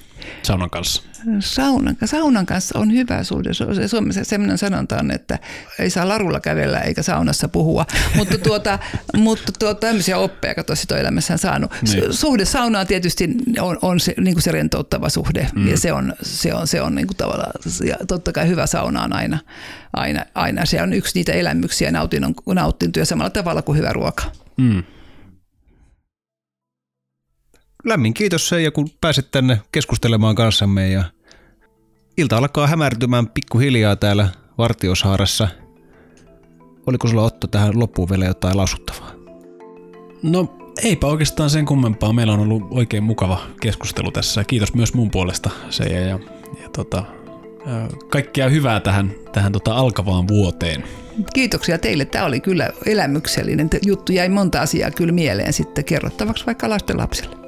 saunan 0.42 0.70
kanssa? 0.70 1.02
Saunan, 1.40 1.96
saunan 2.04 2.46
kanssa 2.46 2.78
on 2.78 2.92
hyvä 2.92 3.22
suhde. 3.22 3.50
Suomessa 3.88 4.24
sellainen 4.24 4.58
sanonta 4.58 4.96
on, 4.96 5.10
että 5.10 5.38
ei 5.78 5.90
saa 5.90 6.08
larulla 6.08 6.40
kävellä 6.40 6.80
eikä 6.80 7.02
saunassa 7.02 7.48
puhua. 7.48 7.86
mutta 8.16 8.38
tuota, 8.38 8.78
mutta 9.16 9.52
tuota, 9.58 9.80
tämmöisiä 9.80 10.18
oppeja 10.18 10.54
kato 10.54 10.72
elämässään 11.00 11.38
saanut. 11.38 11.72
Niin. 11.82 12.12
Suhde 12.12 12.44
saunaan 12.44 12.86
tietysti 12.86 13.30
on, 13.60 13.78
on 13.82 14.00
se, 14.00 14.14
niin 14.20 14.34
kuin 14.34 14.42
se 14.42 14.52
rentouttava 14.52 15.08
suhde. 15.08 15.48
Mm. 15.54 15.68
Ja 15.68 15.78
se 15.78 15.92
on, 15.92 16.14
se 16.22 16.54
on, 16.54 16.66
se 16.66 16.80
on 16.80 16.94
niin 16.94 17.06
kuin 17.06 17.16
tavallaan, 17.16 17.52
ja 17.84 17.96
totta 18.08 18.32
kai 18.32 18.48
hyvä 18.48 18.66
sauna 18.66 19.02
on 19.02 19.12
aina, 19.12 19.38
aina, 19.92 20.24
aina. 20.34 20.66
Se 20.66 20.82
on 20.82 20.92
yksi 20.92 21.12
niitä 21.14 21.32
elämyksiä 21.32 21.90
nautinnon, 21.90 22.34
nautintoja 22.46 23.04
samalla 23.04 23.30
tavalla 23.30 23.62
kuin 23.62 23.78
hyvä 23.78 23.92
ruoka. 23.92 24.24
Mm 24.56 24.82
lämmin 27.86 28.14
kiitos 28.14 28.52
ja 28.62 28.70
kun 28.70 28.88
pääsit 29.00 29.30
tänne 29.30 29.60
keskustelemaan 29.72 30.34
kanssamme 30.34 30.88
ja 30.88 31.04
ilta 32.16 32.36
alkaa 32.36 32.66
hämärtymään 32.66 33.28
pikkuhiljaa 33.28 33.96
täällä 33.96 34.28
Vartiosaaressa. 34.58 35.48
Oliko 36.86 37.08
sulla 37.08 37.22
Otto 37.22 37.46
tähän 37.46 37.80
loppuun 37.80 38.08
vielä 38.10 38.24
jotain 38.24 38.56
lausuttavaa? 38.56 39.12
No 40.22 40.72
eipä 40.82 41.06
oikeastaan 41.06 41.50
sen 41.50 41.66
kummempaa. 41.66 42.12
Meillä 42.12 42.32
on 42.32 42.40
ollut 42.40 42.62
oikein 42.70 43.02
mukava 43.02 43.40
keskustelu 43.60 44.10
tässä. 44.10 44.44
Kiitos 44.44 44.74
myös 44.74 44.94
mun 44.94 45.10
puolesta 45.10 45.50
se 45.70 45.84
ja, 45.84 46.00
ja, 46.00 46.18
ja 46.62 46.68
tota, 46.76 47.04
kaikkea 48.10 48.48
hyvää 48.48 48.80
tähän, 48.80 49.12
tähän 49.32 49.52
tota 49.52 49.74
alkavaan 49.74 50.28
vuoteen. 50.28 50.84
Kiitoksia 51.34 51.78
teille. 51.78 52.04
Tämä 52.04 52.24
oli 52.24 52.40
kyllä 52.40 52.70
elämyksellinen 52.86 53.68
juttu. 53.86 54.12
Jäi 54.12 54.28
monta 54.28 54.60
asiaa 54.60 54.90
kyllä 54.90 55.12
mieleen 55.12 55.52
sitten 55.52 55.84
kerrottavaksi 55.84 56.46
vaikka 56.46 56.68
lasten 56.68 56.98
lapselle. 56.98 57.45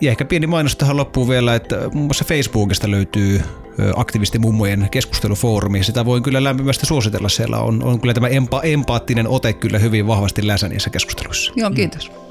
Ja 0.00 0.10
ehkä 0.10 0.24
pieni 0.24 0.46
mainos 0.46 0.76
tähän 0.76 0.96
loppuun 0.96 1.28
vielä, 1.28 1.54
että 1.54 1.76
muun 1.76 2.06
muassa 2.06 2.24
Facebookista 2.24 2.90
löytyy 2.90 3.42
aktivistimummojen 3.96 4.88
keskustelufoorumi. 4.90 5.84
Sitä 5.84 6.04
voin 6.04 6.22
kyllä 6.22 6.44
lämpimästi 6.44 6.86
suositella. 6.86 7.28
Siellä 7.28 7.58
on, 7.58 7.82
on 7.82 8.00
kyllä 8.00 8.14
tämä 8.14 8.28
empa, 8.28 8.60
empaattinen 8.62 9.28
ote 9.28 9.52
kyllä 9.52 9.78
hyvin 9.78 10.06
vahvasti 10.06 10.46
läsnä 10.46 10.68
niissä 10.68 10.90
keskusteluissa. 10.90 11.52
Joo, 11.56 11.70
kiitos. 11.70 12.10
Mm. 12.10 12.29